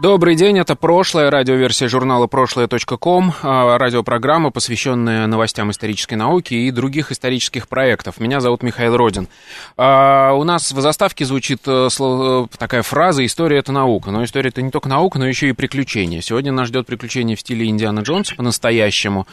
Добрый 0.00 0.34
день, 0.34 0.58
это 0.58 0.76
прошлое, 0.76 1.30
радиоверсия 1.30 1.86
журнала 1.86 2.26
прошлое.ком, 2.26 3.34
а, 3.42 3.76
радиопрограмма, 3.76 4.50
посвященная 4.50 5.26
новостям 5.26 5.70
исторической 5.70 6.14
науки 6.14 6.54
и 6.54 6.70
других 6.70 7.12
исторических 7.12 7.68
проектов. 7.68 8.18
Меня 8.18 8.40
зовут 8.40 8.62
Михаил 8.62 8.96
Родин. 8.96 9.28
А, 9.76 10.32
у 10.32 10.42
нас 10.44 10.72
в 10.72 10.80
заставке 10.80 11.26
звучит 11.26 11.60
э, 11.66 11.88
э, 12.00 12.46
такая 12.56 12.80
фраза 12.80 13.26
«История— 13.26 13.58
это 13.58 13.72
наука». 13.72 14.10
Но 14.10 14.24
история— 14.24 14.48
это 14.50 14.62
не 14.62 14.70
только 14.70 14.88
наука, 14.88 15.18
но 15.18 15.28
еще 15.28 15.50
и 15.50 15.52
приключения. 15.52 16.22
Сегодня 16.22 16.50
нас 16.50 16.68
ждет 16.68 16.86
приключение 16.86 17.36
в 17.36 17.40
стиле 17.40 17.66
Индиана 17.66 18.00
Джонса 18.00 18.34
по-настоящему. 18.36 19.26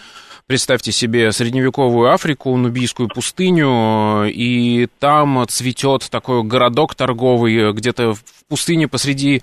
Представьте 0.47 0.93
себе 0.93 1.33
средневековую 1.33 2.11
Африку, 2.11 2.55
Нубийскую 2.55 3.09
пустыню, 3.09 4.25
и 4.27 4.87
там 4.99 5.45
цветет 5.47 6.09
такой 6.09 6.43
городок 6.43 6.95
торговый 6.95 7.73
где-то 7.73 8.13
в 8.13 8.23
пустыне 8.47 8.87
посреди 8.87 9.41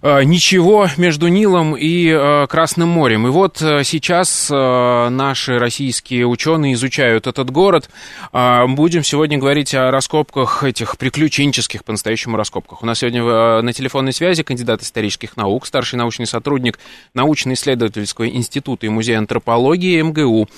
э, 0.00 0.24
ничего 0.24 0.88
между 0.96 1.28
Нилом 1.28 1.76
и 1.76 2.08
э, 2.08 2.46
Красным 2.46 2.88
морем. 2.88 3.26
И 3.26 3.30
вот 3.30 3.60
э, 3.60 3.84
сейчас 3.84 4.48
э, 4.50 5.08
наши 5.10 5.58
российские 5.58 6.26
ученые 6.26 6.72
изучают 6.72 7.26
этот 7.26 7.50
город. 7.50 7.90
Э, 8.32 8.66
будем 8.66 9.04
сегодня 9.04 9.36
говорить 9.36 9.74
о 9.74 9.90
раскопках 9.90 10.64
этих 10.64 10.96
приключенческих, 10.96 11.84
по-настоящему 11.84 12.38
раскопках. 12.38 12.82
У 12.82 12.86
нас 12.86 13.00
сегодня 13.00 13.22
э, 13.22 13.60
на 13.60 13.74
телефонной 13.74 14.14
связи 14.14 14.42
кандидат 14.42 14.80
исторических 14.80 15.36
наук, 15.36 15.66
старший 15.66 15.98
научный 15.98 16.26
сотрудник 16.26 16.78
научно-исследовательского 17.12 18.30
института 18.30 18.86
и 18.86 18.88
музея 18.88 19.18
антропологии 19.18 20.00
МГУ, 20.00 20.48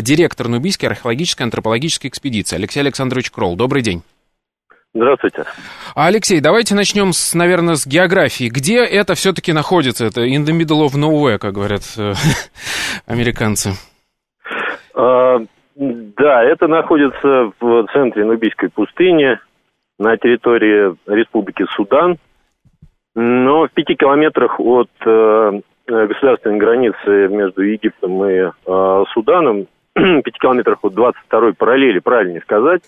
директор 0.00 0.48
Нубийской 0.48 0.88
археологической 0.88 1.44
антропологической 1.44 2.10
экспедиции 2.10 2.56
Алексей 2.56 2.80
Александрович 2.80 3.30
Кролл. 3.30 3.54
Добрый 3.54 3.82
день. 3.82 4.02
Здравствуйте. 4.96 5.44
Алексей, 5.94 6.40
давайте 6.40 6.74
начнем, 6.74 7.12
с, 7.12 7.34
наверное, 7.34 7.74
с 7.74 7.86
географии. 7.86 8.48
Где 8.48 8.78
это 8.82 9.14
все-таки 9.14 9.52
находится? 9.52 10.06
Это 10.06 10.22
in 10.22 10.44
the 10.44 10.56
middle 10.56 10.86
of 10.86 10.94
nowhere, 10.96 11.38
как 11.38 11.52
говорят 11.52 11.82
э, 11.98 12.14
американцы. 13.06 13.72
А, 14.94 15.36
да, 15.74 16.42
это 16.44 16.66
находится 16.66 17.52
в 17.60 17.86
центре 17.92 18.24
Нубийской 18.24 18.70
пустыни, 18.70 19.38
на 19.98 20.16
территории 20.16 20.94
Республики 21.06 21.64
Судан, 21.74 22.16
но 23.14 23.66
в 23.66 23.70
пяти 23.72 23.94
километрах 23.94 24.58
от 24.60 24.90
э, 25.04 25.60
государственной 25.86 26.58
границы 26.58 27.28
между 27.28 27.62
Египтом 27.62 28.24
и 28.24 28.32
э, 28.32 29.04
Суданом, 29.12 29.66
пяти 29.94 30.38
километрах 30.38 30.82
от 30.82 30.94
22-й 30.94 31.54
параллели, 31.54 31.98
правильнее 31.98 32.40
сказать, 32.42 32.82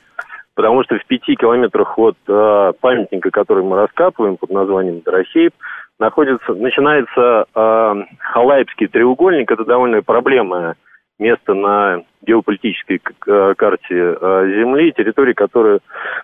потому 0.59 0.83
что 0.83 0.99
в 0.99 1.07
пяти 1.07 1.37
километрах 1.37 1.97
от 1.97 2.17
э, 2.27 2.73
памятника, 2.81 3.31
который 3.31 3.63
мы 3.63 3.77
раскапываем 3.77 4.37
под 4.37 4.51
названием 4.51 5.03
Доросеев, 5.03 5.53
находится, 6.01 6.53
начинается 6.53 7.45
э, 7.55 7.95
Халайбский 8.19 8.89
треугольник. 8.89 9.49
Это 9.53 9.65
довольно 9.65 10.03
проблемное 10.03 10.75
место 11.21 11.55
на 11.55 12.03
геополитической 12.27 13.01
э, 13.01 13.55
карте 13.57 13.95
э, 13.95 14.53
Земли, 14.59 14.91
территории, 14.91 15.33
которые, 15.33 15.79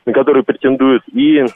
на 0.04 0.12
которые 0.12 0.42
претендуют 0.42 1.04
и 1.12 1.46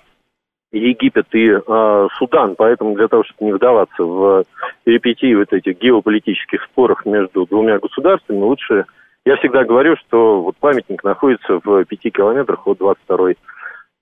Египет 0.70 1.26
и 1.32 1.48
э, 1.50 2.08
Судан. 2.16 2.54
Поэтому 2.56 2.94
для 2.94 3.08
того, 3.08 3.24
чтобы 3.24 3.44
не 3.44 3.54
вдаваться 3.54 4.04
в 4.04 4.44
перипетии 4.84 5.34
вот 5.34 5.52
этих 5.52 5.80
геополитических 5.80 6.62
спорах 6.62 7.04
между 7.06 7.44
двумя 7.44 7.80
государствами, 7.80 8.38
лучше 8.38 8.84
я 9.28 9.36
всегда 9.36 9.64
говорю, 9.64 9.94
что 9.96 10.40
вот 10.40 10.56
памятник 10.56 11.04
находится 11.04 11.60
в 11.62 11.84
пяти 11.84 12.10
километрах 12.10 12.66
от 12.66 12.78
22-й 12.78 13.36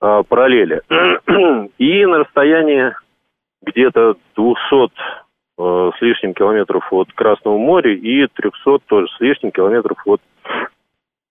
э, 0.00 0.22
параллели. 0.28 0.82
И 1.78 2.06
на 2.06 2.18
расстоянии 2.18 2.94
где-то 3.62 4.14
200 4.36 4.92
э, 5.58 5.90
с 5.98 6.00
лишним 6.00 6.32
километров 6.32 6.86
от 6.92 7.12
Красного 7.12 7.58
моря 7.58 7.92
и 7.92 8.28
300 8.28 8.78
тоже 8.86 9.08
с 9.16 9.20
лишним 9.20 9.50
километров 9.50 9.98
от, 10.06 10.20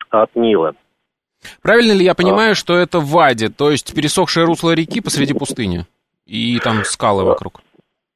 от 0.09 0.35
Нила. 0.35 0.73
Правильно 1.61 1.93
ли 1.93 2.03
я 2.03 2.15
понимаю, 2.15 2.51
а... 2.51 2.55
что 2.55 2.75
это 2.75 2.99
Вади, 2.99 3.47
то 3.47 3.71
есть 3.71 3.95
пересохшее 3.95 4.45
русло 4.45 4.75
реки 4.75 4.99
посреди 4.99 5.33
пустыни? 5.33 5.85
И 6.25 6.59
там 6.59 6.83
скалы 6.83 7.23
вокруг? 7.23 7.61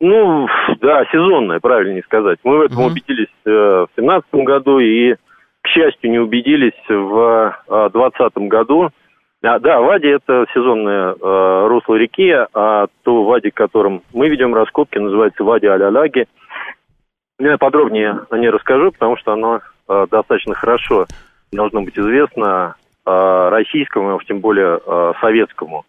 Ну, 0.02 0.48
да, 0.82 1.06
сезонное, 1.06 1.62
правильнее 1.62 2.04
сказать. 2.04 2.40
Мы 2.44 2.58
в 2.58 2.62
этом 2.64 2.80
угу. 2.80 2.88
убедились 2.88 3.28
э, 3.46 3.50
в 3.50 3.90
2017 3.96 4.34
году 4.46 4.80
и 4.80 5.16
к 5.62 5.68
счастью, 5.68 6.12
не 6.12 6.20
убедились 6.20 6.74
в 6.88 7.56
2020 7.68 8.20
а, 8.20 8.40
году. 8.42 8.90
А, 9.42 9.60
да, 9.60 9.80
Вади– 9.80 10.08
это 10.08 10.46
сезонное 10.54 11.14
э, 11.14 11.68
русло 11.68 11.96
реки, 11.96 12.30
а 12.54 12.88
то 13.04 13.24
Вади, 13.24 13.52
которым 13.52 14.02
мы 14.14 14.30
ведем 14.30 14.54
раскопки, 14.54 14.98
называется 14.98 15.44
Вади 15.44 15.68
Аляляги. 15.68 16.28
Я 17.40 17.58
подробнее 17.58 18.20
о 18.30 18.38
ней 18.38 18.50
расскажу, 18.50 18.92
потому 18.92 19.16
что 19.18 19.32
оно 19.34 19.62
э, 19.88 20.08
достаточно 20.12 20.56
хорошо 20.56 21.06
должно 21.52 21.82
быть 21.82 21.98
известно 21.98 22.76
э, 23.06 23.50
российскому, 23.50 24.16
уж 24.16 24.26
тем 24.26 24.40
более 24.40 24.80
э, 24.86 25.14
советскому 25.22 25.86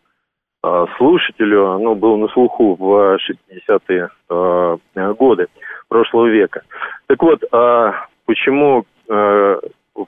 э, 0.63 0.87
слушателю. 0.97 1.73
Оно 1.73 1.95
было 1.95 2.17
на 2.17 2.29
слуху 2.29 2.77
в 2.77 3.19
60-е 3.19 4.11
э, 4.31 4.77
годы 5.15 5.49
прошлого 5.89 6.27
века. 6.27 6.63
Так 7.09 7.21
вот, 7.23 7.43
э, 7.43 7.93
почему 8.27 8.85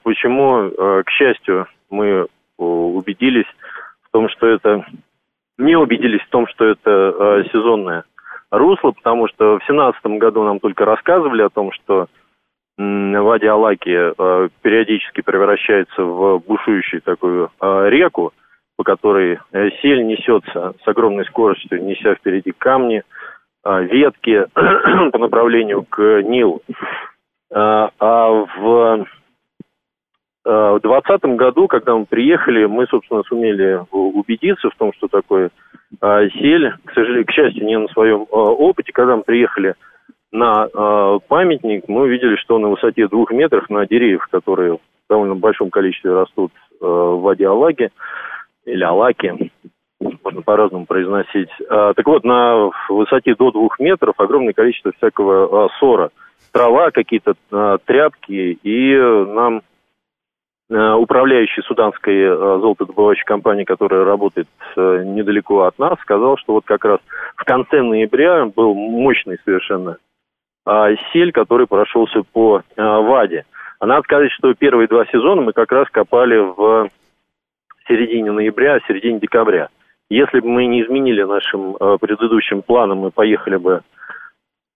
почему, 0.03 0.63
э, 0.63 1.03
к 1.05 1.09
счастью, 1.09 1.67
мы 1.89 2.05
э, 2.07 2.25
убедились 2.57 3.47
в 4.03 4.11
том, 4.11 4.29
что 4.29 4.47
это... 4.47 4.85
Не 5.57 5.75
убедились 5.75 6.21
в 6.21 6.29
том, 6.29 6.47
что 6.47 6.65
это 6.65 7.45
сезонное 7.51 8.05
русло, 8.49 8.91
потому 8.91 9.27
что 9.27 9.55
в 9.55 9.65
2017 9.65 10.05
году 10.19 10.43
нам 10.43 10.59
только 10.59 10.83
рассказывали 10.83 11.43
о 11.43 11.49
том, 11.49 11.71
что 11.71 12.07
Вади 12.75 13.45
Алаки 13.45 13.93
периодически 14.63 15.21
превращается 15.21 16.03
в 16.03 16.39
бушующую 16.39 17.03
такую 17.03 17.51
реку, 17.61 18.33
по 18.77 18.83
которой 18.83 19.37
сель 19.51 20.07
несется 20.07 20.73
с 20.83 20.87
огромной 20.87 21.25
скоростью, 21.25 21.83
неся 21.83 22.15
впереди 22.15 22.51
камни, 22.51 23.03
ветки 23.63 24.47
по 24.55 25.17
направлению 25.19 25.83
к 25.83 26.23
Нилу. 26.23 26.63
А, 27.53 27.91
а 27.99 28.29
в 28.31 29.05
э, 30.45 30.73
в 30.75 30.79
2020 30.81 31.23
году, 31.37 31.67
когда 31.67 31.95
мы 31.95 32.05
приехали, 32.05 32.65
мы, 32.65 32.87
собственно, 32.87 33.21
сумели 33.23 33.79
убедиться 33.91 34.69
в 34.69 34.75
том, 34.75 34.91
что 34.93 35.07
такое 35.07 35.51
а, 36.01 36.27
сель. 36.29 36.73
К 36.83 36.93
сожалению, 36.93 37.25
к 37.25 37.31
счастью, 37.31 37.65
не 37.65 37.77
на 37.77 37.87
своем 37.89 38.25
опыте. 38.29 38.91
Когда 38.91 39.15
мы 39.15 39.23
приехали 39.23 39.75
на 40.31 40.67
памятник, 41.27 41.87
мы 41.87 42.01
увидели, 42.03 42.35
что 42.37 42.57
на 42.57 42.69
высоте 42.69 43.07
двух 43.07 43.31
метров 43.31 43.69
на 43.69 43.85
деревьях, 43.85 44.27
которые 44.31 44.73
в 44.73 44.79
довольно 45.07 45.35
большом 45.35 45.69
количестве 45.69 46.11
растут 46.11 46.51
в 46.79 47.21
воде 47.21 47.47
Алаги, 47.47 47.91
или 48.65 48.83
Алаки, 48.83 49.51
можно 50.01 50.41
по-разному 50.41 50.87
произносить. 50.87 51.49
Так 51.69 52.05
вот, 52.07 52.23
на 52.23 52.71
высоте 52.89 53.35
до 53.35 53.51
двух 53.51 53.79
метров 53.79 54.19
огромное 54.19 54.53
количество 54.53 54.91
всякого 54.97 55.69
сора– 55.79 56.09
трава, 56.53 56.91
какие-то 56.91 57.33
э, 57.51 57.77
тряпки, 57.85 58.59
и 58.63 58.95
нам 58.95 59.63
э, 60.69 60.93
управляющий 60.93 61.61
суданской 61.63 62.15
э, 62.15 62.35
золотодобывающей 62.35 63.25
компании, 63.25 63.65
которая 63.65 64.05
работает 64.05 64.47
э, 64.77 65.03
недалеко 65.03 65.63
от 65.63 65.77
нас, 65.79 65.99
сказал, 66.01 66.37
что 66.37 66.53
вот 66.53 66.65
как 66.65 66.85
раз 66.85 66.99
в 67.35 67.43
конце 67.43 67.81
ноября 67.81 68.45
был 68.45 68.73
мощный 68.75 69.37
совершенно 69.43 69.97
э, 70.65 70.95
сель, 71.11 71.31
который 71.31 71.67
прошелся 71.67 72.21
по 72.31 72.59
э, 72.59 72.81
Ваде. 72.81 73.45
А 73.79 73.85
надо 73.87 74.03
сказать, 74.03 74.31
что 74.31 74.53
первые 74.53 74.87
два 74.87 75.05
сезона 75.07 75.41
мы 75.41 75.53
как 75.53 75.71
раз 75.71 75.89
копали 75.89 76.37
в 76.37 76.89
середине 77.87 78.31
ноября, 78.31 78.79
середине 78.87 79.19
декабря. 79.19 79.69
Если 80.09 80.39
бы 80.39 80.47
мы 80.47 80.67
не 80.67 80.83
изменили 80.83 81.23
нашим 81.23 81.75
э, 81.75 81.97
предыдущим 81.99 82.61
планам, 82.61 82.99
мы 82.99 83.11
поехали 83.11 83.57
бы 83.57 83.81
Э, 83.81 83.92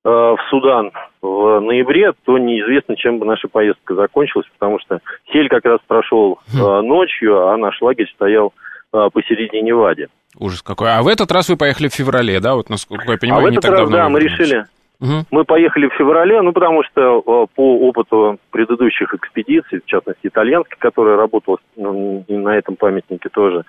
в 0.09 0.39
Судан 0.50 0.92
в 1.21 1.59
ноябре, 1.59 2.13
то 2.25 2.38
неизвестно, 2.38 2.95
чем 2.95 3.19
бы 3.19 3.25
наша 3.25 3.48
поездка 3.48 3.95
закончилась, 3.95 4.48
потому 4.57 4.80
что 4.80 5.00
сель 5.31 5.50
как 5.50 5.65
раз 5.65 5.80
прошел 5.88 6.39
э, 6.48 6.57
хм. 6.57 6.88
ночью, 6.88 7.48
а 7.48 7.57
наш 7.57 7.81
лагерь 7.81 8.09
стоял 8.13 8.54
э, 8.94 9.09
посередине 9.12 9.74
Вади. 9.74 10.07
Ужас 10.39 10.62
какой. 10.62 10.92
А 10.92 11.01
в 11.01 11.07
этот 11.07 11.31
раз 11.31 11.50
вы 11.50 11.57
поехали 11.57 11.89
в 11.89 11.94
феврале, 11.94 12.39
да? 12.39 12.56
Вот 12.56 12.69
насколько 12.69 13.12
я 13.12 13.18
понимаю, 13.18 13.42
а 13.42 13.44
в 13.44 13.48
этот 13.48 13.56
не 13.56 13.62
так 13.62 13.71
раз, 13.71 13.80
давно. 13.81 13.98
Да, 13.98 14.09
мы 14.09 14.19
решили, 14.19 14.65
Угу. 14.99 15.25
Мы 15.29 15.45
поехали 15.45 15.88
в 15.88 15.94
феврале, 15.94 16.41
ну, 16.41 16.53
потому 16.53 16.83
что 16.83 17.19
э, 17.19 17.55
по 17.55 17.79
опыту 17.88 18.39
предыдущих 18.49 19.13
экспедиций, 19.13 19.79
в 19.79 19.85
частности, 19.85 20.27
итальянской, 20.27 20.77
которая 20.79 21.17
работала 21.17 21.57
ну, 21.75 22.25
на 22.27 22.57
этом 22.57 22.75
памятнике 22.75 23.29
тоже, 23.29 23.63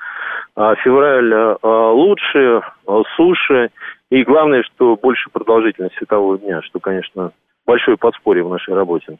э, 0.56 0.75
февраль 0.82 1.32
э, 1.32 1.56
лучше, 1.62 2.62
э, 2.86 3.02
суше, 3.16 3.70
и 4.10 4.25
главное, 4.25 4.62
что 4.62 4.96
больше 4.96 5.28
продолжительность 5.30 5.96
светового 5.96 6.38
дня, 6.38 6.62
что, 6.62 6.80
конечно, 6.80 7.32
большое 7.66 7.98
подспорье 7.98 8.42
в 8.42 8.48
нашей 8.48 8.72
работе. 8.72 9.19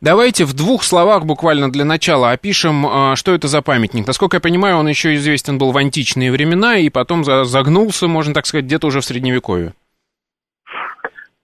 Давайте 0.00 0.44
в 0.44 0.54
двух 0.54 0.82
словах 0.82 1.24
буквально 1.24 1.70
для 1.70 1.84
начала 1.84 2.32
опишем, 2.32 3.14
что 3.16 3.32
это 3.32 3.48
за 3.48 3.60
памятник. 3.60 4.06
Насколько 4.06 4.36
я 4.36 4.40
понимаю, 4.40 4.76
он 4.76 4.88
еще 4.88 5.14
известен 5.14 5.58
был 5.58 5.72
в 5.72 5.76
античные 5.76 6.30
времена 6.30 6.78
и 6.78 6.90
потом 6.90 7.24
загнулся, 7.24 8.06
можно 8.06 8.34
так 8.34 8.46
сказать, 8.46 8.66
где-то 8.66 8.86
уже 8.86 9.00
в 9.00 9.04
Средневековье. 9.04 9.72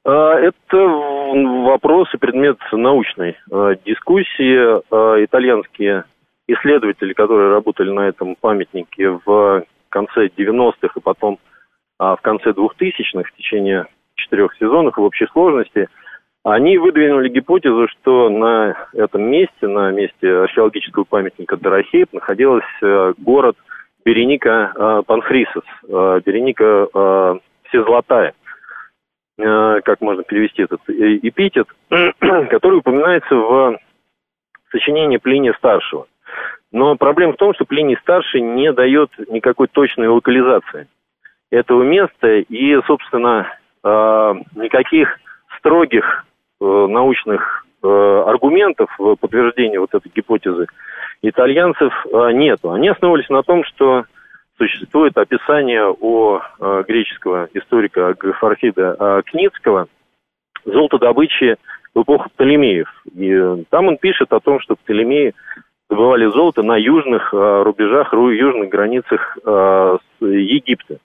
А, 0.05 0.35
это 0.38 0.76
вопрос 0.76 2.12
и 2.14 2.19
предмет 2.19 2.58
научной 2.73 3.37
а, 3.50 3.75
дискуссии. 3.85 4.81
А, 4.91 5.25
итальянские 5.25 6.05
исследователи, 6.49 7.12
которые 7.12 7.50
работали 7.50 7.91
на 7.91 8.08
этом 8.08 8.35
памятнике 8.35 9.20
в 9.25 9.64
конце 9.88 10.26
90-х 10.26 10.88
и 10.97 11.00
потом 11.00 11.38
в 11.99 12.19
конце 12.23 12.50
2000-х, 12.50 13.29
в 13.29 13.37
течение 13.37 13.87
четырех 14.14 14.55
сезонов 14.56 14.97
в 14.97 15.02
общей 15.02 15.26
сложности, 15.26 15.88
они 16.43 16.79
выдвинули 16.79 17.29
гипотезу, 17.29 17.87
что 17.88 18.31
на 18.31 18.75
этом 18.94 19.23
месте, 19.23 19.69
на 19.69 19.91
месте 19.91 20.29
археологического 20.29 21.05
памятника 21.05 21.56
Дорохеев, 21.56 22.08
находился 22.12 23.12
город 23.19 23.56
Береника 24.05 25.03
Панхрисос, 25.06 25.64
Береника 26.25 27.38
Всезолотая. 27.69 28.35
Э, 29.42 29.81
как 29.84 30.00
можно 30.00 30.22
перевести 30.22 30.62
этот 30.62 30.81
э, 30.88 31.19
эпитет, 31.22 31.66
который 31.88 32.78
упоминается 32.78 33.34
в 33.34 33.78
сочинении 34.70 35.16
Плиния 35.16 35.54
Старшего. 35.54 36.06
Но 36.72 36.96
проблема 36.96 37.32
в 37.32 37.37
том, 37.37 37.54
что 37.54 37.64
Плиний 37.64 37.96
Старший 38.02 38.40
не 38.40 38.72
дает 38.72 39.10
никакой 39.28 39.69
точной 39.69 40.08
локализации 40.08 40.88
этого 41.50 41.82
места, 41.82 42.38
и, 42.38 42.81
собственно, 42.87 43.46
э, 43.82 44.34
никаких 44.56 45.19
строгих 45.58 46.26
научных 46.60 47.64
аргументов 47.82 48.90
в 48.98 49.16
подтверждение 49.16 49.81
вот 49.81 49.94
этой 49.94 50.12
гипотезы 50.14 50.66
итальянцев 51.22 51.90
нету. 52.34 52.72
Они 52.72 52.88
основывались 52.90 53.31
на 53.31 53.43
том, 53.43 53.64
что 53.64 54.04
существует 54.60 55.16
описание 55.16 55.86
у 55.88 56.36
э, 56.36 56.84
греческого 56.86 57.48
историка 57.54 58.14
Фархида 58.40 58.96
э, 58.98 59.22
Кницкого 59.24 59.88
золотодобычи 60.66 61.56
в 61.94 62.02
эпоху 62.02 62.28
Птолемеев. 62.30 62.88
И 63.14 63.30
э, 63.32 63.64
там 63.70 63.88
он 63.88 63.96
пишет 63.96 64.32
о 64.34 64.40
том, 64.40 64.60
что 64.60 64.76
Птолемеи 64.76 65.34
добывали 65.88 66.26
золото 66.26 66.62
на 66.62 66.76
южных 66.76 67.32
э, 67.32 67.62
рубежах, 67.62 68.12
южных 68.12 68.68
границах 68.68 69.38
э, 69.46 69.98
Египта. 70.20 70.98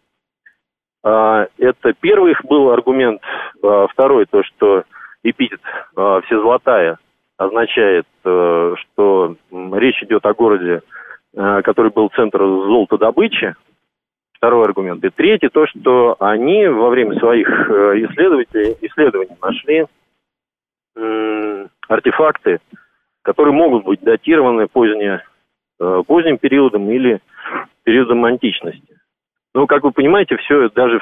Э, 1.06 1.48
это 1.58 1.94
первый 1.94 2.32
их 2.32 2.44
был 2.44 2.72
аргумент. 2.72 3.22
Э, 3.64 3.88
второй, 3.90 4.26
то, 4.26 4.44
что 4.44 4.84
эпитет 5.24 5.62
э, 5.96 6.22
«всезолотая» 6.26 6.98
означает, 7.38 8.06
э, 8.26 8.76
что 8.82 9.36
речь 9.52 10.04
идет 10.04 10.26
о 10.26 10.34
городе 10.34 10.82
который 11.36 11.92
был 11.92 12.10
центр 12.16 12.40
золотодобычи, 12.40 13.56
второй 14.34 14.64
аргумент. 14.66 15.04
И 15.04 15.10
третий, 15.10 15.50
то, 15.50 15.68
что 15.68 16.16
они 16.20 16.68
во 16.68 16.90
время 16.90 17.20
своих 17.20 17.48
э, 17.48 18.06
исследований, 18.06 18.78
исследований 18.82 19.36
нашли 19.42 19.86
артефакты, 21.88 22.60
которые 23.22 23.54
могут 23.54 23.86
быть 23.86 24.02
датированы 24.02 24.68
позднее, 24.68 25.24
э, 25.80 26.04
поздним 26.08 26.38
периодом 26.38 26.90
или 26.90 27.20
периодом 27.84 28.26
античности. 28.26 29.00
Но, 29.54 29.68
как 29.68 29.84
вы 29.84 29.92
понимаете, 29.92 30.38
все, 30.38 30.70
даже 30.70 31.00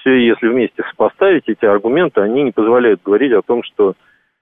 все, 0.00 0.26
если 0.26 0.48
вместе 0.48 0.84
сопоставить 0.90 1.48
эти 1.48 1.64
аргументы, 1.64 2.20
они 2.20 2.44
не 2.44 2.52
позволяют 2.52 3.02
говорить 3.02 3.32
о 3.32 3.42
том, 3.42 3.62
что 3.62 3.94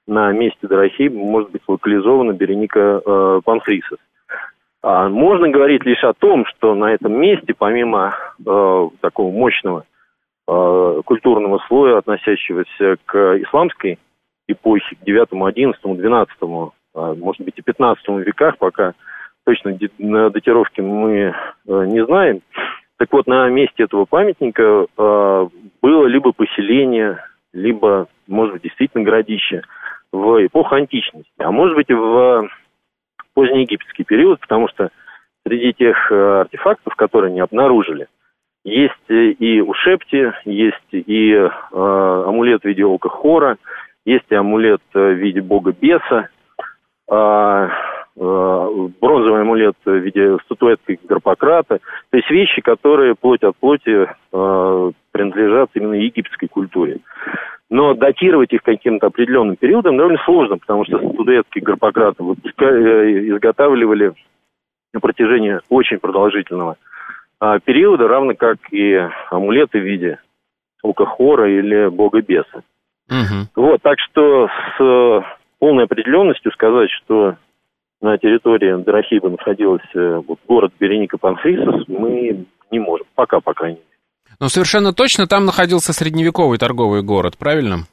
на 0.07 0.31
месте 0.33 0.67
Дорохи 0.67 1.09
может 1.09 1.51
быть 1.51 1.63
локализована 1.67 2.33
Береника 2.33 3.01
э, 3.05 3.41
Панфрисос. 3.45 3.99
А, 4.87 5.09
можно 5.09 5.49
говорить 5.49 5.83
лишь 5.87 6.05
о 6.05 6.13
том, 6.13 6.45
что 6.45 6.75
на 6.75 6.93
этом 6.93 7.19
месте, 7.19 7.55
помимо 7.57 8.15
э, 8.39 8.89
такого 9.01 9.33
мощного 9.33 9.87
э, 10.47 11.01
культурного 11.07 11.59
слоя, 11.67 11.97
относящегося 11.97 12.97
к 13.07 13.39
исламской 13.39 13.99
эпохе, 14.47 14.97
к 14.97 15.05
9, 15.07 15.29
11, 15.33 15.83
12, 15.83 16.35
э, 16.43 17.15
может 17.19 17.43
быть 17.47 17.55
и 17.57 17.63
15 17.63 18.07
веках, 18.27 18.59
пока 18.59 18.93
точно 19.47 19.75
на 19.99 20.29
датировке 20.29 20.83
мы 20.83 21.15
э, 21.17 21.33
не 21.67 22.05
знаем. 22.05 22.43
Так 22.99 23.11
вот, 23.11 23.27
на 23.27 23.49
месте 23.49 23.85
этого 23.85 24.05
памятника 24.05 24.85
э, 24.99 25.49
было 25.81 26.05
либо 26.05 26.33
поселение, 26.33 27.25
либо, 27.55 28.09
может 28.29 28.53
быть, 28.53 28.65
действительно 28.65 29.03
городище 29.03 29.63
в 30.13 30.45
эпоху 30.45 30.75
античности, 30.75 31.33
а 31.39 31.51
может 31.51 31.75
быть, 31.75 31.89
в 31.89 32.51
позднеегипетский 33.35 34.05
период, 34.05 34.41
потому 34.41 34.69
что 34.69 34.91
среди 35.47 35.73
тех 35.73 36.11
э, 36.11 36.41
артефактов, 36.41 36.95
которые 36.95 37.31
они 37.31 37.41
обнаружили, 37.41 38.09
есть 38.65 38.95
и 39.09 39.61
у 39.61 39.75
Шепти, 39.75 40.33
есть 40.47 40.77
и 40.93 41.33
э, 41.33 41.49
амулет 41.71 42.63
в 42.63 42.65
виде 42.65 42.85
ока 42.85 43.11
Хора, 43.11 43.59
есть 44.07 44.25
и 44.31 44.35
амулет 44.35 44.81
в 44.95 45.13
виде 45.13 45.43
бога 45.43 45.75
Беса, 45.79 46.29
э, 47.11 47.69
э, 48.17 48.89
бронзовый 49.01 49.43
амулет 49.43 49.77
в 49.85 49.93
виде 49.93 50.39
статуэтки 50.47 50.99
Гарпократа. 51.05 51.81
То 52.11 52.17
есть 52.17 52.31
вещи, 52.31 52.63
которые 52.63 53.15
плоть 53.15 53.43
от 53.43 53.55
плоти 53.57 54.09
э, 54.33 54.93
принадлежат 55.13 55.71
именно 55.75 55.95
египетской 55.95 56.47
культуре. 56.47 57.01
Но 57.71 57.95
датировать 57.95 58.53
их 58.53 58.63
каким-то 58.63 59.07
определенным 59.07 59.57
периодом 59.57 59.97
довольно 59.97 60.19
сложно, 60.25 60.59
потому 60.59 60.85
что 60.85 60.99
студентки 60.99 61.59
Гарпократа 61.61 62.23
э, 62.23 63.29
изготавливали 63.29 64.13
на 64.93 65.01
протяжении 65.01 65.61
очень 65.69 65.99
продолжительного 65.99 66.77
а, 67.41 67.59
периода, 67.59 68.07
равно 68.07 68.35
как 68.35 68.59
и 68.71 69.09
амулеты 69.31 69.81
в 69.81 69.85
виде 69.85 70.19
Укахора 70.83 71.51
или 71.51 71.89
бога 71.89 72.21
беса. 72.23 72.63
Угу. 73.11 73.49
Вот, 73.57 73.83
так 73.83 73.99
что 73.99 74.49
с 74.79 75.25
полной 75.59 75.85
определенностью 75.85 76.53
сказать, 76.53 76.91
что 76.91 77.37
на 78.01 78.19
территории 78.19 78.83
Дорохиба 78.83 79.31
находился 79.31 80.21
вот, 80.27 80.39
город 80.47 80.73
Береника 80.79 81.19
Панфрисос, 81.19 81.89
мы 81.89 82.45
не 82.71 82.79
можем. 82.79 83.07
Пока, 83.15 83.41
по 83.41 83.55
крайней 83.55 83.79
мере. 83.79 83.94
Но 84.41 84.49
совершенно 84.49 84.93
точно 84.93 85.27
там 85.27 85.45
находился 85.45 85.93
средневековый 85.93 86.59
торговый 86.59 87.03
город, 87.03 87.37
правильно? 87.39 87.87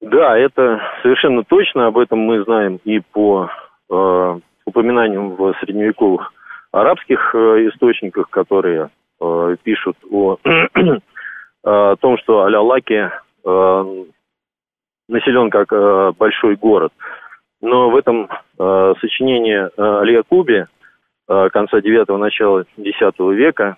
Да, 0.00 0.36
это 0.36 0.80
совершенно 1.02 1.44
точно. 1.44 1.86
Об 1.86 1.98
этом 1.98 2.18
мы 2.18 2.44
знаем 2.44 2.78
и 2.84 3.00
по 3.00 3.48
э, 3.90 4.40
упоминаниям 4.66 5.34
в 5.36 5.54
средневековых 5.60 6.32
арабских 6.72 7.34
э, 7.34 7.38
источниках, 7.68 8.28
которые 8.30 8.90
э, 9.20 9.56
пишут 9.62 9.96
о, 10.10 10.36
о 11.64 11.96
том, 11.96 12.18
что 12.18 12.42
Аля-Лаки 12.42 13.10
э, 13.44 14.04
населен 15.08 15.50
как 15.50 15.72
э, 15.72 16.12
большой 16.18 16.56
город. 16.56 16.92
Но 17.60 17.90
в 17.90 17.96
этом 17.96 18.28
э, 18.58 18.94
сочинении 19.00 19.56
э, 19.56 19.70
Аль-Якуби 19.76 20.66
э, 21.28 21.48
конца 21.50 21.78
9-го, 21.78 22.18
начала 22.18 22.64
X 22.76 22.98
века 23.18 23.76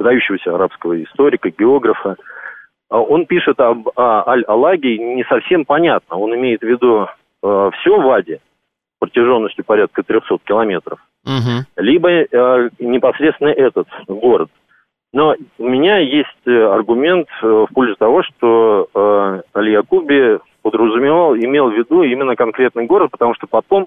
выдающегося 0.00 0.54
арабского 0.54 1.02
историка, 1.02 1.50
географа. 1.50 2.16
А 2.88 3.00
он 3.00 3.26
пишет 3.26 3.60
об 3.60 3.88
Аль-Алаге 3.96 4.98
не 4.98 5.24
совсем 5.24 5.64
понятно. 5.64 6.16
Он 6.16 6.34
имеет 6.34 6.62
в 6.62 6.66
виду 6.66 7.06
э, 7.42 7.70
все 7.78 8.00
Вади 8.00 8.40
протяженностью 8.98 9.64
порядка 9.64 10.02
300 10.02 10.38
километров, 10.44 10.98
угу. 11.24 11.64
либо 11.76 12.10
э, 12.10 12.70
непосредственно 12.80 13.48
этот 13.48 13.88
город. 14.08 14.50
Но 15.12 15.34
у 15.58 15.68
меня 15.68 15.98
есть 15.98 16.28
э, 16.46 16.50
аргумент 16.50 17.28
э, 17.42 17.46
в 17.46 17.68
пользу 17.72 17.96
того, 17.96 18.22
что 18.22 18.88
э, 18.92 19.42
Аль-Якуби 19.56 20.38
подразумевал, 20.62 21.36
имел 21.36 21.70
в 21.70 21.74
виду 21.74 22.02
именно 22.02 22.36
конкретный 22.36 22.86
город, 22.86 23.10
потому 23.10 23.34
что 23.34 23.46
потом 23.46 23.86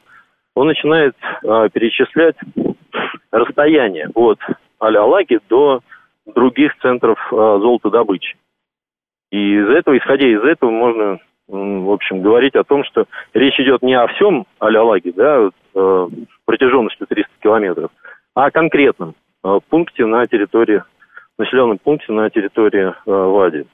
он 0.56 0.68
начинает 0.68 1.16
э, 1.44 1.70
перечислять 1.74 2.36
расстояние 3.32 4.10
от 4.16 4.40
Аль-Алаги 4.82 5.40
до 5.50 5.82
других 6.26 6.72
центров 6.82 7.18
э, 7.32 7.36
золотодобычи. 7.36 8.36
И 9.32 9.38
из 9.38 9.70
этого, 9.70 9.98
исходя 9.98 10.28
из 10.28 10.44
этого, 10.44 10.70
можно, 10.70 11.20
в 11.48 11.92
общем, 11.92 12.22
говорить 12.22 12.56
о 12.56 12.64
том, 12.64 12.84
что 12.86 13.06
речь 13.34 13.60
идет 13.60 13.82
не 13.82 13.96
о 13.96 14.08
всем 14.08 14.46
Алялаге, 14.60 15.12
да, 15.12 15.50
э, 15.76 16.08
протяженностью 16.46 17.08
300 17.08 17.32
километров, 17.42 17.92
а 18.36 18.46
о 18.46 18.52
конкретном 18.52 19.16
э, 19.44 19.60
пункте 19.70 20.06
на 20.06 20.26
территории, 20.28 20.84
населенном 21.38 21.80
пункте 21.80 22.12
на 22.14 22.30
территории 22.30 22.94
Вади. 23.06 23.66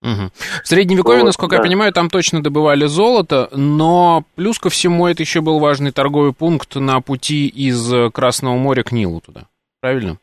Угу. 0.00 0.30
В 0.62 0.68
Средневековье, 0.68 1.20
вот, 1.20 1.26
насколько 1.26 1.56
да. 1.56 1.62
я 1.62 1.62
понимаю, 1.62 1.92
там 1.92 2.08
точно 2.08 2.40
добывали 2.40 2.86
золото, 2.86 3.48
но 3.52 4.24
плюс 4.36 4.60
ко 4.60 4.68
всему 4.68 5.08
это 5.08 5.22
еще 5.22 5.40
был 5.40 5.58
важный 5.58 5.90
торговый 5.90 6.32
пункт 6.32 6.76
на 6.76 7.00
пути 7.00 7.48
из 7.48 7.92
Красного 8.12 8.56
моря 8.56 8.84
к 8.84 8.92
Нилу 8.92 9.20
туда. 9.20 9.46
Правильно? 9.80 10.18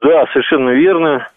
Да, 0.00 0.26
совершенно 0.32 0.70
верно. 0.70 1.28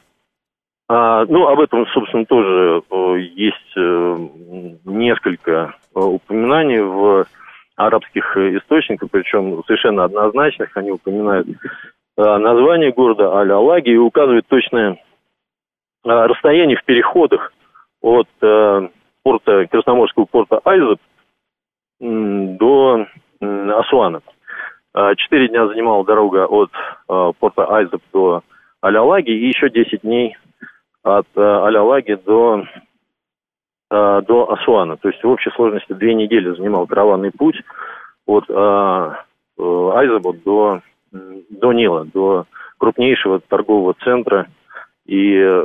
А, 0.88 1.26
ну, 1.26 1.48
об 1.48 1.60
этом, 1.60 1.86
собственно, 1.88 2.26
тоже 2.26 2.82
э, 2.90 3.20
есть 3.36 3.78
э, 3.78 4.18
несколько 4.86 5.74
э, 5.96 6.00
упоминаний 6.00 6.80
в 6.80 7.26
арабских 7.76 8.38
источниках, 8.38 9.10
причем 9.12 9.64
совершенно 9.66 10.04
однозначных. 10.04 10.76
Они 10.78 10.92
упоминают 10.92 11.48
название 12.16 12.92
города 12.92 13.36
Аль-Алаги 13.36 13.90
и 13.90 13.98
указывают 13.98 14.46
точное 14.48 15.00
расстояние 16.04 16.78
в 16.78 16.84
переходах 16.84 17.52
от 18.02 18.28
порта, 19.24 19.66
Красноморского 19.72 20.26
порта 20.26 20.62
Айзет 20.64 21.00
до 22.00 23.08
Асуана. 23.42 24.22
Четыре 25.18 25.48
дня 25.48 25.66
занимала 25.68 26.06
дорога 26.06 26.46
от 26.46 26.70
порта 27.40 27.66
Айзеп 27.66 28.04
до 28.14 28.44
Алялаги 28.84 29.32
и 29.32 29.48
еще 29.48 29.70
10 29.70 30.02
дней 30.02 30.36
от 31.04 31.26
э, 31.38 31.42
Алялаги 31.42 32.16
до, 32.16 32.66
э, 33.90 34.22
до 34.28 34.52
Асуана. 34.52 34.98
То 34.98 35.08
есть 35.08 35.24
в 35.24 35.30
общей 35.30 35.52
сложности 35.52 35.94
две 35.94 36.14
недели 36.14 36.54
занимал 36.54 36.86
караванный 36.86 37.32
путь 37.32 37.56
от 38.26 38.44
э, 38.50 39.12
Айзаба 39.58 40.34
до, 40.34 40.82
до 41.12 41.72
Нила, 41.72 42.04
до 42.04 42.46
крупнейшего 42.78 43.40
торгового 43.40 43.94
центра 44.04 44.48
и 45.06 45.64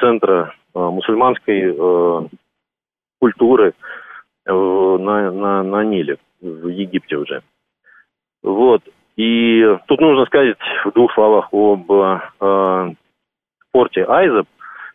центра 0.00 0.54
мусульманской 0.74 2.30
культуры 3.20 3.74
на, 4.46 5.30
на, 5.30 5.62
на 5.62 5.84
Ниле, 5.84 6.16
в 6.40 6.68
Египте 6.68 7.16
уже. 7.16 7.42
Вот. 8.42 8.82
И 9.16 9.64
тут 9.86 10.00
нужно 10.00 10.26
сказать 10.26 10.58
в 10.84 10.92
двух 10.92 11.12
словах 11.14 11.48
об 11.52 11.90
э, 11.90 12.94
порте 13.72 14.04
Айзеп. 14.04 14.46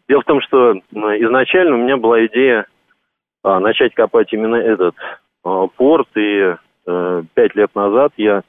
Дело 0.08 0.22
в 0.22 0.26
том, 0.26 0.42
что 0.42 0.74
изначально 0.74 1.76
у 1.76 1.80
меня 1.80 1.98
была 1.98 2.26
идея 2.28 2.68
э, 3.44 3.58
начать 3.60 3.96
копать 3.96 4.32
именно 4.32 4.58
этот 4.58 4.96
э, 5.44 5.68
порт, 5.76 6.08
и 6.16 6.56
э, 6.86 7.24
пять 7.34 7.56
лет 7.56 7.74
назад 7.74 8.14
я 8.18 8.44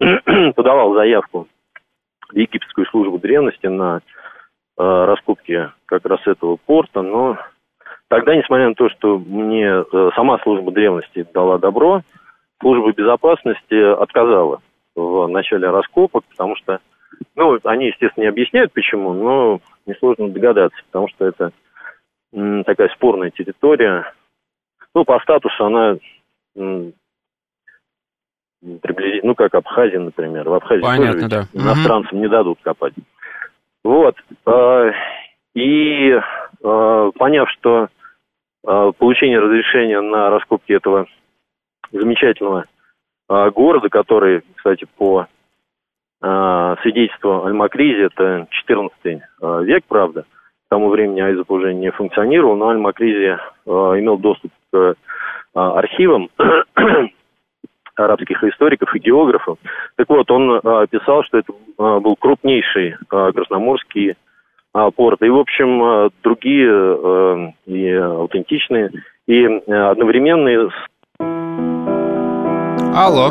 подавал 0.56 0.94
заявку 0.94 1.46
в 2.30 2.36
египетскую 2.36 2.86
службу 2.86 3.18
древности 3.18 3.66
на 3.66 3.98
э, 3.98 4.00
раскопки 4.78 5.70
как 5.84 6.06
раз 6.06 6.26
этого 6.26 6.56
порта, 6.56 7.02
но 7.02 7.36
тогда, 8.08 8.34
несмотря 8.34 8.68
на 8.68 8.74
то, 8.74 8.88
что 8.88 9.18
мне 9.18 9.66
э, 9.66 10.10
сама 10.14 10.38
служба 10.38 10.72
древности 10.72 11.26
дала 11.34 11.58
добро, 11.58 12.00
служба 12.60 12.92
безопасности 12.92 13.74
отказала 13.74 14.62
в 14.98 15.28
начале 15.28 15.70
раскопок, 15.70 16.24
потому 16.30 16.56
что, 16.56 16.80
ну, 17.36 17.58
они, 17.64 17.86
естественно, 17.86 18.24
не 18.24 18.28
объясняют 18.28 18.72
почему, 18.72 19.12
но 19.12 19.60
несложно 19.86 20.28
догадаться, 20.28 20.78
потому 20.86 21.08
что 21.08 21.26
это 21.26 21.52
такая 22.64 22.88
спорная 22.88 23.30
территория. 23.30 24.12
Ну, 24.94 25.04
по 25.04 25.18
статусу 25.20 25.64
она 25.64 25.96
приблизительно, 28.82 29.28
ну, 29.28 29.34
как 29.34 29.54
Абхазия, 29.54 30.00
например. 30.00 30.48
В 30.48 30.54
Абхазии 30.54 30.82
Понятно, 30.82 31.28
тоже 31.28 31.46
да. 31.52 31.60
иностранцам 31.60 32.18
угу. 32.18 32.24
не 32.24 32.28
дадут 32.28 32.58
копать. 32.62 32.94
Вот. 33.84 34.16
Э, 34.46 34.90
и 35.54 36.10
э, 36.10 37.10
поняв, 37.14 37.48
что 37.50 37.88
э, 38.66 38.92
получение 38.98 39.38
разрешения 39.38 40.00
на 40.00 40.30
раскопки 40.30 40.72
этого 40.72 41.06
замечательного 41.92 42.60
а, 42.60 42.64
города, 43.28 43.88
который, 43.88 44.42
кстати, 44.56 44.86
по 44.96 45.26
а, 46.20 46.76
свидетельству 46.82 47.44
Аль-Макризи, 47.44 48.06
это 48.06 48.48
14 48.50 49.22
а, 49.40 49.60
век, 49.60 49.84
правда, 49.86 50.22
к 50.22 50.70
тому 50.70 50.88
времени 50.88 51.20
Айзеп 51.20 51.50
уже 51.50 51.72
не 51.74 51.90
функционировал, 51.92 52.56
но 52.56 52.68
Аль-Макризи 52.70 53.38
имел 53.66 54.18
доступ 54.18 54.50
к 54.72 54.94
архивам 55.54 56.28
арабских 57.94 58.44
историков 58.44 58.94
и 58.94 58.98
географов. 58.98 59.58
Так 59.96 60.08
вот, 60.08 60.30
он 60.30 60.60
писал, 60.88 61.24
что 61.24 61.38
это 61.38 61.52
был 61.78 62.16
крупнейший 62.16 62.96
красноморский 63.08 64.14
порт. 64.94 65.22
И, 65.22 65.28
в 65.28 65.38
общем, 65.38 66.10
другие 66.22 67.54
и 67.66 67.92
аутентичные, 67.92 68.90
и 69.26 69.44
одновременные 69.44 70.68
Алло. 73.00 73.28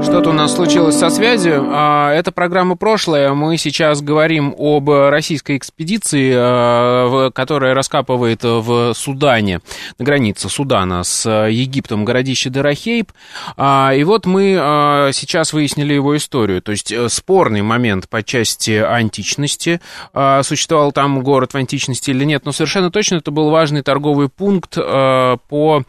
Что-то 0.00 0.30
у 0.30 0.32
нас 0.32 0.54
случилось 0.54 0.96
со 0.96 1.10
связью. 1.10 1.66
А, 1.68 2.12
это 2.12 2.30
программа 2.30 2.76
«Прошлое». 2.76 3.32
Мы 3.32 3.56
сейчас 3.56 4.02
говорим 4.02 4.54
об 4.56 4.88
российской 4.88 5.56
экспедиции, 5.56 6.32
а, 6.32 7.32
которая 7.32 7.74
раскапывает 7.74 8.44
в 8.44 8.94
Судане, 8.94 9.62
на 9.98 10.04
границе 10.04 10.48
Судана 10.48 11.02
с 11.02 11.28
Египтом, 11.28 12.04
городище 12.04 12.50
Дерахейб. 12.50 13.10
А, 13.56 13.92
и 13.96 14.04
вот 14.04 14.26
мы 14.26 15.10
сейчас 15.12 15.52
выяснили 15.52 15.92
его 15.92 16.16
историю. 16.16 16.62
То 16.62 16.70
есть 16.70 16.92
э, 16.92 17.08
спорный 17.08 17.62
момент 17.62 18.08
по 18.08 18.22
части 18.22 18.78
античности. 18.78 19.80
Существовал 20.42 20.92
там 20.92 21.20
город 21.20 21.52
в 21.52 21.56
античности 21.56 22.10
или 22.10 22.24
нет, 22.24 22.44
но 22.44 22.52
совершенно 22.52 22.92
точно 22.92 23.16
это 23.16 23.32
был 23.32 23.50
важный 23.50 23.82
торговый 23.82 24.28
пункт 24.28 24.76
по 24.76 24.78
а, 24.86 25.82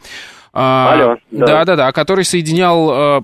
Алло. 0.58 1.16
Да, 1.30 1.64
да, 1.64 1.76
да, 1.76 1.92
который 1.92 2.24
соединял 2.24 2.90
а, 2.90 3.20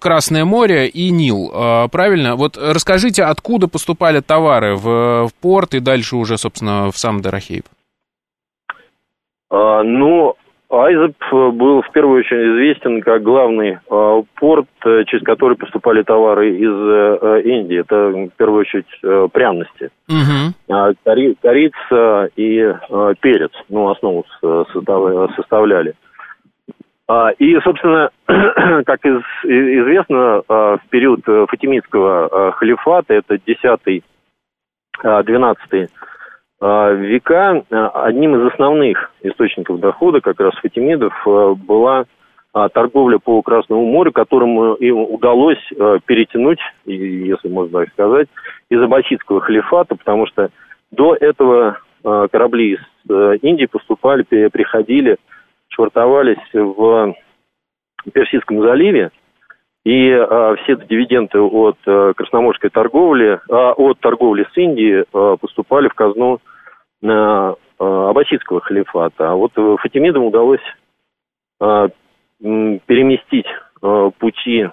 Красное 0.00 0.44
море 0.44 0.86
и 0.86 1.10
Нил, 1.10 1.50
а, 1.52 1.88
правильно? 1.88 2.36
Вот 2.36 2.56
расскажите, 2.56 3.24
откуда 3.24 3.68
поступали 3.68 4.20
товары 4.20 4.76
в, 4.76 5.28
в 5.28 5.30
порт 5.40 5.74
и 5.74 5.80
дальше 5.80 6.16
уже, 6.16 6.36
собственно, 6.36 6.90
в 6.90 6.96
сам 6.98 7.20
Дарахейб? 7.20 7.64
А, 9.50 9.82
ну, 9.82 10.36
Айзеп 10.70 11.16
был 11.32 11.80
в 11.80 11.90
первую 11.92 12.20
очередь 12.20 12.54
известен 12.54 13.00
как 13.00 13.22
главный 13.22 13.78
а, 13.90 14.22
порт, 14.36 14.68
э, 14.84 15.04
через 15.06 15.24
который 15.24 15.56
поступали 15.56 16.02
товары 16.02 16.56
из 16.56 16.70
а, 16.70 17.38
Индии. 17.38 17.80
Это 17.80 18.10
в 18.10 18.36
первую 18.36 18.60
очередь 18.60 18.86
а, 19.02 19.28
пряности. 19.28 19.90
Угу. 20.08 20.74
А, 20.74 20.92
кори, 21.02 21.34
корица 21.40 22.28
и 22.36 22.60
а, 22.60 23.14
перец, 23.20 23.52
ну, 23.70 23.88
основу 23.88 24.26
составляли. 25.34 25.94
А, 27.08 27.30
и, 27.30 27.58
собственно, 27.60 28.10
как 28.26 29.00
известно, 29.06 30.42
а, 30.46 30.76
в 30.76 30.86
период 30.90 31.20
э, 31.26 31.46
фатимидского 31.48 32.26
а, 32.26 32.52
халифата, 32.52 33.14
это 33.14 33.38
10-12 35.00 35.88
века, 36.60 37.62
одним 37.70 38.34
из 38.34 38.52
основных 38.52 39.12
источников 39.22 39.78
дохода 39.78 40.20
как 40.20 40.40
раз 40.40 40.54
фатимидов 40.56 41.14
была 41.24 42.04
торговля 42.72 43.18
по 43.18 43.40
Красному 43.42 43.86
морю, 43.86 44.10
которому 44.10 44.74
им 44.74 44.98
удалось 44.98 45.62
перетянуть, 46.06 46.58
если 46.84 47.48
можно 47.48 47.84
так 47.84 47.92
сказать, 47.92 48.26
из 48.70 48.82
аббасидского 48.82 49.40
халифата, 49.40 49.94
потому 49.94 50.26
что 50.26 50.50
до 50.90 51.14
этого 51.14 51.78
корабли 52.02 52.72
из 52.72 52.80
э, 53.08 53.36
Индии 53.42 53.66
поступали, 53.66 54.24
приходили 54.24 55.16
швартовались 55.78 56.52
в 56.52 57.14
Персидском 58.12 58.60
заливе, 58.62 59.10
и 59.84 60.10
а, 60.10 60.56
все 60.56 60.76
дивиденды 60.76 61.40
от 61.40 61.76
а, 61.86 62.12
красноморской 62.14 62.70
торговли, 62.70 63.40
а, 63.48 63.72
от 63.72 64.00
торговли 64.00 64.46
с 64.52 64.56
Индией 64.56 65.04
а, 65.12 65.36
поступали 65.36 65.88
в 65.88 65.94
казну 65.94 66.40
а, 67.04 67.54
аббасидского 67.78 68.60
халифата. 68.60 69.30
А 69.30 69.34
вот 69.34 69.52
Фатимидам 69.80 70.24
удалось 70.24 70.60
а, 71.60 71.88
переместить 72.40 73.46
а, 73.80 74.10
пути 74.10 74.68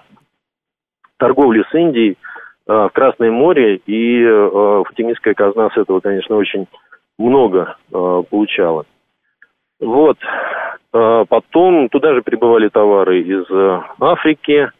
торговли 1.18 1.64
с 1.70 1.74
Индией 1.74 2.18
а, 2.66 2.88
в 2.88 2.92
Красное 2.92 3.30
море, 3.30 3.76
и 3.86 4.24
а, 4.24 4.82
фатимидская 4.84 5.34
казна 5.34 5.70
с 5.70 5.76
этого, 5.76 6.00
конечно, 6.00 6.36
очень 6.36 6.66
много 7.16 7.76
а, 7.92 8.22
получала. 8.22 8.86
Вот. 9.80 10.16
А 10.92 11.24
потом 11.26 11.88
туда 11.88 12.14
же 12.14 12.22
прибывали 12.22 12.68
товары 12.68 13.20
из 13.20 13.44
э, 13.50 13.80
Африки 14.00 14.70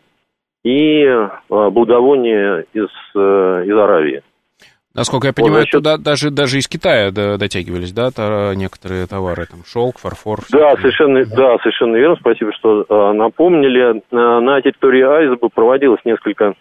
и 0.64 1.02
э, 1.02 1.28
благовония 1.48 2.64
из, 2.72 2.88
э, 3.14 3.64
из 3.66 3.76
Аравии. 3.76 4.22
Насколько 4.94 5.26
я 5.26 5.32
понимаю, 5.34 5.66
вот, 5.70 5.70
туда 5.70 5.98
даже, 5.98 6.30
даже 6.30 6.56
из 6.56 6.68
Китая 6.68 7.10
дотягивались, 7.10 7.92
да, 7.92 8.08
некоторые 8.54 9.06
товары, 9.06 9.44
там, 9.44 9.60
шелк, 9.66 9.98
фарфор. 9.98 10.38
Да, 10.50 10.74
совершенно, 10.76 11.22
да, 11.26 11.58
совершенно 11.58 11.96
верно, 11.96 12.16
спасибо, 12.18 12.50
что 12.54 12.86
а, 12.88 13.12
напомнили. 13.12 14.02
На 14.10 14.62
территории 14.62 15.02
Айзеба 15.02 15.50
проводилось 15.50 16.00
несколько 16.06 16.54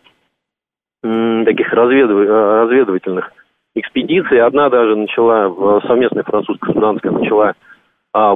м, 1.02 1.46
таких 1.46 1.72
разведыв... 1.72 2.28
разведывательных 2.28 3.32
экспедиции. 3.74 4.38
Одна 4.38 4.70
даже 4.70 4.98
начала, 4.98 5.80
совместная 5.88 6.24
французско-суданская, 6.24 7.14
начала 7.14 7.52
а, 7.52 7.54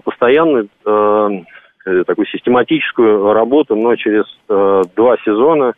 постоянную 0.03 0.69
такую 0.83 2.25
систематическую 2.27 3.33
работу, 3.33 3.75
но 3.75 3.95
через 3.95 4.25
два 4.47 5.17
сезона 5.23 5.73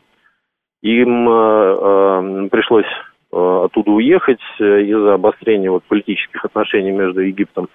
им 0.82 2.50
пришлось 2.50 2.88
оттуда 3.32 3.92
уехать 3.92 4.42
из-за 4.60 5.14
обострения 5.14 5.70
вот, 5.70 5.84
политических 5.84 6.44
отношений 6.44 6.92
между 6.92 7.22
Египтом 7.22 7.70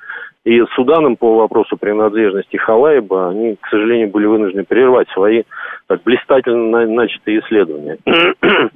и 0.47 0.63
Суданом 0.77 1.17
по 1.17 1.39
вопросу 1.39 1.77
принадлежности 1.77 2.57
Халайба, 2.57 3.31
они, 3.31 3.57
к 3.57 3.67
сожалению, 3.69 4.11
были 4.11 4.27
вынуждены 4.27 4.63
прервать 4.63 5.09
свои 5.11 5.43
так, 5.89 6.05
блистательно 6.05 6.87
начатые 6.87 7.41
исследования. 7.41 7.99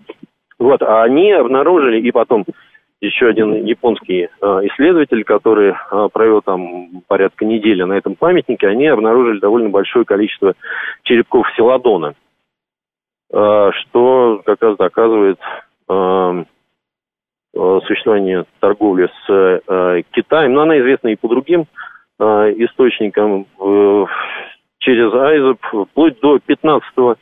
вот, 0.59 0.83
а 0.83 1.05
они 1.05 1.31
обнаружили, 1.31 2.01
и 2.01 2.11
потом 2.11 2.45
еще 3.01 3.29
один 3.29 3.65
японский 3.65 4.25
э, 4.25 4.47
исследователь, 4.69 5.25
который 5.25 5.71
э, 5.71 6.09
провел 6.13 6.43
там 6.43 7.03
порядка 7.09 7.45
недели 7.45 7.83
на 7.83 7.95
этом 7.95 8.15
памятнике, 8.15 8.69
они 8.69 8.87
обнаружили 8.87 9.41
довольно 9.41 9.71
большое 9.71 10.05
количество 10.05 10.55
черепков 11.05 11.47
селадона, 11.57 12.15
э, 13.33 13.71
что 13.73 14.43
как 14.45 14.63
раз 14.63 14.77
доказывает 14.77 15.39
существования 17.53 18.45
торговли 18.61 19.11
с 19.27 20.05
Китаем, 20.13 20.53
но 20.53 20.61
она 20.61 20.79
известна 20.79 21.09
и 21.09 21.17
по 21.17 21.27
другим 21.27 21.67
источникам. 22.21 23.47
Через 24.79 25.13
Айзеп 25.13 25.59
вплоть 25.91 26.21
до 26.21 26.39
15 26.39 27.19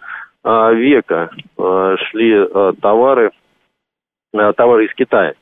века 0.76 1.30
шли 1.56 2.46
товары, 2.82 3.30
товары 4.34 4.84
из 4.84 4.92
Китая. 4.92 5.32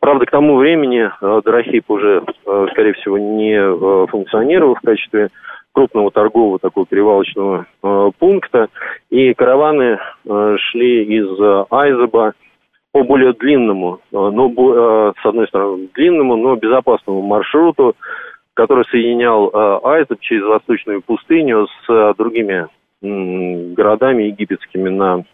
Правда, 0.00 0.26
к 0.26 0.30
тому 0.30 0.56
времени 0.56 1.10
Дорохейп 1.20 1.90
уже, 1.90 2.24
скорее 2.70 2.94
всего, 2.94 3.18
не 3.18 4.06
функционировал 4.06 4.74
в 4.74 4.80
качестве 4.80 5.28
крупного 5.72 6.10
торгового 6.10 6.58
такого 6.58 6.86
перевалочного 6.86 7.66
пункта, 8.18 8.68
и 9.10 9.34
караваны 9.34 9.98
шли 10.24 11.04
из 11.04 11.28
Айзеба 11.70 12.32
по 12.92 13.04
более 13.04 13.32
длинному, 13.32 13.96
э, 13.96 13.98
но 14.10 14.48
э, 14.48 15.12
с 15.22 15.26
одной 15.26 15.46
стороны 15.48 15.88
длинному, 15.94 16.36
но 16.36 16.56
безопасному 16.56 17.22
маршруту, 17.22 17.96
который 18.54 18.84
соединял 18.86 19.48
э, 19.48 19.80
Айзеп 19.84 20.20
через 20.20 20.44
Восточную 20.44 21.02
пустыню 21.02 21.68
с 21.86 22.14
другими 22.18 22.66
городами 23.02 24.24
египетскими 24.24 24.90
на 24.90 25.24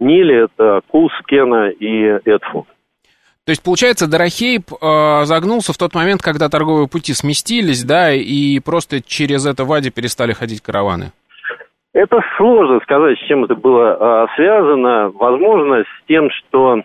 Ниле. 0.00 0.44
Это 0.44 0.80
Кус, 0.88 1.12
Кена 1.26 1.68
и 1.68 2.18
Эдфу. 2.24 2.66
То 3.46 3.50
есть, 3.50 3.62
получается, 3.62 4.10
Дорохейб 4.10 4.64
э, 4.72 5.24
загнулся 5.24 5.72
в 5.72 5.78
тот 5.78 5.94
момент, 5.94 6.20
когда 6.20 6.48
торговые 6.48 6.88
пути 6.88 7.12
сместились, 7.12 7.84
да, 7.84 8.12
и 8.12 8.58
просто 8.58 9.00
через 9.00 9.46
это 9.46 9.64
Вади 9.64 9.90
перестали 9.90 10.32
ходить 10.32 10.60
караваны? 10.60 11.12
Это 11.92 12.20
сложно 12.36 12.80
сказать, 12.80 13.16
с 13.16 13.26
чем 13.28 13.44
это 13.44 13.54
было 13.54 14.24
а, 14.24 14.26
связано. 14.34 15.10
Возможно, 15.14 15.84
с 15.84 16.06
тем, 16.08 16.28
что 16.30 16.82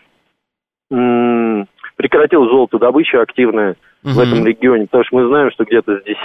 м- 0.91 1.67
прекратил 1.95 2.45
золотодобычу 2.45 3.19
активная 3.19 3.75
угу. 4.03 4.13
в 4.13 4.19
этом 4.19 4.45
регионе, 4.45 4.85
потому 4.85 5.03
что 5.03 5.15
мы 5.15 5.27
знаем, 5.27 5.51
что 5.51 5.65
где-то 5.65 5.97
с 5.97 6.03
X 6.05 6.19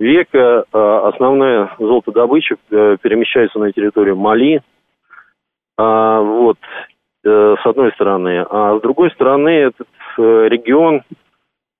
века 0.00 0.64
а, 0.72 1.08
основная 1.08 1.70
золотодобыча 1.78 2.56
а, 2.72 2.96
перемещается 2.96 3.60
на 3.60 3.70
территорию 3.70 4.16
Мали. 4.16 4.60
А, 5.78 6.20
вот, 6.20 6.58
с 7.26 7.66
одной 7.66 7.92
стороны. 7.92 8.46
А 8.48 8.78
с 8.78 8.82
другой 8.82 9.10
стороны, 9.10 9.48
этот 9.48 9.88
а, 10.18 10.46
регион 10.46 11.02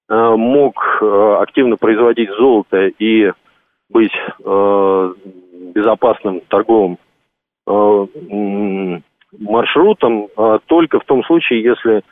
а, 0.09 0.37
мог 0.37 0.77
а, 1.01 1.43
активно 1.43 1.77
производить 1.77 2.31
золото 2.31 2.87
и 2.87 3.33
быть 3.89 4.13
а, 4.45 5.13
безопасным 5.75 6.41
торговым 6.49 6.99
э, 7.67 8.07
маршрутом 9.39 10.29
э, 10.37 10.59
только 10.67 11.01
в 11.01 11.05
том 11.05 11.23
случае, 11.25 11.63
если 11.63 12.03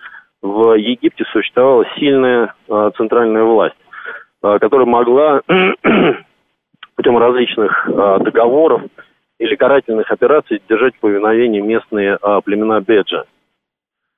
в 0.42 0.74
Египте 0.76 1.24
существовала 1.32 1.86
сильная 1.96 2.54
э, 2.68 2.90
центральная 2.96 3.44
власть, 3.44 3.76
которая 4.42 4.86
могла 4.86 5.40
путем 6.96 7.16
различных 7.16 7.88
договоров 7.88 8.82
или 9.38 9.54
карательных 9.56 10.10
операций 10.10 10.62
держать 10.68 10.94
в 10.96 11.00
повиновении 11.00 11.60
местные 11.60 12.18
племена 12.44 12.80
Беджа, 12.80 13.24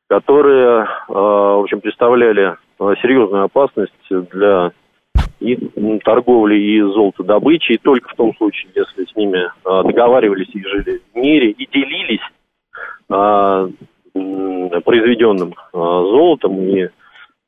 которые, 0.08 0.86
в 1.08 1.62
общем, 1.62 1.80
представляли 1.80 2.56
серьезную 2.78 3.44
опасность 3.44 3.92
для 4.10 4.72
и 5.40 5.56
торговли, 6.04 6.56
и 6.56 6.80
золотодобычи, 6.80 7.72
и 7.72 7.78
только 7.78 8.08
в 8.08 8.14
том 8.14 8.34
случае, 8.36 8.70
если 8.74 9.04
с 9.04 9.14
ними 9.16 9.50
а, 9.64 9.82
договаривались 9.82 10.48
и 10.54 10.62
жили 10.62 11.02
в 11.12 11.16
мире, 11.16 11.50
и 11.50 11.66
делились 11.66 12.20
а, 13.10 13.68
произведенным 14.84 15.54
а, 15.72 15.78
золотом 15.78 16.58
и 16.60 16.88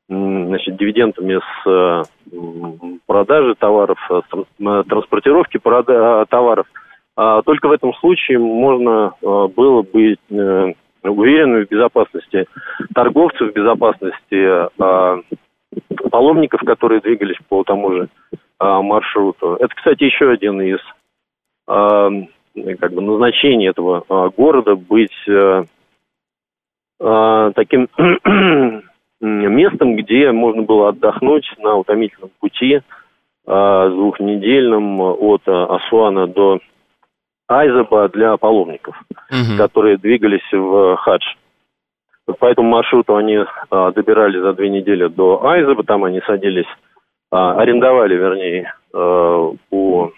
значит, 0.07 0.75
дивидендами 0.77 1.39
с 1.63 2.09
продажи 3.05 3.53
товаров, 3.55 3.99
с 4.09 4.85
транспортировки 4.87 5.59
товаров. 5.59 6.65
Только 7.43 7.67
в 7.67 7.71
этом 7.71 7.93
случае 7.95 8.39
можно 8.39 9.13
было 9.21 9.81
быть 9.81 10.19
э, 10.29 10.73
уверенным 11.03 11.65
в 11.65 11.69
безопасности 11.69 12.45
торговцев, 12.93 13.51
в 13.51 13.53
безопасности 13.53 14.69
паломников, 16.09 16.61
которые 16.61 17.01
двигались 17.01 17.37
по 17.47 17.63
тому 17.63 17.91
же 17.91 18.09
а, 18.59 18.81
маршруту. 18.81 19.55
Это, 19.55 19.73
кстати, 19.73 20.03
еще 20.03 20.29
один 20.31 20.61
из 20.61 20.79
а, 21.67 22.09
как 22.79 22.93
бы 22.93 23.01
назначений 23.01 23.69
этого 23.69 24.03
а, 24.09 24.29
города 24.29 24.75
быть 24.75 25.15
а, 25.29 25.65
а, 26.99 27.51
таким 27.53 27.87
местом, 29.21 29.95
где 29.95 30.31
можно 30.31 30.63
было 30.63 30.89
отдохнуть 30.89 31.45
на 31.59 31.75
утомительном 31.75 32.31
пути 32.39 32.81
а, 33.45 33.89
двухнедельном 33.89 34.99
от 34.99 35.41
а, 35.47 35.75
Асуана 35.75 36.27
до 36.27 36.59
Айзаба 37.49 38.09
для 38.09 38.37
паломников, 38.37 38.95
угу. 39.09 39.57
которые 39.57 39.97
двигались 39.97 40.47
в 40.51 40.95
хадж. 40.97 41.23
По 42.39 42.45
этому 42.45 42.69
маршруту 42.69 43.15
они 43.15 43.39
а, 43.71 43.91
добирались 43.91 44.39
за 44.39 44.53
две 44.53 44.69
недели 44.69 45.07
до 45.07 45.43
Айзеба, 45.43 45.83
там 45.83 46.03
они 46.03 46.21
садились, 46.21 46.67
а, 47.31 47.59
арендовали, 47.59 48.15
вернее, 48.15 48.73
а, 48.93 49.51
у 49.71 50.11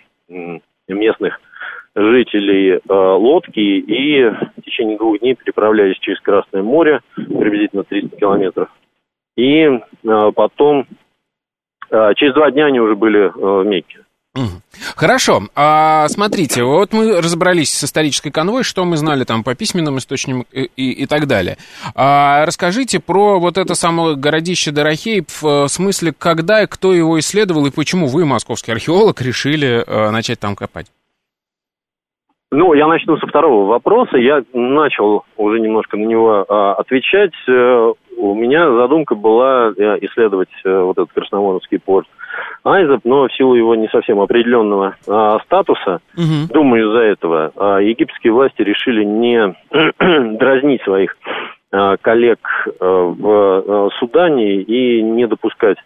местных 0.90 1.40
жителей 1.96 2.82
а, 2.90 3.16
лодки 3.16 3.60
и 3.60 4.30
в 4.30 4.62
течение 4.66 4.98
двух 4.98 5.20
дней 5.20 5.36
переправлялись 5.36 5.98
через 6.00 6.20
Красное 6.20 6.64
море, 6.64 7.00
приблизительно 7.16 7.84
300 7.84 8.18
километров. 8.18 8.70
И 9.38 9.80
а, 10.08 10.32
потом, 10.32 10.86
а, 11.90 12.14
через 12.16 12.34
два 12.34 12.52
дня 12.52 12.66
они 12.66 12.82
уже 12.82 12.96
были 12.96 13.32
а, 13.34 13.62
в 13.62 13.66
Мекке. 13.66 14.00
Хорошо. 14.96 15.42
А, 15.56 16.08
смотрите, 16.08 16.64
вот 16.64 16.94
мы 16.94 17.18
разобрались 17.18 17.72
с 17.74 17.84
исторической 17.84 18.32
конвой, 18.32 18.64
что 18.64 18.86
мы 18.86 18.96
знали 18.96 19.26
там 19.26 19.44
по 19.44 19.56
письменным 19.56 19.98
источникам 19.98 20.46
и, 20.54 20.70
и, 20.78 21.04
и 21.04 21.06
так 21.06 21.28
далее. 21.28 21.58
А, 21.96 22.46
расскажите 22.46 23.02
про 23.02 23.40
вот 23.40 23.58
это 23.58 23.76
самое 23.76 24.16
городище 24.16 24.72
Дорохей, 24.72 25.26
в 25.42 25.68
смысле, 25.68 26.14
когда 26.18 26.64
и 26.64 26.68
кто 26.68 26.94
его 26.94 27.20
исследовал, 27.20 27.66
и 27.66 27.72
почему 27.72 28.08
вы, 28.08 28.26
московский 28.26 28.72
археолог, 28.72 29.22
решили 29.22 29.84
а, 29.86 30.12
начать 30.12 30.40
там 30.40 30.56
копать? 30.56 30.88
Ну, 32.54 32.74
я 32.74 32.88
начну 32.88 33.18
со 33.18 33.28
второго 33.28 33.66
вопроса. 33.66 34.18
Я 34.18 34.44
начал 34.54 35.24
уже 35.36 35.60
немножко 35.60 35.98
на 35.98 36.06
него 36.06 36.46
а, 36.48 36.74
отвечать. 36.76 37.34
У 38.18 38.36
меня 38.36 38.70
задумка 38.72 39.16
была 39.16 39.72
э, 39.76 39.98
исследовать 40.02 40.50
э, 40.64 40.80
вот 40.82 40.98
этот 40.98 41.12
Красномоновский 41.14 41.80
порт 41.80 42.08
Айзеп, 42.64 43.02
но 43.04 43.28
в 43.28 43.34
силу 43.34 43.56
его 43.56 43.76
не 43.76 43.88
совсем 43.88 44.20
определенного 44.20 44.96
а, 45.08 45.40
статуса, 45.40 46.00
угу. 46.16 46.54
думаю, 46.54 46.90
из-за 46.90 47.00
этого 47.00 47.52
а, 47.56 47.78
египетские 47.80 48.34
власти 48.34 48.62
решили 48.62 49.04
не 49.04 49.56
дразнить 50.38 50.84
своих 50.84 51.18
а, 51.72 51.98
коллег 51.98 52.40
а, 52.80 52.86
в 52.86 53.28
а, 53.28 53.90
Судане 54.00 54.62
и 54.62 55.02
не 55.02 55.26
допускать 55.28 55.78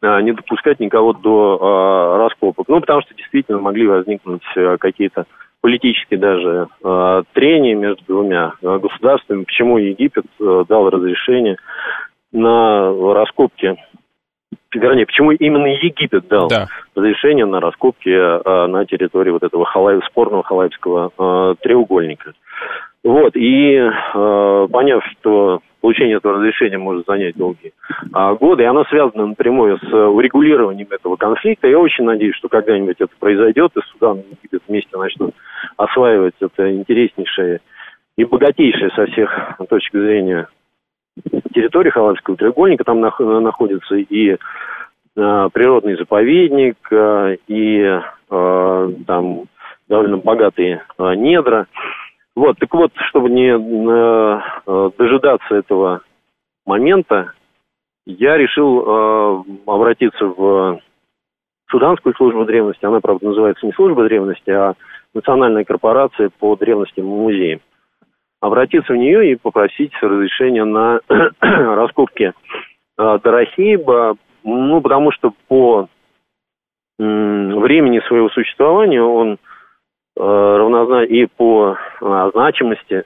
а, 0.00 0.22
не 0.22 0.32
допускать 0.32 0.78
никого 0.80 1.12
до 1.12 1.58
а, 1.60 2.18
раскопок. 2.18 2.68
Ну, 2.68 2.80
потому 2.80 3.02
что 3.02 3.14
действительно 3.14 3.58
могли 3.58 3.86
возникнуть 3.86 4.42
а, 4.56 4.76
какие-то 4.78 5.26
политические 5.60 6.18
даже 6.18 6.68
э, 6.82 7.22
трения 7.32 7.74
между 7.74 8.04
двумя 8.06 8.54
э, 8.62 8.78
государствами, 8.78 9.44
почему 9.44 9.78
Египет 9.78 10.26
э, 10.40 10.64
дал 10.68 10.90
разрешение 10.90 11.56
на 12.32 12.92
раскопки 13.14 13.76
вернее, 14.74 15.06
почему 15.06 15.32
именно 15.32 15.66
Египет 15.66 16.28
дал 16.28 16.48
да. 16.48 16.66
разрешение 16.94 17.46
на 17.46 17.60
раскопки 17.60 18.08
э, 18.08 18.66
на 18.66 18.84
территории 18.84 19.30
вот 19.30 19.42
этого 19.42 19.64
халай, 19.64 20.00
спорного 20.06 20.42
халайбского 20.42 21.12
э, 21.18 21.54
треугольника. 21.62 22.32
Вот, 23.04 23.36
и 23.36 23.74
э, 23.76 24.68
поняв, 24.70 25.04
что 25.12 25.60
получение 25.80 26.16
этого 26.16 26.34
разрешения 26.34 26.78
может 26.78 27.06
занять 27.06 27.36
долгие 27.36 27.72
а, 28.12 28.34
годы, 28.34 28.64
и 28.64 28.66
оно 28.66 28.84
связано 28.86 29.26
напрямую 29.26 29.78
с 29.78 29.92
урегулированием 29.92 30.88
этого 30.90 31.14
конфликта. 31.14 31.68
Я 31.68 31.78
очень 31.78 32.04
надеюсь, 32.04 32.34
что 32.34 32.48
когда-нибудь 32.48 32.96
это 32.98 33.12
произойдет, 33.20 33.70
и 33.76 33.80
Судан 33.92 34.18
и 34.18 34.30
Египет 34.32 34.62
вместе 34.66 34.96
начнут 34.98 35.34
осваивать 35.78 36.34
это 36.40 36.74
интереснейшее 36.74 37.60
и 38.16 38.24
богатейшее 38.24 38.90
со 38.90 39.06
всех 39.06 39.30
точек 39.70 39.92
зрения 39.92 40.48
территория 41.54 41.90
Халабского 41.90 42.36
треугольника. 42.36 42.84
Там 42.84 43.00
находится 43.00 43.94
и 43.96 44.32
э, 44.32 45.48
природный 45.52 45.96
заповедник, 45.96 46.76
э, 46.90 47.36
и 47.46 47.80
э, 48.30 48.92
там 49.06 49.44
довольно 49.88 50.18
богатые 50.18 50.82
э, 50.98 51.14
недра. 51.14 51.66
Вот, 52.36 52.58
так 52.58 52.72
вот, 52.74 52.92
чтобы 53.08 53.30
не 53.30 53.50
э, 53.50 54.40
э, 54.66 54.90
дожидаться 54.98 55.54
этого 55.54 56.02
момента, 56.66 57.32
я 58.04 58.36
решил 58.36 58.82
э, 58.82 59.42
обратиться 59.66 60.24
в 60.26 60.80
Суданскую 61.70 62.14
службу 62.14 62.44
древности. 62.44 62.84
Она, 62.84 63.00
правда, 63.00 63.26
называется 63.26 63.66
не 63.66 63.72
служба 63.72 64.04
древности, 64.04 64.50
а 64.50 64.74
Национальная 65.14 65.64
корпорация 65.64 66.30
по 66.38 66.56
древностям 66.56 67.04
и 67.04 67.08
музеям. 67.08 67.60
Обратиться 68.40 68.92
в 68.92 68.96
нее 68.96 69.32
и 69.32 69.36
попросить 69.36 69.92
разрешения 70.00 70.64
на 70.64 71.00
раскопки 71.40 72.32
э, 72.98 73.18
Дорохейба, 73.22 74.16
ну, 74.44 74.80
потому 74.80 75.10
что 75.12 75.32
по 75.48 75.88
времени 76.98 78.00
своего 78.08 78.28
существования 78.28 79.02
он 79.02 79.38
Э, 80.18 80.56
равнозначен 80.56 81.14
и 81.14 81.26
по 81.26 81.78
а, 82.00 82.30
значимости 82.32 83.04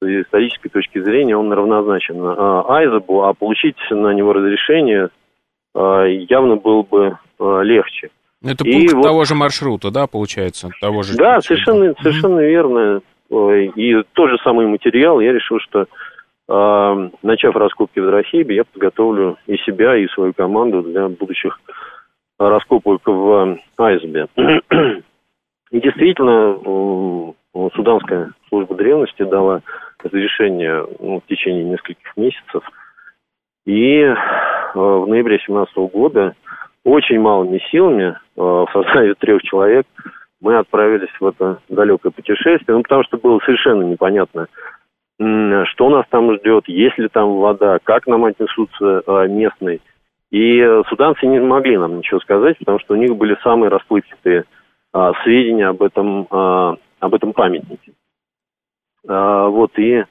с 0.00 0.04
исторической 0.04 0.70
точки 0.70 1.00
зрения 1.00 1.36
он 1.36 1.52
равнозначен 1.52 2.16
а, 2.20 2.64
Айзебу, 2.78 3.22
а 3.22 3.32
получить 3.32 3.76
на 3.90 4.12
него 4.12 4.32
разрешение 4.32 5.10
а, 5.72 6.02
явно 6.02 6.56
было 6.56 6.82
бы 6.82 7.18
легче. 7.38 8.10
Это 8.44 8.64
и 8.64 8.72
пункт 8.72 8.92
вот, 8.94 9.02
того 9.02 9.24
же 9.24 9.34
маршрута, 9.34 9.90
да, 9.90 10.06
получается? 10.06 10.70
Того 10.80 11.02
же 11.02 11.16
да, 11.16 11.40
совершенно, 11.40 11.94
совершенно 12.00 12.40
верно. 12.40 13.00
И 13.76 14.02
тот 14.12 14.30
же 14.30 14.38
самый 14.44 14.66
материал, 14.66 15.20
я 15.20 15.32
решил, 15.32 15.58
что 15.60 15.86
начав 17.22 17.56
раскопки 17.56 17.98
в 17.98 18.10
Рахибе, 18.10 18.56
я 18.56 18.64
подготовлю 18.64 19.38
и 19.46 19.56
себя, 19.58 19.96
и 19.96 20.08
свою 20.08 20.34
команду 20.34 20.82
для 20.82 21.08
будущих 21.08 21.58
раскопок 22.38 23.02
в 23.06 23.58
Айзбе. 23.78 24.26
И 25.70 25.80
действительно, 25.80 27.34
Суданская 27.74 28.32
служба 28.48 28.74
древности 28.74 29.22
дала 29.22 29.62
разрешение 30.02 30.86
ну, 31.00 31.20
в 31.20 31.26
течение 31.26 31.64
нескольких 31.64 32.16
месяцев. 32.16 32.62
И 33.64 33.98
э, 33.98 34.14
в 34.74 35.06
ноябре 35.06 35.36
2017 35.36 35.76
года 35.92 36.34
очень 36.84 37.20
малыми 37.20 37.58
силами, 37.70 38.10
э, 38.14 38.16
в 38.36 38.68
составе 38.72 39.14
трех 39.14 39.42
человек, 39.42 39.86
мы 40.40 40.56
отправились 40.56 41.12
в 41.20 41.26
это 41.26 41.58
далекое 41.68 42.10
путешествие, 42.10 42.76
ну, 42.76 42.82
потому 42.82 43.04
что 43.04 43.16
было 43.16 43.38
совершенно 43.44 43.82
непонятно, 43.82 44.48
что 45.18 45.88
нас 45.88 46.04
там 46.10 46.34
ждет, 46.36 46.66
есть 46.66 46.98
ли 46.98 47.08
там 47.08 47.36
вода, 47.36 47.78
как 47.84 48.08
нам 48.08 48.24
отнесутся 48.24 49.02
э, 49.06 49.28
местные. 49.28 49.78
И 50.32 50.64
суданцы 50.88 51.26
не 51.26 51.38
могли 51.38 51.76
нам 51.76 51.98
ничего 51.98 52.18
сказать, 52.20 52.58
потому 52.58 52.80
что 52.80 52.94
у 52.94 52.96
них 52.96 53.14
были 53.14 53.36
самые 53.42 53.68
расплывчатые 53.68 54.44
а, 54.92 55.12
сведения 55.22 55.68
об 55.68 55.82
этом, 55.82 56.26
а, 56.30 56.76
об 57.00 57.14
этом 57.14 57.32
памятнике. 57.32 57.92
А, 59.08 59.48
вот, 59.48 59.78
и 59.78 60.04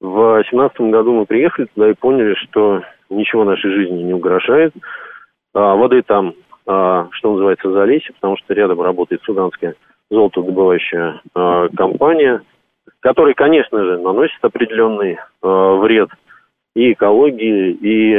в 0.00 0.44
семнадцатом 0.50 0.90
году 0.90 1.12
мы 1.12 1.26
приехали 1.26 1.66
туда 1.74 1.90
и 1.90 1.94
поняли, 1.94 2.34
что 2.34 2.82
ничего 3.08 3.44
нашей 3.44 3.70
жизни 3.70 4.02
не 4.02 4.12
угрожает. 4.12 4.74
А, 5.54 5.76
воды 5.76 6.02
там, 6.02 6.34
а, 6.66 7.08
что 7.12 7.32
называется, 7.32 7.70
залезь, 7.70 8.06
потому 8.14 8.36
что 8.36 8.54
рядом 8.54 8.80
работает 8.80 9.22
суданская 9.22 9.76
золотодобывающая 10.10 11.20
а, 11.34 11.68
компания, 11.68 12.42
которая, 13.00 13.34
конечно 13.34 13.82
же, 13.82 13.98
наносит 13.98 14.38
определенный 14.42 15.18
вред 15.42 16.10
и 16.74 16.92
экологии, 16.92 17.70
и, 17.72 18.16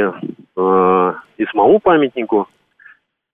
и 1.38 1.46
самому 1.50 1.78
памятнику. 1.80 2.48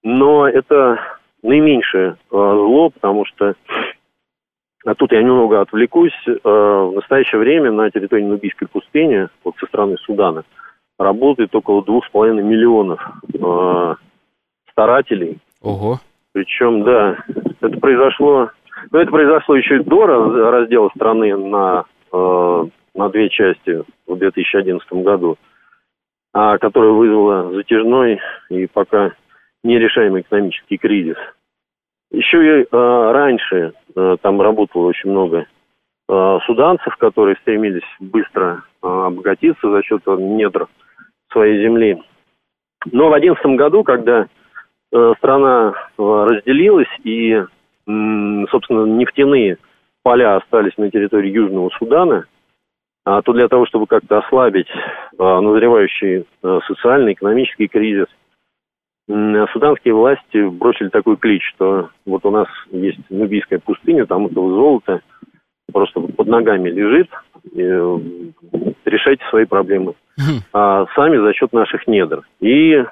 Но 0.02 0.48
это 0.48 0.98
наименьшее 1.42 2.16
зло, 2.30 2.90
потому 2.90 3.24
что 3.26 3.54
а 4.84 4.94
тут 4.94 5.12
я 5.12 5.22
немного 5.22 5.60
отвлекусь. 5.60 6.16
В 6.42 6.92
настоящее 6.94 7.38
время 7.38 7.70
на 7.70 7.90
территории 7.90 8.24
Нубийской 8.24 8.66
пустыни, 8.66 9.28
вот 9.44 9.54
со 9.58 9.66
стороны 9.66 9.96
Судана, 9.98 10.44
работает 11.02 11.54
около 11.54 11.82
двух 11.84 12.06
с 12.06 12.10
половиной 12.10 12.42
миллионов 12.42 13.00
э, 13.34 13.94
старателей. 14.70 15.38
Ого. 15.60 15.98
Причем, 16.32 16.82
да, 16.82 17.18
это 17.60 17.78
произошло, 17.78 18.50
ну, 18.90 18.98
это 18.98 19.10
произошло 19.10 19.54
еще 19.54 19.76
и 19.76 19.84
до 19.84 20.06
раздела 20.50 20.90
страны 20.94 21.36
на, 21.36 21.84
э, 22.12 22.64
на 22.94 23.08
две 23.10 23.28
части 23.28 23.84
в 24.06 24.16
2011 24.16 24.92
году, 25.04 25.36
а, 26.32 26.58
которая 26.58 26.92
вызвала 26.92 27.52
затяжной 27.52 28.20
и 28.48 28.66
пока 28.66 29.12
нерешаемый 29.62 30.22
экономический 30.22 30.78
кризис. 30.78 31.16
Еще 32.10 32.60
и 32.60 32.62
э, 32.64 32.66
раньше 32.72 33.72
э, 33.94 34.16
там 34.20 34.40
работало 34.40 34.86
очень 34.88 35.10
много 35.10 35.46
э, 36.08 36.38
суданцев, 36.46 36.94
которые 36.96 37.36
стремились 37.36 37.86
быстро 38.00 38.64
э, 38.82 38.86
обогатиться 38.86 39.70
за 39.70 39.82
счет 39.82 40.02
недр 40.06 40.68
своей 41.32 41.62
земли. 41.62 42.02
Но 42.90 43.08
в 43.08 43.12
2011 43.12 43.46
году, 43.58 43.84
когда 43.84 44.26
э, 44.92 45.12
страна 45.18 45.72
э, 45.72 46.02
разделилась 46.02 46.88
и, 47.04 47.42
собственно, 48.50 48.84
нефтяные 48.84 49.58
поля 50.02 50.36
остались 50.36 50.76
на 50.78 50.90
территории 50.90 51.30
Южного 51.30 51.70
Судана, 51.78 52.26
а 53.04 53.22
то 53.22 53.32
для 53.32 53.48
того, 53.48 53.66
чтобы 53.66 53.86
как-то 53.86 54.18
ослабить 54.18 54.68
э, 54.68 54.74
назревающий 55.18 56.26
социальный, 56.66 57.12
экономический 57.12 57.68
кризис– 57.68 58.06
суданские 59.08 59.94
власти 59.94 60.48
бросили 60.48 60.88
такой 60.88 61.16
клич, 61.16 61.42
что 61.54 61.90
вот 62.06 62.24
у 62.24 62.30
нас 62.30 62.46
есть 62.70 62.98
Нубийская 63.10 63.58
пустыня, 63.58 64.06
там 64.06 64.26
этого 64.26 64.54
золото 64.54 65.02
просто 65.70 66.00
под 66.00 66.26
ногами 66.26 66.70
лежит, 66.70 67.08
э, 67.54 67.98
решайте 68.84 69.24
свои 69.28 69.44
проблемы. 69.44 69.94
А 70.52 70.86
сами 70.94 71.16
за 71.18 71.32
счет 71.32 71.52
наших 71.52 71.86
недр. 71.86 72.22
И 72.40 72.84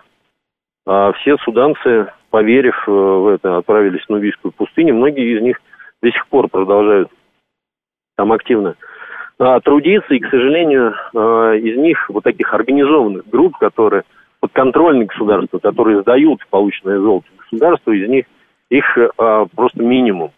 а, 0.86 1.12
все 1.12 1.36
суданцы, 1.38 2.06
поверив 2.30 2.76
э, 2.86 2.90
в 2.90 3.28
это, 3.28 3.58
отправились 3.58 4.04
в 4.04 4.08
Нубийскую 4.08 4.52
пустыню. 4.52 4.94
Многие 4.94 5.36
из 5.36 5.42
них 5.42 5.60
до 6.02 6.10
сих 6.10 6.26
пор 6.28 6.48
продолжают 6.48 7.10
там 8.16 8.32
активно 8.32 8.76
а, 9.38 9.60
трудиться, 9.60 10.14
и, 10.14 10.18
к 10.18 10.28
сожалению, 10.30 10.94
а, 11.14 11.54
из 11.54 11.76
них 11.76 12.08
вот 12.10 12.24
таких 12.24 12.52
организованных 12.52 13.28
групп, 13.28 13.56
которые 13.58 14.02
подконтрольные 14.40 15.06
государства, 15.06 15.58
которые 15.58 16.02
сдают 16.02 16.46
полученное 16.50 16.98
золото 16.98 17.26
государству, 17.38 17.92
из 17.92 18.08
них 18.08 18.26
их 18.70 18.98
а, 19.18 19.46
просто 19.54 19.82
минимум. 19.82 20.32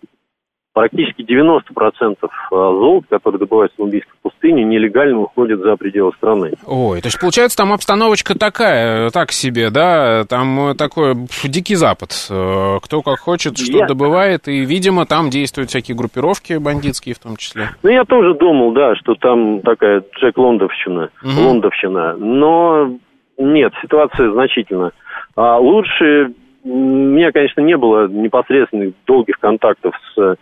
Практически 0.73 1.23
90% 1.23 2.17
а, 2.23 2.29
золота, 2.51 3.07
которое 3.11 3.39
добывается 3.39 3.77
в 3.77 3.85
Нубийской 3.85 4.15
пустыне, 4.23 4.65
нелегально 4.65 5.21
уходит 5.21 5.61
за 5.61 5.77
пределы 5.77 6.13
страны. 6.17 6.53
Ой, 6.67 7.01
то 7.01 7.09
есть 7.09 7.21
получается 7.21 7.59
там 7.59 7.73
обстановочка 7.73 8.39
такая, 8.39 9.11
так 9.11 9.33
себе, 9.33 9.71
да? 9.71 10.25
Там 10.25 10.75
такой 10.77 11.15
дикий 11.45 11.75
запад. 11.75 12.11
Э, 12.31 12.79
кто 12.83 13.03
как 13.03 13.19
хочет, 13.19 13.59
что 13.59 13.79
я... 13.79 13.87
добывает, 13.87 14.49
и, 14.49 14.65
видимо, 14.65 15.05
там 15.05 15.29
действуют 15.29 15.71
всякие 15.71 15.97
группировки 15.97 16.55
бандитские 16.55 17.15
в 17.15 17.19
том 17.19 17.37
числе. 17.37 17.69
Ну, 17.83 17.91
я 17.91 18.05
тоже 18.05 18.35
думал, 18.35 18.73
да, 18.73 18.95
что 18.97 19.15
там 19.15 19.61
такая 19.61 20.03
Джек 20.19 20.39
Лондовщина, 20.39 21.11
угу. 21.23 21.49
Лондовщина. 21.49 22.17
Но 22.17 22.97
нет, 23.37 23.73
ситуация 23.83 24.33
значительно 24.33 24.93
а 25.37 25.59
лучше. 25.59 26.33
У 26.65 26.77
меня, 26.77 27.33
конечно, 27.33 27.61
не 27.61 27.77
было 27.77 28.07
непосредственных 28.07 28.95
долгих 29.07 29.39
контактов 29.41 29.95
с 30.15 30.37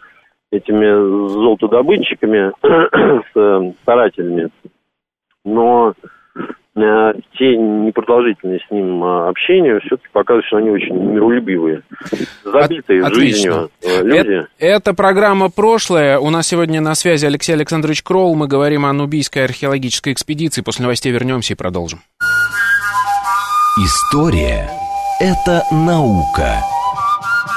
этими 0.50 1.28
золотодобытчиками, 1.28 2.52
с 3.32 3.74
старателями, 3.82 4.50
но 5.44 5.94
э, 6.76 7.12
те 7.38 7.56
непродолжительные 7.56 8.60
с 8.66 8.70
ним 8.70 9.02
э, 9.04 9.28
общения 9.28 9.78
все-таки 9.80 10.08
показывают, 10.12 10.46
что 10.46 10.56
они 10.56 10.70
очень 10.70 10.94
миролюбивые, 10.94 11.82
забитые 12.44 13.04
От, 13.04 13.14
жизнью 13.14 13.70
э, 13.82 14.02
люди. 14.02 14.18
Это, 14.18 14.48
это 14.58 14.94
программа 14.94 15.50
«Прошлое». 15.50 16.18
У 16.18 16.30
нас 16.30 16.48
сегодня 16.48 16.80
на 16.80 16.94
связи 16.94 17.26
Алексей 17.26 17.52
Александрович 17.52 18.02
Кролл. 18.02 18.34
Мы 18.34 18.48
говорим 18.48 18.84
о 18.86 18.92
Нубийской 18.92 19.44
археологической 19.44 20.12
экспедиции. 20.12 20.62
После 20.62 20.82
новостей 20.82 21.12
вернемся 21.12 21.54
и 21.54 21.56
продолжим. 21.56 22.00
История– 23.78 24.68
это 25.20 25.62
наука. 25.70 26.79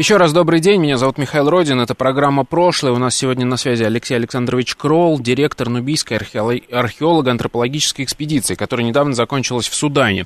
Еще 0.00 0.16
раз 0.16 0.32
добрый 0.32 0.60
день, 0.60 0.80
меня 0.80 0.96
зовут 0.96 1.18
Михаил 1.18 1.50
Родин, 1.50 1.78
это 1.78 1.94
программа 1.94 2.46
«Прошлое». 2.46 2.90
У 2.90 2.96
нас 2.96 3.14
сегодня 3.14 3.44
на 3.44 3.58
связи 3.58 3.84
Алексей 3.84 4.14
Александрович 4.14 4.74
Кролл, 4.74 5.20
директор 5.20 5.68
Нубийской 5.68 6.16
археолого-антропологической 6.16 8.06
экспедиции, 8.06 8.54
которая 8.54 8.86
недавно 8.86 9.12
закончилась 9.12 9.68
в 9.68 9.74
Судане. 9.74 10.24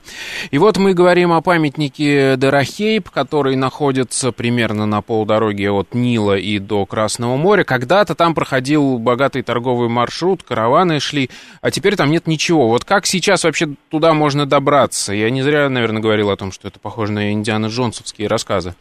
И 0.53 0.59
вот 0.59 0.77
мы 0.77 0.95
говорим 0.95 1.33
о 1.33 1.41
памятнике 1.41 2.37
Дерахейб, 2.37 3.11
который 3.11 3.57
находится 3.57 4.31
примерно 4.31 4.87
на 4.87 5.03
полдороги 5.03 5.67
от 5.67 5.93
Нила 5.93 6.39
и 6.39 6.61
до 6.61 6.87
Красного 6.87 7.37
моря. 7.37 7.65
Когда-то 7.65 8.15
там 8.15 8.37
проходил 8.37 9.01
богатый 9.01 9.43
торговый 9.43 9.89
маршрут, 9.89 10.45
караваны 10.45 11.01
шли, 11.01 11.31
а 11.63 11.73
теперь 11.73 11.97
там 11.97 12.13
нет 12.13 12.29
ничего. 12.29 12.69
Вот 12.69 12.85
как 12.85 13.07
сейчас 13.07 13.43
вообще 13.43 13.71
туда 13.91 14.15
можно 14.15 14.47
добраться? 14.47 15.13
Я 15.13 15.31
не 15.31 15.43
зря, 15.43 15.69
наверное, 15.69 16.01
говорил 16.01 16.31
о 16.31 16.37
том, 16.37 16.53
что 16.53 16.69
это 16.69 16.79
похоже 16.79 17.11
на 17.11 17.33
Индиана 17.33 17.67
Джонсовские 17.67 18.29
рассказы. 18.29 18.77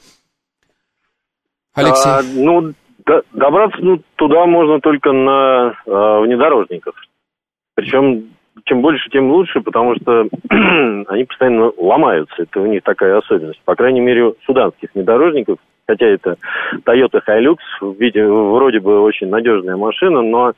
Алексей? 1.76 2.10
А, 2.10 2.22
ну, 2.36 2.74
добраться 3.34 3.78
ну, 3.82 4.02
туда 4.16 4.46
можно 4.46 4.80
только 4.80 5.12
на 5.12 5.76
а, 5.88 6.20
внедорожниках. 6.22 6.96
Причем 7.76 8.30
чем 8.66 8.82
больше, 8.82 9.10
тем 9.10 9.32
лучше, 9.32 9.62
потому 9.62 9.96
что 9.96 10.28
они 10.50 11.24
постоянно 11.26 11.72
ломаются. 11.78 12.44
Это 12.44 12.62
у 12.62 12.66
них 12.66 12.84
такая 12.84 13.18
особенность. 13.18 13.62
По 13.66 13.76
крайней 13.76 14.00
мере, 14.00 14.34
суданских 14.46 14.90
внедорожников, 14.94 15.58
хотя 15.88 16.06
это 16.06 16.38
Toyota 16.86 17.20
Hilux, 17.28 17.58
в 17.82 18.00
виде, 18.00 18.26
вроде 18.26 18.80
бы 18.80 19.02
очень 19.02 19.28
надежная 19.28 19.76
машина, 19.76 20.22
но 20.22 20.54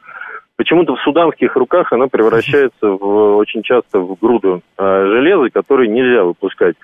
почему-то 0.55 0.95
в 0.95 1.01
суданских 1.01 1.55
руках 1.55 1.91
она 1.93 2.07
превращается 2.07 2.87
в, 2.87 3.37
очень 3.37 3.63
часто 3.63 3.99
в 3.99 4.17
груду 4.19 4.61
э, 4.77 5.05
железа, 5.07 5.49
который 5.49 5.87
нельзя 5.87 6.23
выпускать 6.23 6.75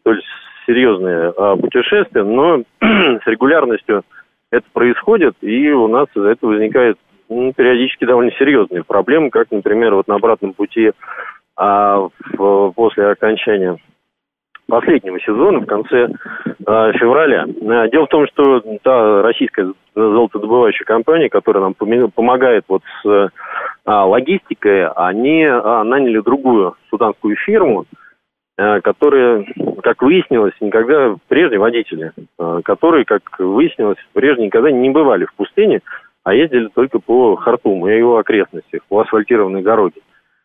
столь 0.00 0.22
серьезные 0.68 1.32
а, 1.36 1.56
путешествия, 1.56 2.22
но 2.22 2.62
с 2.80 3.26
регулярностью 3.26 4.02
это 4.52 4.66
происходит, 4.72 5.34
и 5.40 5.70
у 5.70 5.88
нас 5.88 6.06
из-за 6.14 6.28
этого 6.28 6.50
возникает 6.50 6.98
ну, 7.28 7.52
периодически 7.52 8.04
довольно 8.04 8.30
серьезные 8.32 8.84
проблемы, 8.84 9.30
как, 9.30 9.50
например, 9.50 9.94
вот 9.94 10.06
на 10.08 10.16
обратном 10.16 10.52
пути 10.52 10.92
а, 11.56 12.08
в, 12.34 12.72
после 12.72 13.08
окончания 13.08 13.78
последнего 14.68 15.18
сезона 15.20 15.60
в 15.60 15.66
конце 15.66 16.08
а, 16.66 16.92
февраля. 16.92 17.46
А, 17.46 17.88
дело 17.88 18.06
в 18.06 18.10
том, 18.10 18.26
что 18.28 18.60
та 18.82 19.22
российская 19.22 19.72
золотодобывающая 19.94 20.84
компания, 20.84 21.30
которая 21.30 21.64
нам 21.64 22.10
помогает 22.10 22.64
вот 22.68 22.82
с 23.02 23.30
а, 23.84 24.04
логистикой, 24.04 24.86
они 24.88 25.44
а, 25.44 25.82
наняли 25.84 26.20
другую 26.20 26.76
суданскую 26.90 27.36
фирму, 27.36 27.86
Э, 27.86 28.07
которые, 28.58 29.46
как 29.84 30.02
выяснилось, 30.02 30.54
никогда 30.60 31.14
прежде 31.28 31.58
водители, 31.58 32.12
э, 32.38 32.60
которые, 32.64 33.04
как 33.04 33.22
выяснилось, 33.38 33.98
прежде 34.12 34.46
никогда 34.46 34.72
не 34.72 34.90
бывали 34.90 35.26
в 35.26 35.34
пустыне, 35.34 35.80
а 36.24 36.34
ездили 36.34 36.68
только 36.74 36.98
по 36.98 37.36
Хартуму 37.36 37.88
и 37.88 37.96
его 37.96 38.18
окрестностях, 38.18 38.82
по 38.88 39.00
асфальтированной 39.00 39.62
дороге. 39.62 40.00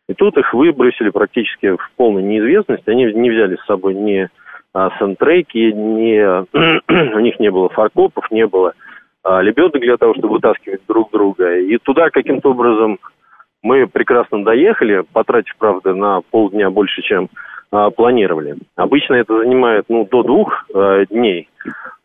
И 0.07 0.13
тут 0.13 0.37
их 0.37 0.53
выбросили 0.53 1.09
практически 1.09 1.75
в 1.75 1.91
полной 1.95 2.21
неизвестность. 2.21 2.87
Они 2.87 3.05
не 3.05 3.31
взяли 3.31 3.55
с 3.55 3.65
собой 3.65 3.95
ни 3.95 4.29
а, 4.73 4.91
сантреки, 4.99 5.73
ни, 5.73 6.19
у 7.15 7.19
них 7.19 7.39
не 7.39 7.49
было 7.49 7.69
фаркопов, 7.69 8.29
не 8.29 8.45
было 8.45 8.73
а, 9.23 9.41
лебедок 9.41 9.81
для 9.81 9.97
того, 9.97 10.13
чтобы 10.13 10.35
вытаскивать 10.35 10.81
друг 10.87 11.11
друга. 11.11 11.57
И 11.57 11.77
туда 11.79 12.11
каким-то 12.11 12.51
образом 12.51 12.99
мы 13.63 13.87
прекрасно 13.87 14.43
доехали, 14.43 15.03
потратив, 15.13 15.55
правда, 15.57 15.95
на 15.95 16.21
полдня 16.21 16.69
больше, 16.69 17.01
чем 17.01 17.29
а, 17.71 17.89
планировали. 17.89 18.55
Обычно 18.75 19.15
это 19.15 19.37
занимает 19.39 19.85
ну, 19.89 20.05
до 20.05 20.21
двух 20.21 20.65
э, 20.75 21.05
дней, 21.09 21.49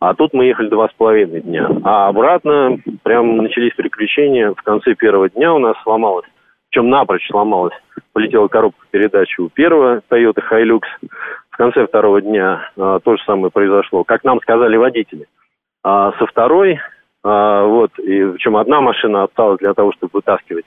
а 0.01 0.15
тут 0.15 0.33
мы 0.33 0.47
ехали 0.47 0.69
два 0.69 0.89
с 0.89 0.93
половиной 0.93 1.43
дня. 1.43 1.69
А 1.85 2.09
обратно 2.09 2.79
прям 3.03 3.37
начались 3.37 3.75
приключения. 3.75 4.53
В 4.53 4.63
конце 4.63 4.95
первого 4.95 5.29
дня 5.29 5.53
у 5.53 5.59
нас 5.59 5.77
сломалась, 5.83 6.27
причем 6.71 6.89
напрочь 6.89 7.29
сломалась, 7.29 7.75
полетела 8.13 8.49
коробка 8.49 8.87
передач 8.91 9.37
у 9.39 9.49
первого 9.49 10.01
Toyota 10.09 10.43
Hilux. 10.51 10.83
В 11.51 11.57
конце 11.57 11.87
второго 11.87 12.23
дня 12.23 12.71
э, 12.77 13.01
то 13.03 13.17
же 13.17 13.23
самое 13.25 13.51
произошло, 13.51 14.05
как 14.05 14.23
нам 14.23 14.41
сказали 14.41 14.77
водители. 14.77 15.27
А 15.83 16.13
со 16.19 16.27
второй, 16.27 16.79
а, 17.25 17.65
вот, 17.65 17.99
и 17.99 18.25
причем 18.33 18.57
одна 18.57 18.81
машина 18.81 19.25
осталась 19.25 19.59
для 19.59 19.75
того, 19.75 19.93
чтобы 19.93 20.11
вытаскивать 20.15 20.65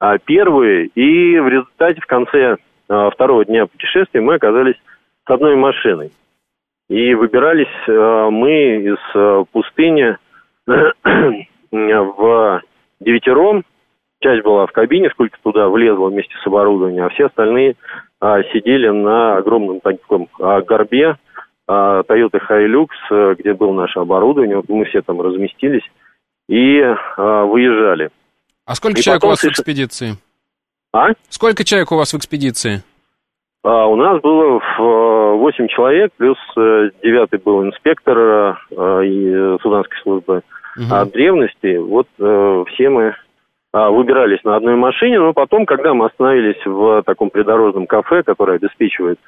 а, 0.00 0.18
первую, 0.18 0.90
и 0.90 1.38
в 1.38 1.48
результате 1.48 2.00
в 2.00 2.06
конце 2.06 2.56
а, 2.88 3.10
второго 3.10 3.44
дня 3.44 3.66
путешествия 3.66 4.20
мы 4.20 4.34
оказались 4.34 4.76
с 5.26 5.30
одной 5.30 5.56
машиной. 5.56 6.12
И 6.88 7.14
выбирались 7.14 7.66
а, 7.88 8.30
мы 8.30 8.76
из 8.76 9.46
пустыни 9.50 10.16
в 11.72 12.62
девятером. 13.00 13.64
Часть 14.20 14.42
была 14.42 14.66
в 14.66 14.72
кабине, 14.72 15.10
сколько 15.10 15.38
туда 15.42 15.68
влезло 15.68 16.08
вместе 16.08 16.34
с 16.42 16.46
оборудованием, 16.46 17.04
а 17.04 17.08
все 17.10 17.26
остальные 17.26 17.76
сидели 18.52 18.88
на 18.88 19.36
огромном 19.36 19.78
таком 19.78 20.28
горбе 20.36 21.16
Toyota 21.68 22.40
Hilux, 22.50 23.36
где 23.36 23.54
было 23.54 23.72
наше 23.72 24.00
оборудование. 24.00 24.60
Мы 24.66 24.86
все 24.86 25.02
там 25.02 25.20
разместились 25.20 25.88
и 26.48 26.80
выезжали. 27.16 28.10
А 28.68 28.74
сколько 28.74 29.00
и 29.00 29.02
человек 29.02 29.24
у 29.24 29.28
вас 29.28 29.42
в 29.42 29.48
экспедиции? 29.48 30.16
А? 30.92 31.08
Сколько 31.30 31.64
человек 31.64 31.90
у 31.90 31.96
вас 31.96 32.12
в 32.12 32.18
экспедиции? 32.18 32.82
А, 33.64 33.86
у 33.86 33.96
нас 33.96 34.20
было 34.20 34.60
8 35.38 35.64
э, 35.64 35.68
человек, 35.68 36.12
плюс 36.18 36.36
э, 36.54 36.90
девятый 37.02 37.38
был 37.38 37.64
инспектор 37.64 38.18
а, 38.18 39.00
и 39.00 39.58
суданской 39.62 39.98
службы 40.02 40.42
угу. 40.76 40.94
от 40.94 41.10
древности. 41.12 41.78
Вот 41.78 42.08
все 42.68 42.90
мы 42.90 43.14
а, 43.72 43.88
выбирались 43.88 44.44
на 44.44 44.56
одной 44.56 44.76
машине, 44.76 45.18
но 45.18 45.32
потом, 45.32 45.64
когда 45.64 45.94
мы 45.94 46.04
остановились 46.04 46.60
в 46.66 47.02
таком 47.04 47.30
придорожном 47.30 47.86
кафе, 47.86 48.22
которое 48.22 48.56
обеспечивает 48.56 49.18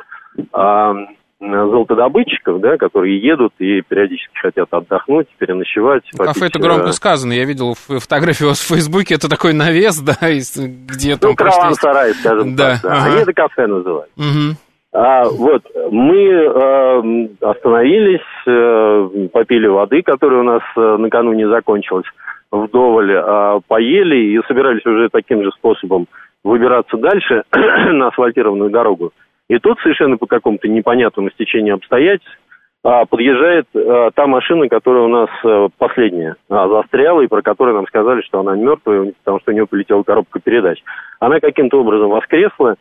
золотодобытчиков, 1.41 2.61
да, 2.61 2.77
которые 2.77 3.19
едут 3.19 3.53
и 3.59 3.81
периодически 3.81 4.39
хотят 4.39 4.69
отдохнуть, 4.71 5.27
переночевать. 5.39 6.03
Кафе 6.17 6.47
это 6.47 6.59
громко 6.59 6.93
сказано. 6.93 7.33
Я 7.33 7.45
видел 7.45 7.75
фотографию 7.75 8.49
у 8.49 8.51
вас 8.51 8.61
в 8.61 8.69
Фейсбуке, 8.69 9.15
это 9.15 9.29
такой 9.29 9.55
навес, 9.55 9.99
да, 10.01 10.17
где 10.21 11.17
там... 11.17 11.31
Ну, 11.31 11.37
караван-сарай, 11.37 12.13
скажем 12.15 12.57
да. 12.57 12.73
так. 12.73 12.83
Да. 12.83 12.93
Ага. 12.93 13.05
Они 13.07 13.23
это 13.23 13.33
кафе 13.33 13.67
называют. 13.67 14.11
Угу. 14.17 14.57
А, 14.93 15.25
вот, 15.25 15.63
мы 15.93 16.17
э, 16.17 17.29
остановились, 17.41 18.27
э, 18.47 19.29
попили 19.33 19.69
воды, 19.69 20.03
которая 20.03 20.41
у 20.41 20.45
нас 20.45 20.63
э, 20.77 20.97
накануне 20.99 21.49
закончилась 21.49 22.07
вдоволь, 22.51 23.13
э, 23.13 23.61
поели 23.69 24.17
и 24.17 24.41
собирались 24.49 24.85
уже 24.85 25.09
таким 25.11 25.45
же 25.45 25.51
способом 25.53 26.07
выбираться 26.43 26.97
дальше 26.97 27.45
на 27.53 28.09
асфальтированную 28.09 28.71
дорогу. 28.71 29.13
И 29.51 29.59
тут 29.59 29.81
совершенно 29.81 30.17
по 30.17 30.27
какому-то 30.27 30.69
непонятному 30.69 31.29
стечению 31.33 31.75
обстоятельств 31.75 32.39
а, 32.85 33.05
подъезжает 33.05 33.67
а, 33.75 34.13
та 34.15 34.29
машина, 34.29 34.69
которая 34.69 35.03
у 35.03 35.09
нас 35.09 35.29
а, 35.45 35.67
последняя 35.77 36.37
а, 36.49 36.69
застряла, 36.69 37.23
и 37.23 37.27
про 37.27 37.43
которую 37.43 37.75
нам 37.75 37.87
сказали, 37.89 38.23
что 38.23 38.39
она 38.39 38.55
мертвая, 38.55 39.13
потому 39.19 39.41
что 39.41 39.51
у 39.51 39.55
нее 39.55 39.67
полетела 39.67 40.05
коробка 40.05 40.39
передач. 40.39 40.79
Она 41.19 41.41
каким-то 41.41 41.81
образом 41.81 42.11
воскресла 42.11 42.77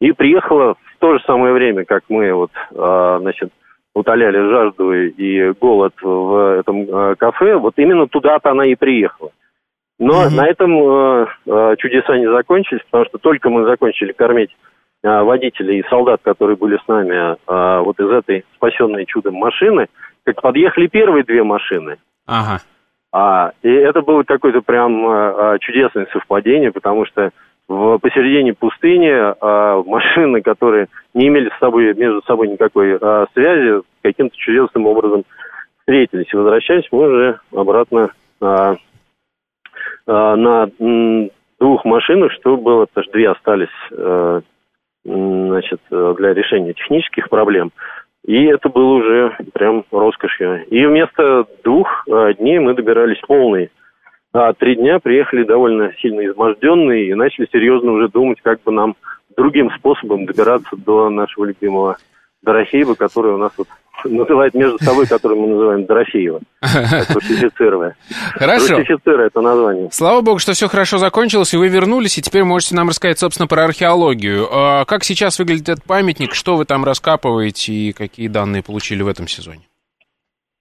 и 0.00 0.12
приехала 0.12 0.74
в 0.74 0.98
то 1.00 1.18
же 1.18 1.24
самое 1.26 1.52
время, 1.52 1.84
как 1.84 2.04
мы 2.08 2.32
вот, 2.32 2.52
значит, 2.70 3.50
утоляли 3.92 4.48
жажду 4.48 4.92
и 4.92 5.50
голод 5.60 5.92
в 6.00 6.60
этом 6.60 7.16
кафе. 7.16 7.56
Вот 7.56 7.74
именно 7.78 8.06
туда-то 8.06 8.52
она 8.52 8.66
и 8.66 8.76
приехала. 8.76 9.32
Но 9.98 10.24
mm-hmm. 10.24 10.36
на 10.36 10.46
этом 10.48 10.72
э, 11.46 11.76
чудеса 11.78 12.16
не 12.16 12.30
закончились, 12.30 12.82
потому 12.90 13.06
что 13.06 13.18
только 13.18 13.50
мы 13.50 13.64
закончили 13.64 14.12
кормить 14.12 14.50
водителей 15.02 15.80
и 15.80 15.88
солдат, 15.88 16.20
которые 16.22 16.56
были 16.56 16.78
с 16.78 16.88
нами 16.88 17.36
а, 17.46 17.80
вот 17.80 17.98
из 17.98 18.08
этой 18.08 18.44
спасенной 18.54 19.04
чудом 19.06 19.34
машины, 19.34 19.86
как 20.24 20.40
подъехали 20.40 20.86
первые 20.86 21.24
две 21.24 21.42
машины. 21.42 21.96
Ага. 22.26 22.60
А, 23.12 23.52
и 23.62 23.68
это 23.68 24.00
было 24.02 24.22
какое-то 24.22 24.62
прям 24.62 25.04
а, 25.06 25.58
чудесное 25.58 26.06
совпадение, 26.12 26.72
потому 26.72 27.04
что 27.06 27.30
в 27.68 27.98
посередине 27.98 28.54
пустыни 28.54 29.10
а, 29.10 29.82
машины, 29.86 30.40
которые 30.40 30.88
не 31.14 31.28
имели 31.28 31.50
с 31.50 31.58
собой, 31.58 31.94
между 31.94 32.22
собой 32.22 32.48
никакой 32.48 32.96
а, 33.00 33.26
связи, 33.34 33.82
каким-то 34.02 34.36
чудесным 34.36 34.86
образом 34.86 35.24
встретились. 35.80 36.32
И 36.32 36.36
возвращаясь, 36.36 36.88
мы 36.92 37.08
уже 37.08 37.40
обратно 37.52 38.10
а, 38.40 38.76
а, 40.06 40.36
на 40.36 40.70
м, 40.78 41.30
двух 41.60 41.84
машинах, 41.84 42.32
что 42.32 42.56
было, 42.56 42.86
потому 42.86 43.04
что 43.04 43.12
две 43.12 43.30
остались 43.30 43.68
а, 43.92 44.40
значит, 45.04 45.80
для 45.90 46.34
решения 46.34 46.74
технических 46.74 47.28
проблем. 47.28 47.72
И 48.24 48.44
это 48.44 48.68
было 48.68 48.94
уже 48.94 49.36
прям 49.52 49.84
роскошью. 49.90 50.64
И 50.68 50.86
вместо 50.86 51.44
двух 51.64 52.04
э, 52.06 52.34
дней 52.34 52.60
мы 52.60 52.74
добирались 52.74 53.20
полной 53.26 53.70
а, 54.32 54.54
три 54.54 54.76
дня 54.76 54.98
приехали 54.98 55.44
довольно 55.44 55.92
сильно 56.00 56.26
изможденные 56.26 57.08
и 57.08 57.14
начали 57.14 57.46
серьезно 57.52 57.92
уже 57.92 58.08
думать, 58.08 58.40
как 58.40 58.62
бы 58.62 58.72
нам 58.72 58.96
другим 59.36 59.70
способом 59.72 60.24
добираться 60.24 60.74
до 60.76 61.10
нашего 61.10 61.44
любимого 61.44 61.98
Дорофеева, 62.42 62.94
который 62.94 63.32
у 63.32 63.38
нас 63.38 63.52
вот 63.56 63.68
называет 64.04 64.54
между 64.54 64.78
собой, 64.78 65.06
который 65.06 65.38
мы 65.38 65.48
называем 65.48 65.84
Дорофеева. 65.86 66.40
Русифицируя. 67.14 67.96
Хорошо. 68.34 68.76
Русифицируя 68.76 69.26
это 69.26 69.40
название. 69.40 69.88
Слава 69.92 70.20
богу, 70.20 70.38
что 70.38 70.52
все 70.52 70.68
хорошо 70.68 70.98
закончилось, 70.98 71.54
и 71.54 71.56
вы 71.56 71.68
вернулись, 71.68 72.18
и 72.18 72.22
теперь 72.22 72.44
можете 72.44 72.74
нам 72.74 72.88
рассказать, 72.88 73.18
собственно, 73.18 73.46
про 73.46 73.64
археологию. 73.64 74.48
А 74.50 74.84
как 74.84 75.04
сейчас 75.04 75.38
выглядит 75.38 75.68
этот 75.68 75.84
памятник, 75.84 76.34
что 76.34 76.56
вы 76.56 76.64
там 76.64 76.84
раскапываете 76.84 77.72
и 77.72 77.92
какие 77.92 78.28
данные 78.28 78.62
получили 78.62 79.02
в 79.02 79.08
этом 79.08 79.28
сезоне? 79.28 79.62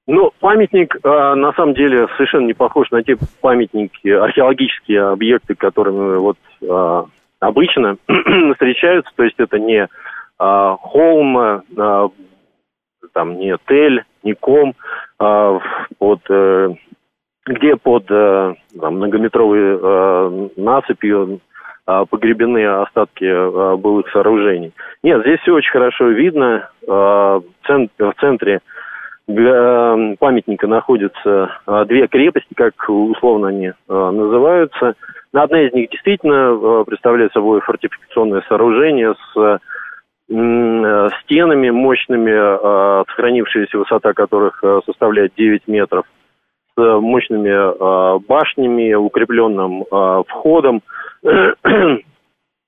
Ну, 0.08 0.32
памятник 0.40 0.96
э, 0.96 1.08
на 1.36 1.54
самом 1.54 1.74
деле 1.74 2.08
совершенно 2.18 2.48
не 2.48 2.54
похож 2.54 2.90
на 2.92 3.04
те 3.04 3.16
памятники, 3.40 4.10
археологические 4.10 5.10
объекты, 5.10 5.56
которыми 5.56 6.18
вот 6.18 6.38
э, 6.62 7.04
обычно 7.40 7.96
встречаются. 8.54 9.12
То 9.16 9.24
есть 9.24 9.36
это 9.38 9.60
не 9.60 9.88
э, 10.42 10.76
холм, 10.82 11.38
э, 11.40 12.10
там 13.14 13.38
не 13.38 13.56
тель, 13.68 14.04
не 14.24 14.34
ком, 14.34 14.74
э, 15.20 15.60
под, 16.00 16.20
э, 16.30 16.70
где 17.46 17.76
под 17.76 18.06
э, 18.10 18.56
там, 18.80 18.96
многометровой 18.96 19.60
э, 19.60 20.50
насыпью 20.58 21.40
э, 21.88 22.06
погребены 22.10 22.66
остатки 22.66 23.26
э, 23.26 23.76
былых 23.78 24.10
сооружений. 24.12 24.74
Нет, 25.04 25.22
здесь 25.22 25.40
все 25.42 25.54
очень 25.54 25.72
хорошо 25.72 26.08
видно. 26.08 26.70
Э, 26.88 26.90
в, 26.90 27.68
центре, 27.68 28.12
в 28.12 28.14
центре 28.20 28.62
для 29.28 30.16
памятника 30.20 30.68
находятся 30.68 31.52
а, 31.66 31.86
две 31.86 32.08
крепости, 32.08 32.54
как 32.54 32.74
условно 32.88 33.48
они 33.50 33.72
а, 33.88 34.12
называются. 34.12 34.96
Одна 35.34 35.62
из 35.62 35.74
них 35.74 35.90
действительно 35.90 36.52
а, 36.52 36.84
представляет 36.84 37.32
собой 37.32 37.62
фортификационное 37.62 38.44
сооружение 38.48 39.14
с 39.34 39.60
стенами 40.32 41.70
мощными, 41.72 43.06
сохранившаяся 43.08 43.78
высота 43.78 44.14
которых 44.14 44.64
составляет 44.86 45.34
9 45.36 45.68
метров, 45.68 46.06
с 46.78 46.82
мощными 47.00 48.26
башнями, 48.26 48.94
укрепленным 48.94 49.84
входом. 50.28 50.82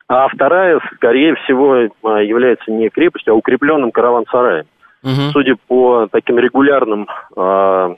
А 0.09 0.27
вторая, 0.27 0.79
скорее 0.95 1.35
всего, 1.35 1.75
является 2.19 2.71
не 2.71 2.89
крепостью, 2.89 3.33
а 3.33 3.37
укрепленным 3.37 3.91
караван-сараем. 3.91 4.65
Угу. 5.03 5.31
Судя 5.33 5.55
по 5.67 6.07
таким 6.11 6.39
регулярным, 6.39 7.07
э, 7.35 7.95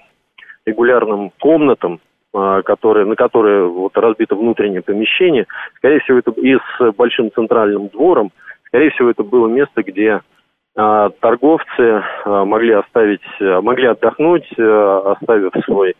регулярным 0.65 1.31
комнатам, 1.39 1.99
э, 2.33 2.61
которые, 2.65 3.05
на 3.05 3.15
которые 3.15 3.67
вот 3.67 3.95
разбито 3.95 4.35
внутреннее 4.35 4.81
помещение, 4.81 5.45
скорее 5.75 5.99
всего, 5.99 6.17
это 6.17 6.31
и 6.31 6.55
с 6.55 6.91
большим 6.93 7.31
центральным 7.31 7.89
двором, 7.89 8.31
скорее 8.75 8.91
всего, 8.91 9.09
это 9.09 9.23
было 9.23 9.47
место, 9.47 9.83
где 9.83 10.21
э, 10.75 11.09
торговцы 11.21 11.81
э, 11.81 12.03
могли 12.25 12.73
оставить, 12.73 13.21
могли 13.39 13.87
отдохнуть, 13.87 14.47
э, 14.57 15.01
оставив 15.05 15.51
свой 15.63 15.95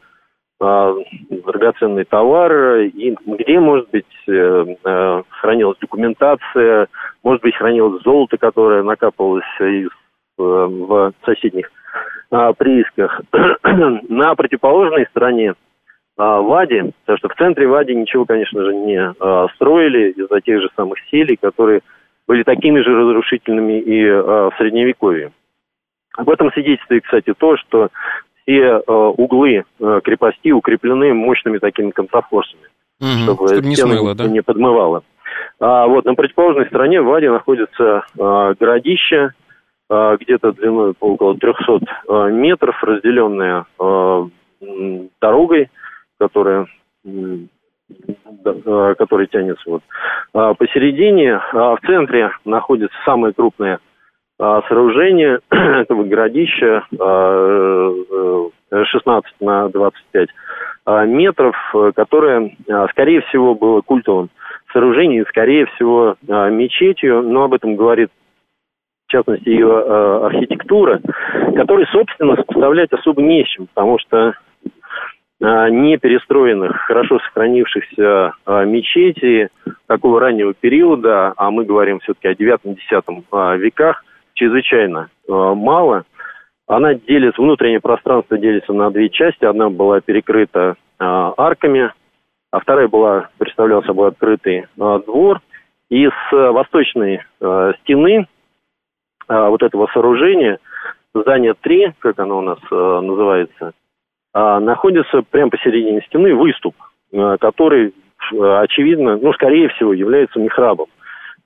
э, 0.62 0.96
драгоценный 1.30 2.06
товар, 2.06 2.80
и 2.80 3.16
где, 3.26 3.60
может 3.60 3.90
быть, 3.92 4.06
э, 4.28 4.66
э, 4.84 5.24
хранилась 5.30 5.78
документация, 5.80 6.88
может 7.24 7.42
быть, 7.42 7.56
хранилось 7.56 8.04
золото, 8.04 8.38
которое 8.38 8.84
накапывалось 8.84 9.46
из 9.60 9.90
Э, 10.38 10.68
в 10.70 11.14
соседних 11.24 11.72
а, 12.30 12.52
приисках. 12.54 13.22
На 14.10 14.36
противоположной 14.36 15.06
стороне 15.12 15.54
Вади, 16.18 16.92
потому 17.02 17.18
что 17.18 17.30
в 17.30 17.36
центре 17.36 17.68
Вади 17.68 17.94
ничего, 17.94 18.26
конечно 18.26 18.64
же, 18.64 18.74
не 18.74 19.14
строили 19.56 20.12
из-за 20.12 20.40
тех 20.40 20.62
же 20.62 20.70
самых 20.76 20.98
селей, 21.12 21.36
которые 21.36 21.82
были 22.28 22.44
такими 22.44 22.80
же 22.82 22.96
разрушительными 22.96 23.80
и 23.80 24.08
а, 24.08 24.50
в 24.50 24.58
Средневековье. 24.58 25.32
Об 26.18 26.30
этом 26.30 26.52
свидетельствует, 26.52 27.04
кстати, 27.04 27.34
то, 27.38 27.58
что 27.58 27.90
все 28.42 28.78
а, 28.78 29.10
углы 29.10 29.66
а, 29.82 30.02
крепости 30.02 30.52
укреплены 30.52 31.14
мощными 31.14 31.58
такими 31.58 31.92
контрафорсами, 31.92 32.68
угу, 33.00 33.08
чтобы, 33.24 33.48
чтобы 33.48 33.68
не 33.68 33.76
смыло, 33.76 34.16
да? 34.16 34.28
не 34.28 34.42
подмывало. 34.42 35.04
А, 35.60 35.88
вот 35.88 36.06
на 36.06 36.16
противоположной 36.16 36.68
стороне 36.68 37.02
в 37.02 37.06
Ваде 37.06 37.30
находится 37.30 38.06
городище, 38.16 39.32
где-то 39.88 40.52
длиной 40.54 40.96
по 40.96 41.14
около 41.14 41.38
300 41.38 41.80
а, 42.08 42.30
метров, 42.30 42.84
разделенная 42.84 43.66
а, 43.80 44.28
дорогой, 45.22 45.70
которая 46.18 46.66
который 48.98 49.28
тянется 49.28 49.64
вот 49.70 49.84
посередине. 50.58 51.40
В 51.52 51.80
центре 51.86 52.32
находится 52.44 52.96
самое 53.06 53.34
крупное 53.34 53.80
сооружение 54.38 55.40
этого 55.50 56.04
городища 56.04 56.84
16 58.72 59.34
на 59.42 59.70
25 59.70 60.30
метров, 61.08 61.56
которое, 61.96 62.56
скорее 62.92 63.22
всего, 63.22 63.56
было 63.56 63.82
культовым 63.82 64.30
сооружением, 64.74 65.26
скорее 65.30 65.68
всего, 65.68 66.16
мечетью, 66.28 67.22
но 67.22 67.44
об 67.44 67.54
этом 67.54 67.76
говорит 67.76 68.10
в 69.08 69.12
частности 69.12 69.50
ее 69.50 69.68
э, 69.68 70.20
архитектура, 70.26 71.00
которой, 71.56 71.86
собственно, 71.92 72.36
сопоставлять 72.36 72.92
особо 72.92 73.22
не 73.22 73.44
с 73.44 73.48
чем, 73.48 73.68
потому 73.68 74.00
что 74.00 74.18
э, 74.18 74.34
не 75.42 75.98
перестроенных, 75.98 76.78
хорошо 76.88 77.20
сохранившихся 77.20 78.34
э, 78.46 78.66
мечетей 78.66 79.50
такого 79.88 80.20
раннего 80.20 80.54
периода, 80.54 81.34
а 81.36 81.52
мы 81.52 81.66
говорим 81.66 82.00
все-таки 82.00 82.30
о 82.30 82.34
9-10 82.34 83.24
э, 83.32 83.58
веках, 83.58 84.04
чрезвычайно 84.34 85.10
э, 85.28 85.32
мало. 85.32 86.06
Она 86.68 86.96
делится, 86.96 87.42
внутреннее 87.42 87.80
пространство 87.80 88.38
делится 88.38 88.74
на 88.74 88.90
две 88.92 89.10
части. 89.10 89.46
Одна 89.46 89.70
была 89.70 90.02
перекрыта 90.02 90.76
э, 90.76 90.76
арками, 91.00 91.92
а 92.52 92.60
вторая 92.60 92.88
была, 92.88 93.30
представляла 93.38 93.82
собой 93.82 94.10
открытый 94.10 94.60
э, 94.60 95.00
двор. 95.06 95.42
И 95.90 96.08
с 96.08 96.32
восточной 96.32 97.22
э, 97.40 97.74
стены 97.82 98.28
вот 99.28 99.64
этого 99.64 99.88
сооружения, 99.92 100.60
здание 101.16 101.56
3, 101.60 101.94
как 101.98 102.20
оно 102.20 102.38
у 102.38 102.42
нас 102.42 102.60
называется, 102.70 103.74
находится 104.60 105.22
прямо 105.32 105.50
посередине 105.50 106.02
стены 106.02 106.36
выступ, 106.36 106.76
а, 107.14 107.38
который, 107.38 107.94
а, 108.34 108.62
очевидно, 108.62 109.18
ну, 109.18 109.34
скорее 109.34 109.70
всего, 109.70 109.94
является 109.94 110.40
михрабом. 110.40 110.88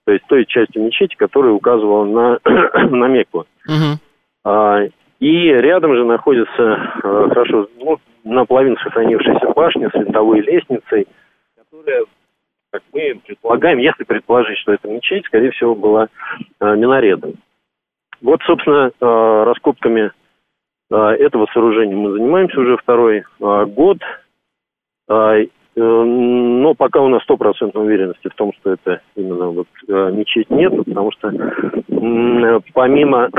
То 0.06 0.14
есть 0.14 0.26
той 0.28 0.46
частью 0.46 0.84
мечети, 0.84 1.16
которая 1.16 1.52
указывала 1.52 2.06
на, 2.06 2.40
на 2.90 3.08
Мекку. 3.08 3.46
Угу. 3.68 4.00
А, 4.46 4.82
и 5.20 5.48
рядом 5.48 5.96
же 5.96 6.06
находится 6.06 6.92
а, 7.04 7.30
хорошо, 7.30 7.68
ну, 7.78 8.00
наполовину 8.24 8.78
сохранившаяся 8.78 9.52
башня 9.52 9.90
с 9.90 9.94
винтовой 9.94 10.42
лестницей, 10.42 11.08
которая 11.56 12.06
как 12.72 12.84
мы 12.94 13.20
предполагаем, 13.26 13.80
если 13.80 14.04
предположить, 14.04 14.60
что 14.60 14.74
это 14.74 14.88
мечеть, 14.88 15.26
скорее 15.26 15.50
всего, 15.52 15.74
была 15.74 16.08
э, 16.60 16.76
минаретом. 16.76 17.34
Вот, 18.22 18.42
собственно, 18.44 18.92
э, 18.92 19.44
раскопками 19.44 20.02
э, 20.02 20.12
этого 20.96 21.48
сооружения 21.54 21.96
мы 21.96 22.12
занимаемся 22.12 22.60
уже 22.60 22.78
второй 22.78 23.20
э, 23.20 23.66
год. 23.66 23.98
Но 25.76 26.74
пока 26.76 27.00
у 27.02 27.08
нас 27.08 27.24
стопроцентной 27.24 27.84
уверенности 27.84 28.28
в 28.28 28.36
том, 28.36 28.52
что 28.60 28.74
это 28.74 29.02
именно 29.16 29.48
вот 29.48 29.68
мечеть 29.88 30.50
нет, 30.50 30.74
потому 30.76 31.12
что 31.12 31.32
помимо 32.74 33.30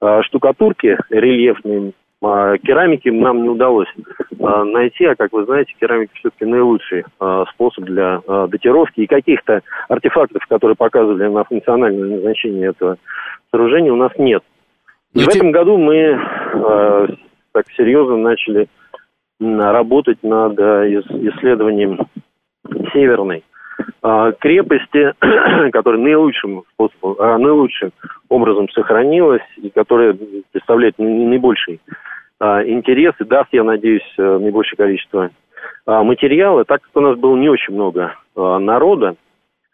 штукатурки 0.22 0.98
рельефной 1.10 1.92
а, 2.22 2.56
керамики 2.58 3.08
нам 3.08 3.42
не 3.42 3.48
удалось 3.48 3.88
а, 4.40 4.64
найти, 4.64 5.04
а 5.06 5.16
как 5.16 5.32
вы 5.32 5.44
знаете, 5.44 5.74
керамика 5.78 6.14
все-таки 6.14 6.44
наилучший 6.44 7.04
а, 7.18 7.44
способ 7.52 7.84
для 7.84 8.20
датировки 8.46 9.00
и 9.00 9.06
каких-то 9.06 9.62
артефактов, 9.88 10.46
которые 10.46 10.76
показывали 10.76 11.26
на 11.26 11.42
функциональное 11.44 12.16
назначение 12.16 12.68
этого 12.68 12.96
сооружения, 13.50 13.92
у 13.92 13.96
нас 13.96 14.12
нет. 14.18 14.42
И 15.14 15.24
в 15.24 15.28
этом 15.28 15.52
году 15.52 15.76
мы 15.76 16.18
так 17.52 17.66
серьезно 17.76 18.16
начали 18.16 18.68
работать 19.40 20.22
над 20.22 20.58
исследованием 20.58 21.98
северной 22.92 23.44
крепости, 24.38 25.12
которая 25.72 26.00
наилучшим 26.00 26.64
способом, 26.72 27.42
наилучшим 27.42 27.92
образом 28.28 28.68
сохранилась 28.70 29.42
и 29.56 29.70
которая 29.70 30.16
представляет 30.50 30.98
наибольший 30.98 31.80
а, 32.42 32.64
интерес 32.64 33.14
и 33.20 33.24
даст, 33.24 33.50
я 33.52 33.62
надеюсь, 33.62 34.02
э, 34.18 34.38
наибольшее 34.38 34.76
количество 34.76 35.30
а, 35.86 36.02
материала. 36.02 36.64
Так 36.64 36.82
как 36.82 36.90
у 36.96 37.00
нас 37.00 37.16
было 37.16 37.36
не 37.36 37.48
очень 37.48 37.72
много 37.72 38.16
народа, 38.34 39.14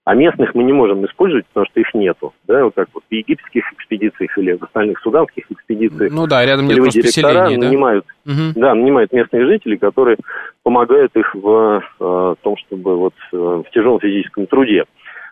А 0.09 0.14
местных 0.14 0.54
мы 0.54 0.64
не 0.64 0.72
можем 0.72 1.04
использовать, 1.04 1.44
потому 1.48 1.66
что 1.66 1.80
их 1.80 1.92
нету. 1.92 2.32
Да, 2.46 2.64
вот 2.64 2.72
как 2.74 2.88
вот 2.94 3.02
в 3.06 3.12
египетских 3.12 3.70
экспедициях 3.74 4.38
или 4.38 4.52
в 4.52 4.64
остальных 4.64 4.98
суданских 5.00 5.44
экспедициях. 5.50 6.11
Ну 6.11 6.26
да, 6.26 6.46
рядом 6.46 6.66
нет 6.66 6.78
просто 6.78 7.02
поселений, 7.02 7.56
да? 7.56 7.66
нанимают, 7.66 8.06
угу. 8.24 8.54
да, 8.54 8.74
нанимают 8.74 9.12
местные 9.12 9.44
жители, 9.44 9.76
которые 9.76 10.16
помогают 10.62 11.14
их 11.14 11.34
в 11.34 11.82
э, 12.00 12.34
том, 12.40 12.56
чтобы 12.56 12.96
вот 12.96 13.12
э, 13.34 13.36
в 13.36 13.66
тяжелом 13.70 14.00
физическом 14.00 14.46
труде. 14.46 14.84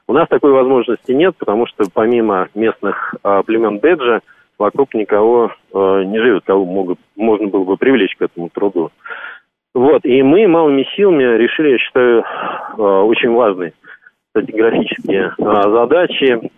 У 0.09 0.13
нас 0.13 0.29
такой 0.29 0.53
возможности 0.53 1.13
нет, 1.13 1.35
потому 1.39 1.67
что 1.69 1.85
помимо 1.91 2.49
местных 2.55 3.15
э, 3.25 3.43
племен 3.47 3.79
Беджа, 3.79 4.21
вокруг 4.59 4.93
никого 4.93 5.53
э, 5.73 6.03
не 6.05 6.19
живет, 6.19 6.43
кого 6.45 6.67
могут, 6.67 6.99
можно 7.17 7.47
было 7.47 7.65
бы 7.65 7.79
привлечь 7.79 8.15
к 8.17 8.21
этому 8.21 8.51
труду. 8.51 8.91
Вот, 9.75 10.05
и 10.05 10.23
мы 10.23 10.47
малыми 10.47 10.87
силами 10.95 11.23
решили, 11.39 11.71
я 11.71 11.79
считаю, 11.79 12.25
э, 12.77 12.83
очень 12.83 13.31
важный 13.31 13.73
стратиграфические 14.37 15.33
а, 15.39 15.71
задачи. 15.71 16.51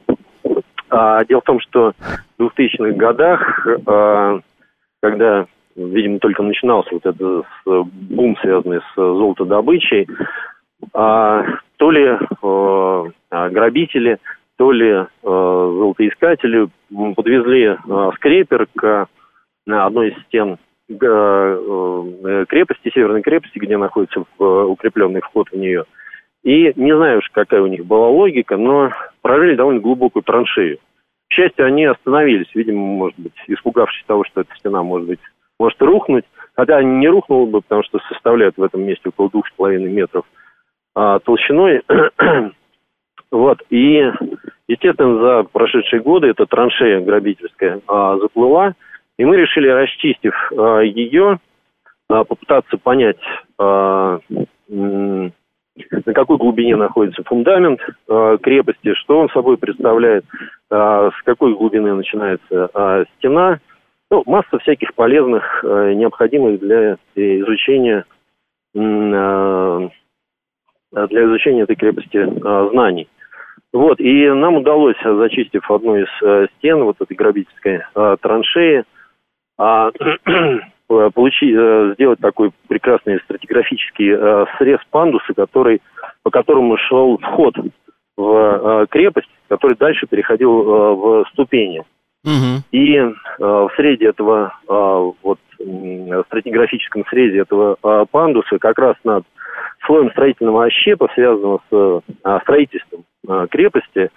А, 0.90 1.24
дело 1.24 1.40
в 1.40 1.44
том, 1.44 1.60
что 1.60 1.92
в 2.38 2.42
2000-х 2.42 2.96
годах, 2.96 3.66
а, 3.86 4.40
когда, 5.00 5.46
видимо, 5.76 6.18
только 6.18 6.42
начинался 6.42 6.90
вот 6.92 7.06
этот 7.06 7.46
бум, 7.64 8.36
связанный 8.40 8.80
с 8.80 8.94
золотодобычей, 8.96 10.08
а, 10.92 11.44
то 11.76 11.90
ли 11.90 12.18
грабители, 13.30 14.18
то 14.56 14.72
ли 14.72 15.06
золотоискатели 15.22 16.68
подвезли 17.14 17.76
а, 17.88 18.10
скрепер 18.16 18.66
к 18.74 19.06
одной 19.66 20.10
из 20.10 20.22
стен 20.24 20.58
крепости, 20.88 22.90
северной 22.94 23.20
крепости, 23.20 23.58
где 23.58 23.76
находится 23.76 24.24
укрепленный 24.38 25.20
вход 25.20 25.48
в 25.50 25.56
нее– 25.56 25.84
и 26.48 26.72
не 26.76 26.96
знаю 26.96 27.18
уж, 27.18 27.28
какая 27.30 27.60
у 27.60 27.66
них 27.66 27.84
была 27.84 28.08
логика, 28.08 28.56
но 28.56 28.90
прорыли 29.20 29.54
довольно 29.54 29.80
глубокую 29.80 30.22
траншею. 30.22 30.78
К 31.28 31.34
счастью, 31.34 31.66
они 31.66 31.84
остановились, 31.84 32.48
видимо, 32.54 32.80
может 32.80 33.18
быть, 33.18 33.34
испугавшись 33.48 34.02
того, 34.06 34.24
что 34.24 34.40
эта 34.40 34.56
стена 34.56 34.82
может 34.82 35.08
быть 35.08 35.20
может 35.60 35.82
рухнуть. 35.82 36.24
Хотя 36.54 36.82
не 36.82 37.06
рухнула 37.06 37.44
бы, 37.44 37.60
потому 37.60 37.82
что 37.82 37.98
составляют 38.08 38.56
в 38.56 38.62
этом 38.62 38.82
месте 38.82 39.10
около 39.10 39.28
двух 39.28 39.46
с 39.46 39.52
половиной 39.56 39.92
метров 39.92 40.24
а, 40.94 41.18
толщиной. 41.18 41.82
вот. 43.30 43.58
И, 43.68 44.10
естественно, 44.68 45.20
за 45.20 45.42
прошедшие 45.52 46.00
годы 46.00 46.28
эта 46.28 46.46
траншея 46.46 47.00
грабительская 47.00 47.82
а, 47.86 48.16
заплыла. 48.16 48.72
И 49.18 49.24
мы 49.26 49.36
решили, 49.36 49.68
расчистив 49.68 50.34
а, 50.56 50.80
ее, 50.80 51.40
а, 52.08 52.24
попытаться 52.24 52.78
понять, 52.78 53.20
а, 53.58 54.20
на 56.06 56.12
какой 56.12 56.36
глубине 56.36 56.76
находится 56.76 57.22
фундамент 57.24 57.80
э, 57.80 58.38
крепости, 58.42 58.94
что 58.94 59.20
он 59.20 59.28
собой 59.30 59.56
представляет, 59.56 60.24
э, 60.70 61.10
с 61.18 61.22
какой 61.24 61.54
глубины 61.54 61.94
начинается 61.94 62.70
э, 62.72 63.04
стена. 63.16 63.60
Ну, 64.10 64.22
масса 64.26 64.58
всяких 64.60 64.94
полезных, 64.94 65.62
необходимых 65.62 66.60
для 66.60 66.96
изучения 67.14 68.06
для 68.72 69.90
изучения 70.94 71.62
этой 71.64 71.76
крепости 71.76 72.26
знаний. 72.70 73.06
Вот, 73.74 74.00
и 74.00 74.30
нам 74.30 74.56
удалось, 74.56 74.96
зачистив 75.04 75.70
одну 75.70 75.96
из 75.98 76.08
стен 76.56 76.84
вот 76.84 76.96
этой 77.02 77.14
грабительской 77.14 77.82
траншеи, 78.22 78.86
Э, 79.58 79.90
получить, 80.88 81.54
э, 81.54 81.94
сделать 81.94 82.18
такой 82.18 82.50
прекрасный 82.66 83.20
стратиграфический 83.20 84.10
э, 84.10 84.46
срез 84.56 84.80
пандуса, 84.90 85.34
который, 85.34 85.82
по 86.22 86.30
которому 86.30 86.76
шел 86.78 87.18
вход 87.18 87.54
в 88.16 88.86
крепость, 88.90 89.28
который 89.48 89.76
дальше 89.76 90.06
переходил 90.08 90.50
в 90.50 91.24
ступени. 91.32 91.84
Угу. 92.24 92.64
И 92.72 92.98
в 93.38 93.70
среде 93.76 94.08
этого, 94.08 94.54
вот, 94.66 95.38
стратиграфическом 96.26 97.04
срезе 97.10 97.42
этого 97.42 97.76
пандуса, 98.10 98.58
как 98.58 98.76
раз 98.80 98.96
над 99.04 99.24
слоем 99.86 100.10
строительного 100.10 100.64
ощепа, 100.64 101.08
связанного 101.14 101.60
с 101.70 102.02
строительством 102.42 103.04
крепости, 103.50 104.10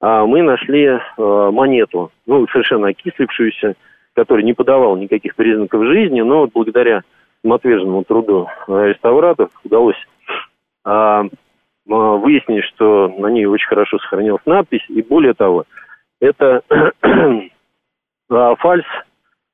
мы 0.00 0.42
нашли 0.42 1.00
монету, 1.16 2.12
ну, 2.26 2.46
совершенно 2.52 2.86
окислившуюся, 2.86 3.74
который 4.20 4.44
не 4.44 4.52
подавал 4.52 4.98
никаких 4.98 5.34
признаков 5.34 5.82
жизни, 5.86 6.20
но 6.20 6.40
вот 6.40 6.50
благодаря 6.52 7.04
самоотверженному 7.40 8.04
труду 8.04 8.48
реставраторов 8.68 9.50
удалось 9.64 9.96
а, 10.84 11.22
а, 11.22 11.24
выяснить, 11.86 12.64
что 12.64 13.08
на 13.08 13.28
ней 13.28 13.46
очень 13.46 13.66
хорошо 13.66 13.98
сохранилась 13.98 14.44
надпись, 14.44 14.84
и 14.90 15.00
более 15.00 15.32
того, 15.32 15.64
это 16.20 16.60
а, 18.30 18.56
фальс, 18.56 18.84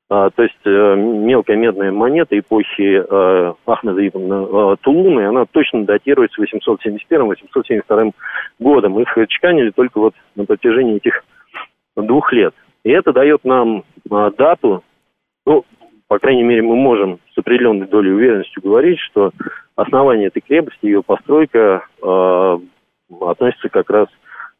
а, 0.09 0.31
то 0.31 0.43
есть 0.43 0.59
а, 0.65 0.95
мелкая 0.95 1.55
медная 1.55 1.93
монета 1.93 2.37
эпохи 2.37 3.01
а, 3.09 3.53
Ахмеда 3.65 4.05
Ибн 4.05 4.33
а, 4.33 4.75
Тулуна, 4.81 5.21
и 5.21 5.27
она 5.27 5.45
точно 5.45 5.85
датируется 5.85 6.41
871-872 6.43 8.11
годом. 8.59 8.99
Их 8.99 9.17
чеканили 9.29 9.69
только 9.69 9.97
вот 9.97 10.13
на 10.35 10.43
протяжении 10.43 10.97
этих 10.97 11.23
двух 11.95 12.33
лет. 12.33 12.53
И 12.83 12.89
это 12.89 13.13
дает 13.13 13.43
нам 13.43 13.83
а, 14.09 14.31
дату, 14.31 14.83
ну, 15.45 15.65
по 16.07 16.19
крайней 16.19 16.43
мере, 16.43 16.61
мы 16.61 16.75
можем 16.75 17.19
с 17.33 17.37
определенной 17.37 17.87
долей 17.87 18.11
уверенности 18.11 18.59
говорить, 18.59 18.99
что 18.99 19.31
основание 19.75 20.27
этой 20.27 20.41
крепости, 20.41 20.85
ее 20.85 21.03
постройка 21.03 21.85
э, 22.01 22.57
относится 23.21 23.69
как 23.69 23.89
раз 23.89 24.07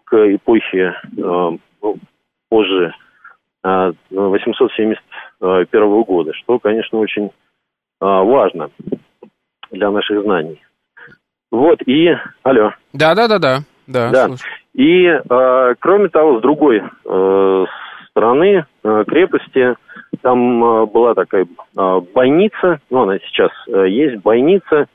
к 0.03 0.15
эпохе 0.35 0.93
э, 1.17 1.57
ну, 1.81 1.97
позже 2.49 2.93
э, 3.63 3.93
871 4.11 6.03
года, 6.03 6.33
что, 6.33 6.59
конечно, 6.59 6.99
очень 6.99 7.27
э, 7.27 7.29
важно 8.01 8.69
для 9.71 9.89
наших 9.89 10.21
знаний. 10.23 10.61
Вот, 11.49 11.79
и... 11.85 12.09
Алло. 12.43 12.73
Да, 12.93 13.15
да, 13.15 13.27
да, 13.27 13.39
да. 13.39 13.57
Да, 13.87 14.11
да. 14.11 14.27
И, 14.73 15.05
э, 15.05 15.75
кроме 15.79 16.09
того, 16.09 16.39
с 16.39 16.41
другой 16.41 16.81
э, 16.81 17.65
стороны 18.17 18.65
э, 18.83 19.03
крепости 19.07 19.75
там 20.21 20.63
э, 20.63 20.85
была 20.87 21.13
такая 21.13 21.45
э, 21.45 22.01
бойница, 22.15 22.79
ну, 22.89 23.03
она 23.03 23.19
сейчас 23.19 23.51
есть, 23.67 24.23
бойница, 24.23 24.87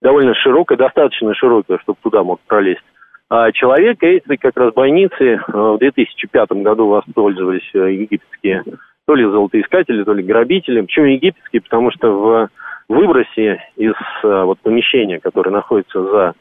довольно 0.00 0.34
широкая, 0.34 0.78
достаточно 0.78 1.34
широкая, 1.34 1.78
чтобы 1.82 1.98
туда 2.02 2.22
мог 2.22 2.40
пролезть 2.46 2.82
а 3.30 3.52
человек. 3.52 4.02
Этой 4.02 4.38
как 4.38 4.56
раз 4.56 4.72
бойницы 4.72 5.42
в 5.46 5.76
2005 5.78 6.48
году 6.62 6.88
воспользовались 6.88 7.68
египетские 7.74 8.64
то 9.06 9.14
ли 9.14 9.24
золотоискатели, 9.24 10.02
то 10.04 10.14
ли 10.14 10.22
грабители. 10.22 10.80
Почему 10.80 11.06
египетские? 11.06 11.60
Потому 11.60 11.90
что 11.90 12.10
в 12.10 12.48
выбросе 12.88 13.62
из 13.76 13.92
вот, 14.22 14.58
помещения, 14.60 15.18
которое 15.18 15.50
находится 15.50 16.02
за 16.02 16.34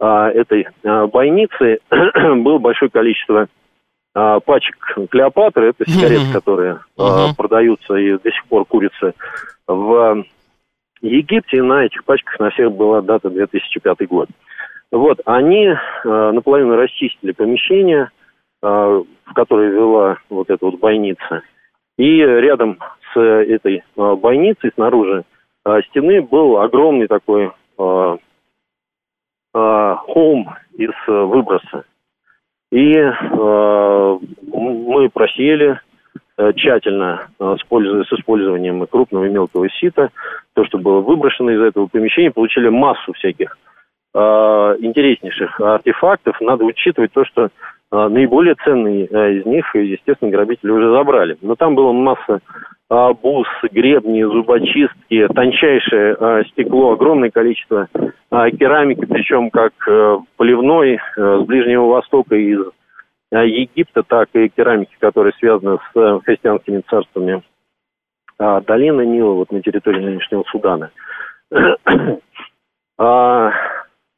этой 0.00 0.66
бойницей, 1.12 1.78
было 2.42 2.58
большое 2.58 2.90
количество 2.90 3.46
а, 4.16 4.40
пачек 4.40 4.76
Клеопатры, 5.10 5.68
это 5.68 5.84
сигареты, 5.84 6.22
mm-hmm. 6.22 6.32
которые 6.32 6.80
mm-hmm. 6.96 7.36
продаются 7.36 7.94
и 7.96 8.16
до 8.16 8.32
сих 8.32 8.46
пор 8.46 8.64
курятся 8.64 9.12
в 9.66 10.24
Египте. 11.02 11.62
На 11.62 11.84
этих 11.84 12.02
пачках 12.02 12.40
на 12.40 12.48
всех 12.48 12.72
была 12.72 13.02
дата 13.02 13.28
2005 13.28 14.08
год. 14.08 14.30
Вот, 14.90 15.20
они 15.26 15.68
а, 15.68 16.32
наполовину 16.32 16.76
расчистили 16.76 17.32
помещение, 17.32 18.10
в 18.62 19.04
которое 19.34 19.68
вела 19.70 20.16
вот 20.30 20.48
эта 20.48 20.64
вот 20.64 20.78
бойница. 20.80 21.42
И 21.98 22.16
рядом 22.16 22.78
с 23.12 23.20
этой 23.20 23.84
бойницей 23.94 24.72
снаружи 24.74 25.24
стены 25.90 26.22
был 26.22 26.56
огромный 26.58 27.06
такой 27.06 27.52
холм 27.76 28.16
из 30.72 30.90
выброса. 31.06 31.84
И 32.76 32.92
э, 32.92 34.18
мы 34.52 35.08
просеяли 35.08 35.80
э, 36.36 36.52
тщательно 36.52 37.26
э, 37.40 37.56
с 37.58 38.12
использованием 38.12 38.86
крупного 38.86 39.24
и 39.24 39.30
мелкого 39.30 39.66
сита, 39.70 40.10
то, 40.52 40.62
что 40.66 40.76
было 40.76 41.00
выброшено 41.00 41.52
из 41.52 41.62
этого 41.62 41.86
помещения, 41.86 42.30
получили 42.30 42.68
массу 42.68 43.14
всяких 43.14 43.56
э, 44.12 44.18
интереснейших 44.18 45.58
артефактов. 45.58 46.38
Надо 46.42 46.66
учитывать 46.66 47.12
то, 47.14 47.24
что 47.24 47.44
э, 47.46 47.48
наиболее 48.08 48.56
ценные 48.62 49.06
э, 49.06 49.32
из 49.36 49.46
них, 49.46 49.74
естественно, 49.74 50.30
грабители 50.30 50.70
уже 50.70 50.90
забрали. 50.90 51.38
Но 51.40 51.54
там 51.54 51.76
была 51.76 51.94
масса 51.94 52.40
бус, 52.88 53.48
гребни, 53.72 54.22
зубочистки, 54.22 55.26
тончайшее 55.34 56.16
а, 56.18 56.44
стекло, 56.44 56.92
огромное 56.92 57.30
количество 57.30 57.88
а, 58.30 58.50
керамики, 58.50 59.04
причем 59.04 59.50
как 59.50 59.72
э, 59.88 60.18
поливной 60.36 60.94
э, 60.94 60.98
с 61.16 61.46
Ближнего 61.46 61.86
Востока 61.86 62.36
из 62.36 62.60
Египта, 63.32 64.04
так 64.04 64.28
и 64.34 64.48
керамики, 64.48 64.94
которая 65.00 65.32
связана 65.32 65.78
с 65.78 65.96
э, 65.98 66.20
христианскими 66.24 66.82
царствами 66.88 67.42
долины 68.38 69.06
Нила, 69.06 69.32
вот 69.32 69.50
на 69.50 69.62
территории 69.62 70.04
нынешнего 70.04 70.44
Судана. 70.50 70.90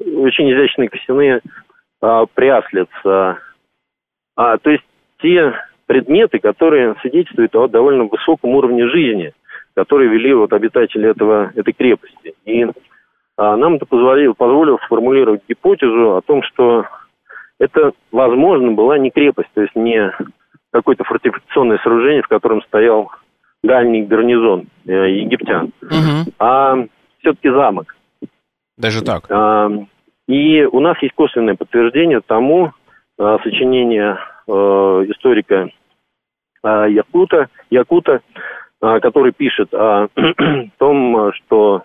Очень 0.01 0.53
изящные 0.53 0.89
костяные 0.89 1.41
а, 2.01 2.27
Пряслиц. 2.27 2.89
А, 3.05 3.39
а, 4.37 4.59
то 4.59 4.71
есть 4.71 4.85
те 5.21 5.53
предметы, 5.89 6.39
которые 6.39 6.95
свидетельствуют 7.01 7.57
о 7.57 7.67
довольно 7.67 8.05
высоком 8.05 8.51
уровне 8.51 8.87
жизни, 8.89 9.33
которые 9.75 10.11
вели 10.11 10.35
вот 10.35 10.53
обитатели 10.53 11.09
этого, 11.09 11.51
этой 11.57 11.73
крепости. 11.73 12.35
И 12.45 12.67
а, 13.39 13.57
нам 13.57 13.77
это 13.77 13.87
позволило, 13.87 14.35
позволило 14.35 14.79
сформулировать 14.85 15.41
гипотезу 15.49 16.17
о 16.17 16.21
том, 16.21 16.43
что 16.43 16.85
это, 17.59 17.93
возможно, 18.13 18.73
была 18.73 18.99
не 18.99 19.11
крепость, 19.11 19.49
то 19.55 19.63
есть 19.63 19.75
не 19.75 20.13
какое-то 20.71 21.05
фортификационное 21.05 21.79
сооружение, 21.79 22.23
в 22.23 22.29
котором 22.29 22.63
стоял 22.63 23.11
дальний 23.65 24.03
гарнизон 24.03 24.67
э, 24.87 24.93
египтян, 24.93 25.73
угу. 25.81 26.33
а 26.39 26.85
все-таки 27.21 27.49
замок. 27.49 27.97
Даже 28.77 29.03
так? 29.03 29.25
А, 29.31 29.71
и 30.29 30.65
у 30.65 30.81
нас 30.81 31.03
есть 31.03 31.15
косвенное 31.15 31.57
подтверждение 31.57 32.21
тому 32.21 32.73
а, 33.19 33.39
сочинения 33.39 34.13
а, 34.13 34.38
историка 34.49 35.71
а, 36.63 36.87
Якута, 36.87 37.49
Якута 37.71 38.21
а, 38.81 39.01
который 39.01 39.33
пишет 39.33 39.73
о 39.75 40.09
том, 40.79 41.33
что 41.35 41.83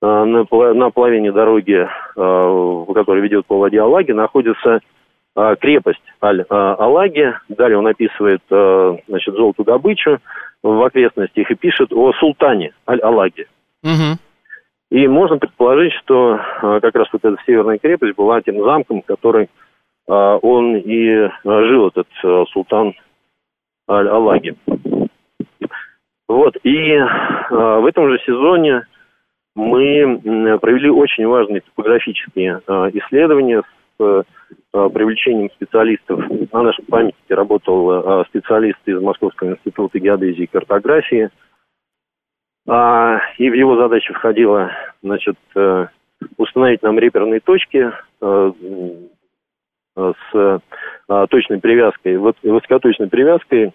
на, 0.00 0.44
половине 0.44 1.32
дороги, 1.32 1.88
которая 2.14 3.22
ведет 3.22 3.46
по 3.46 3.56
воде 3.56 3.80
Алаги, 3.80 4.12
находится 4.12 4.80
крепость 5.60 6.02
Аль-Алаги. 6.22 7.32
Далее 7.48 7.78
он 7.78 7.86
описывает 7.86 8.42
значит, 8.48 9.34
золотую 9.34 9.64
добычу 9.64 10.18
в 10.62 10.82
окрестностях 10.82 11.50
и 11.50 11.54
пишет 11.54 11.90
о 11.90 12.12
султане 12.20 12.74
Аль-Алаги. 12.86 13.46
Угу. 13.82 14.18
И 14.90 15.08
можно 15.08 15.38
предположить, 15.38 15.94
что 16.02 16.38
как 16.60 16.94
раз 16.94 17.08
вот 17.10 17.24
эта 17.24 17.38
северная 17.46 17.78
крепость 17.78 18.14
была 18.14 18.42
тем 18.42 18.62
замком, 18.62 19.00
который 19.00 19.48
он 20.06 20.76
и 20.76 21.30
жил, 21.44 21.88
этот 21.88 22.08
султан 22.50 22.94
Аль-Алаги. 23.88 24.54
Вот, 26.28 26.56
и 26.62 26.98
в 27.50 27.86
этом 27.86 28.10
же 28.10 28.18
сезоне 28.26 28.86
мы 29.54 30.58
провели 30.60 30.90
очень 30.90 31.26
важные 31.26 31.60
топографические 31.60 32.60
а, 32.66 32.88
исследования 32.92 33.62
с 33.98 34.24
а, 34.72 34.88
привлечением 34.88 35.50
специалистов. 35.52 36.20
На 36.52 36.62
нашем 36.62 36.84
памятнике 36.86 37.34
работал 37.34 37.90
а, 37.90 38.24
специалист 38.24 38.80
из 38.86 39.00
Московского 39.00 39.50
института 39.50 39.98
геодезии 39.98 40.44
и 40.44 40.48
картографии. 40.48 41.30
И 42.66 42.70
в 43.50 43.52
его 43.52 43.76
задачи 43.76 44.10
входило 44.14 44.70
значит, 45.02 45.36
э, 45.54 45.86
установить 46.38 46.82
нам 46.82 46.98
реперные 46.98 47.40
точки 47.40 47.92
э, 48.22 48.52
с 49.96 50.60
точной 51.30 51.60
привязкой, 51.60 52.16
высокоточной 52.16 53.08
привязкой 53.08 53.72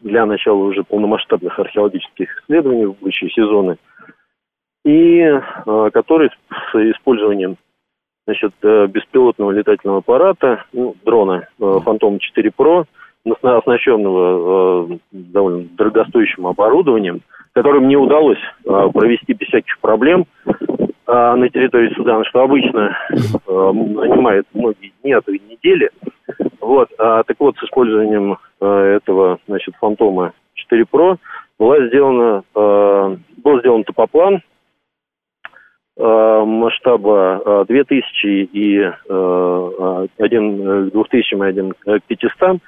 для 0.00 0.26
начала 0.26 0.58
уже 0.58 0.84
полномасштабных 0.84 1.58
археологических 1.58 2.42
исследований 2.42 2.86
в 2.86 2.98
будущие 2.98 3.30
сезоны– 3.30 3.76
и 4.84 5.18
э, 5.20 5.40
который 5.92 6.30
с 6.30 6.74
использованием 6.74 7.56
значит, 8.26 8.52
э, 8.62 8.86
беспилотного 8.86 9.50
летательного 9.50 9.98
аппарата, 9.98 10.64
ну, 10.72 10.94
дрона 11.04 11.48
э, 11.58 11.62
Phantom 11.62 12.18
4 12.18 12.50
Pro, 12.56 12.84
оснащенного 13.42 14.98
довольно 15.10 15.64
дорогостоящим 15.76 16.46
оборудованием, 16.46 17.22
которым 17.54 17.88
не 17.88 17.96
удалось 17.96 18.38
провести 18.64 19.32
без 19.32 19.46
всяких 19.48 19.78
проблем 19.78 20.26
на 21.06 21.48
территории 21.50 21.92
Судана, 21.94 22.24
что 22.24 22.42
обычно 22.42 22.96
занимает 23.46 24.46
многие 24.54 24.92
дни, 25.02 25.12
а 25.12 25.20
то 25.20 25.32
и 25.32 25.38
недели. 25.38 25.90
Вот. 26.60 26.88
А, 26.98 27.22
так 27.24 27.36
вот, 27.38 27.56
с 27.58 27.62
использованием 27.64 28.38
этого 28.60 29.38
значит, 29.46 29.74
Фантома 29.80 30.32
4 30.54 30.84
Pro 30.84 31.18
была 31.58 31.86
сделана, 31.86 32.42
был 32.54 33.60
сделан 33.60 33.84
топоплан 33.84 34.40
Э, 35.96 36.42
масштаба 36.44 37.64
2000 37.68 38.26
э, 38.26 38.48
и 38.52 38.80
э, 38.80 40.06
один 40.18 40.88
к 40.88 40.92
2000 40.92 41.34
и 41.34 41.40
один 41.40 41.72
к 41.72 42.00
500 42.08 42.58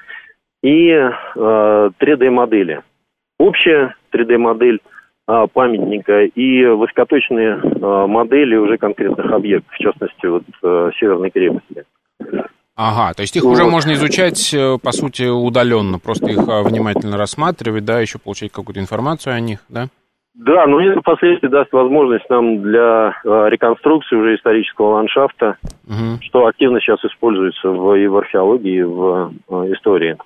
и 0.62 0.91
3D-модели. 1.34 2.82
Общая 3.39 3.97
3D-модель 4.12 4.80
памятника 5.27 6.22
и 6.24 6.64
высокоточные 6.66 7.57
модели 8.07 8.57
уже 8.57 8.79
конкретных 8.79 9.31
объектов, 9.33 9.72
в 9.74 9.79
частности, 9.79 10.27
вот 10.27 10.45
Северной 10.99 11.31
крепости. 11.31 11.85
Ага, 12.77 13.14
то 13.14 13.22
есть 13.22 13.35
их 13.35 13.43
вот. 13.43 13.53
уже 13.53 13.64
можно 13.64 13.93
изучать, 13.93 14.55
по 14.83 14.93
сути, 14.93 15.29
удаленно, 15.29 15.99
просто 15.99 16.27
их 16.27 16.39
внимательно 16.39 17.16
рассматривать, 17.16 17.85
да, 17.85 18.01
еще 18.01 18.18
получать 18.18 18.53
какую-то 18.53 18.81
информацию 18.81 19.35
о 19.35 19.41
них, 19.41 19.61
да? 19.68 19.89
Да, 20.37 20.66
но 20.66 20.81
это 20.81 21.01
впоследствии 21.01 21.49
даст 21.49 21.72
возможность 21.72 22.29
нам 22.29 22.61
для 22.61 23.18
э, 23.24 23.47
реконструкции 23.49 24.16
уже 24.16 24.35
исторического 24.35 24.97
ландшафта, 24.97 25.57
угу. 25.87 26.20
что 26.20 26.47
активно 26.47 26.79
сейчас 26.81 27.03
используется 27.07 27.70
в, 27.70 27.95
и 27.95 28.07
в 28.07 28.18
археологии, 28.18 28.81
и 28.81 28.83
в 28.83 29.33
э, 29.49 29.72
истории. 29.72 30.18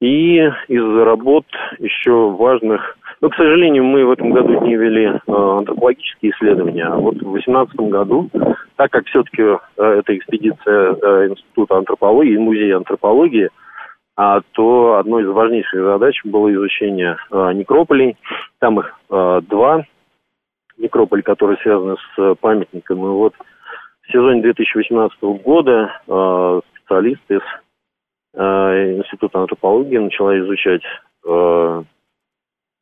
И 0.00 0.36
из 0.68 0.96
работ 1.04 1.44
еще 1.78 2.30
важных... 2.30 2.96
Ну, 3.20 3.30
к 3.30 3.34
сожалению, 3.34 3.82
мы 3.84 4.06
в 4.06 4.12
этом 4.12 4.30
году 4.30 4.60
не 4.64 4.76
вели 4.76 5.06
э, 5.06 5.20
антропологические 5.26 6.30
исследования, 6.32 6.84
а 6.84 6.96
вот 6.96 7.16
в 7.16 7.32
2018 7.32 7.76
году, 7.90 8.30
так 8.76 8.92
как 8.92 9.06
все-таки 9.06 9.42
э, 9.42 9.58
это 9.76 10.16
экспедиция 10.16 10.94
э, 10.94 11.28
Института 11.30 11.78
антропологии 11.78 12.34
и 12.34 12.38
Музея 12.38 12.76
антропологии– 12.76 13.48
а, 14.20 14.40
то 14.50 14.96
одной 14.96 15.22
из 15.22 15.28
важнейших 15.28 15.80
задач 15.80 16.20
было 16.24 16.52
изучение 16.52 17.16
некрополей. 17.30 18.16
Там 18.58 18.80
их 18.80 18.92
два 19.08 19.84
некрополь, 20.76 21.22
которые 21.22 21.56
связаны 21.58 21.94
с 22.16 22.34
памятником. 22.40 22.98
И 22.98 23.10
вот 23.10 23.34
в 24.02 24.10
сезоне 24.10 24.42
2018 24.42 25.22
года 25.22 25.92
специалисты 26.74 27.36
из 27.36 27.42
Института 28.34 29.40
антропологии 29.40 29.98
начала 29.98 30.38
изучать 30.38 30.82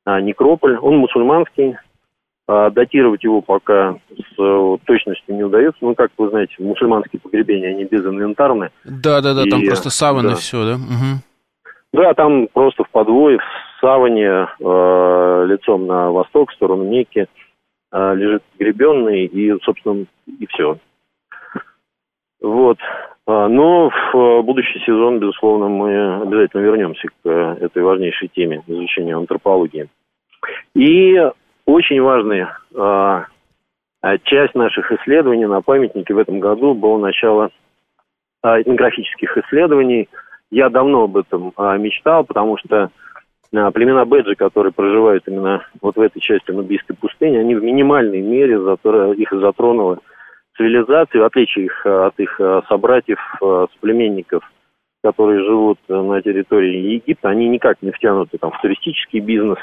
некрополь. 0.07 0.77
Он 0.79 0.97
мусульманский, 0.99 1.77
датировать 2.47 3.25
его 3.25 3.41
пока 3.41 3.97
с 4.17 4.79
точностью 4.85 5.35
не 5.35 5.45
удается. 5.45 5.79
Ну, 5.81 5.95
как 5.95 6.11
вы 6.17 6.31
знаете, 6.31 6.55
мусульманские 6.59 7.21
погребения, 7.21 7.71
они 7.71 7.85
безинвентарны. 7.85 8.71
Да-да-да, 8.85 9.45
там 9.51 9.65
просто 9.65 9.91
саваны 9.91 10.31
да. 10.31 10.35
все, 10.37 10.65
да? 10.65 10.75
Угу. 10.75 11.23
Да, 11.93 12.15
там 12.15 12.49
просто 12.53 12.85
в 12.85 12.91
подвое, 12.91 13.39
в 13.39 13.81
саване, 13.81 14.49
э, 14.61 15.45
лицом 15.49 15.87
на 15.87 16.11
восток, 16.11 16.51
в 16.51 16.55
сторону 16.55 16.85
Мекки, 16.85 17.27
э, 17.93 18.15
лежит 18.15 18.43
гребенный, 18.59 19.25
и, 19.25 19.59
собственно, 19.63 20.05
и 20.27 20.47
все. 20.47 20.79
Вот. 22.41 22.79
А, 23.27 23.49
но 23.49 23.91
в 24.13 24.43
будущий 24.43 24.79
сезон, 24.81 25.19
безусловно, 25.19 25.69
мы 25.69 26.23
обязательно 26.23 26.63
вернемся 26.63 27.09
к 27.23 27.29
этой 27.29 27.83
важнейшей 27.83 28.29
теме 28.29 28.63
изучения 28.67 29.17
антропологии. 29.17 29.89
И 30.75 31.21
очень 31.65 32.01
важная 32.01 32.59
а, 32.75 33.27
часть 34.25 34.55
наших 34.55 34.93
исследований 34.93 35.47
на 35.47 35.61
памятнике 35.63 36.15
в 36.15 36.19
этом 36.19 36.41
году 36.41 36.75
было 36.75 36.99
начало 36.99 37.51
а, 38.43 38.61
этнографических 38.61 39.37
исследований– 39.39 40.09
я 40.51 40.69
давно 40.69 41.05
об 41.05 41.17
этом 41.17 41.53
а, 41.57 41.77
мечтал, 41.77 42.25
потому 42.25 42.57
что 42.59 42.91
а, 43.55 43.71
племена 43.71 44.05
Беджи, 44.05 44.35
которые 44.35 44.73
проживают 44.73 45.25
именно 45.27 45.67
вот 45.81 45.97
в 45.97 46.01
этой 46.01 46.21
части 46.21 46.51
Нубийской 46.51 46.97
пустыни, 46.97 47.37
они 47.37 47.55
в 47.55 47.63
минимальной 47.63 48.21
мере 48.21 48.55
их 48.55 49.33
затронула 49.33 49.99
цивилизация, 50.57 51.21
в 51.21 51.25
отличие 51.25 51.67
их, 51.67 51.87
а, 51.87 52.07
от 52.07 52.19
их 52.19 52.41
а, 52.41 52.63
собратьев, 52.69 53.19
а, 53.43 53.67
соплеменников, 53.75 54.43
которые 55.03 55.45
живут 55.45 55.79
на 55.89 56.21
территории 56.23 56.95
Египта, 56.95 57.29
они 57.29 57.49
никак 57.49 57.81
не 57.83 57.93
втянуты 57.93 58.39
там, 58.39 58.51
в 58.51 58.61
туристический 58.61 59.21
бизнес, 59.21 59.59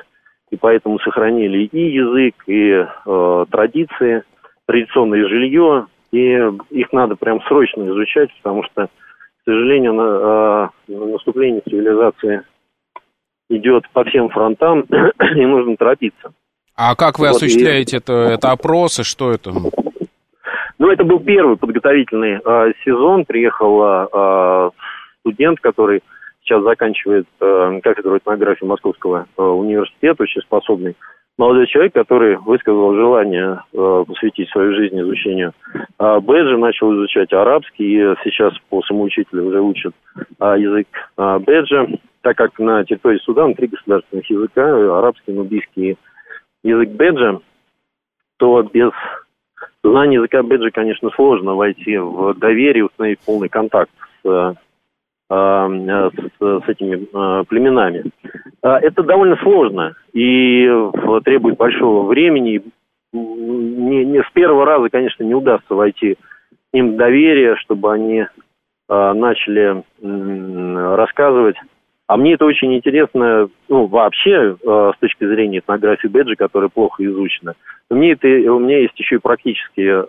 и 0.51 0.55
поэтому 0.55 0.99
сохранили 0.99 1.65
и 1.65 1.91
язык, 1.91 2.35
и 2.47 2.85
э, 3.05 3.45
традиции, 3.51 4.23
традиционное 4.67 5.27
жилье, 5.27 5.87
и 6.11 6.39
их 6.69 6.93
надо 6.93 7.15
прям 7.15 7.41
срочно 7.41 7.83
изучать, 7.89 8.29
потому 8.41 8.63
что 8.63 8.87
к 9.43 9.51
сожалению, 9.51 9.93
на, 9.93 10.03
а, 10.05 10.69
наступление 10.87 11.61
цивилизации 11.67 12.43
идет 13.49 13.83
по 13.91 14.05
всем 14.05 14.29
фронтам, 14.29 14.81
и 15.35 15.45
нужно 15.45 15.75
торопиться. 15.75 16.33
А 16.75 16.95
как 16.95 17.19
вы 17.19 17.27
вот, 17.27 17.35
осуществляете 17.35 17.97
и... 17.97 17.99
это? 17.99 18.13
Это 18.13 18.51
опросы, 18.51 19.03
что 19.03 19.31
это? 19.31 19.51
Ну, 20.83 20.91
это 20.91 21.05
был 21.05 21.21
первый 21.21 21.55
подготовительный 21.55 22.41
э, 22.43 22.73
сезон. 22.83 23.23
Приехал 23.23 24.09
э, 24.11 24.69
студент, 25.21 25.61
который 25.61 26.03
сейчас 26.41 26.61
заканчивает 26.61 27.25
э, 27.39 27.79
кафедру 27.81 28.17
этнографии 28.17 28.65
Московского 28.65 29.25
э, 29.37 29.41
университета, 29.41 30.23
очень 30.23 30.41
способный 30.41 30.97
молодой 31.37 31.67
человек, 31.67 31.93
который 31.93 32.35
высказал 32.35 32.93
желание 32.95 33.61
э, 33.71 34.03
посвятить 34.05 34.49
свою 34.49 34.75
жизнь 34.75 34.99
изучению 34.99 35.53
э, 35.77 36.19
беджа, 36.19 36.57
начал 36.57 36.93
изучать 36.95 37.31
арабский, 37.31 37.85
и 37.85 38.15
сейчас 38.25 38.53
по 38.67 38.81
самоучителю 38.81 39.45
уже 39.45 39.61
учат 39.61 39.93
э, 40.41 40.55
язык 40.57 40.87
э, 41.17 41.39
беджа, 41.47 41.87
так 42.23 42.35
как 42.35 42.59
на 42.59 42.83
территории 42.83 43.19
Судана 43.19 43.53
три 43.53 43.67
государственных 43.67 44.29
языка, 44.29 44.97
арабский, 44.97 45.31
нубийский 45.31 45.97
язык 46.61 46.89
беджа, 46.89 47.39
то 48.35 48.63
без 48.63 48.91
знания 49.83 50.15
языка 50.15 50.41
беджа, 50.41 50.69
конечно, 50.71 51.09
сложно 51.11 51.55
войти 51.55 51.97
в 51.97 52.33
доверие, 52.35 52.85
установить 52.85 53.19
полный 53.19 53.49
контакт 53.49 53.91
с 54.23 54.55
Э, 55.33 56.09
с, 56.13 56.39
с 56.39 56.69
этими 56.69 57.07
э, 57.11 57.43
племенами. 57.45 58.03
А, 58.61 58.77
это 58.79 59.01
довольно 59.01 59.35
сложно 59.37 59.95
и 60.13 60.69
требует 61.23 61.57
большого 61.57 62.07
времени. 62.07 62.61
Не, 63.13 64.05
не 64.05 64.21
с 64.21 64.29
первого 64.33 64.65
раза, 64.65 64.89
конечно, 64.89 65.23
не 65.23 65.33
удастся 65.33 65.73
войти 65.73 66.17
им 66.71 66.93
в 66.93 66.97
доверие, 66.97 67.55
чтобы 67.57 67.93
они 67.93 68.25
начали 68.89 69.83
рассказывать. 70.95 71.55
А 72.07 72.17
мне 72.17 72.33
это 72.33 72.45
очень 72.45 72.75
интересно, 72.75 73.49
ну, 73.69 73.85
вообще, 73.85 74.57
с 74.61 74.99
точки 74.99 75.25
зрения 75.25 75.59
этнографии 75.59 76.07
Беджи, 76.07 76.35
которая 76.35 76.69
плохо 76.69 77.03
изучена. 77.05 77.53
Мне 77.89 78.11
это, 78.11 78.27
у 78.27 78.59
меня 78.59 78.79
есть 78.79 78.99
еще 78.99 79.15
и 79.15 79.19
практические 79.19 80.05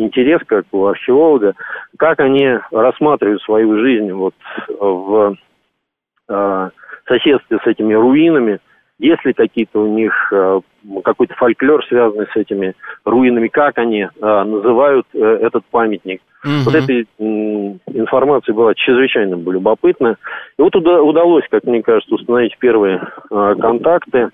интерес, 0.00 0.40
как 0.46 0.64
у 0.72 0.86
археолога, 0.86 1.54
как 1.98 2.20
они 2.20 2.58
рассматривают 2.70 3.42
свою 3.42 3.78
жизнь 3.78 4.10
вот 4.12 4.34
в 4.68 5.36
э, 6.28 6.70
соседстве 7.06 7.58
с 7.62 7.66
этими 7.66 7.94
руинами, 7.94 8.60
есть 9.00 9.24
ли 9.24 9.32
какие-то 9.32 9.80
у 9.80 9.96
них 9.96 10.12
э, 10.30 10.60
какой-то 11.02 11.34
фольклор, 11.34 11.84
связанный 11.86 12.26
с 12.26 12.36
этими 12.36 12.74
руинами, 13.04 13.48
как 13.48 13.78
они 13.78 14.02
э, 14.02 14.08
называют 14.20 15.06
э, 15.14 15.18
этот 15.18 15.64
памятник. 15.70 16.20
Угу. 16.44 16.52
Вот 16.66 16.74
эта 16.74 16.92
информация 17.98 18.54
была 18.54 18.74
чрезвычайно 18.74 19.34
любопытна. 19.34 20.16
И 20.58 20.62
вот 20.62 20.76
уда- 20.76 21.02
удалось, 21.02 21.44
как 21.50 21.64
мне 21.64 21.82
кажется, 21.82 22.14
установить 22.14 22.56
первые 22.58 23.00
контакты, 23.28 24.30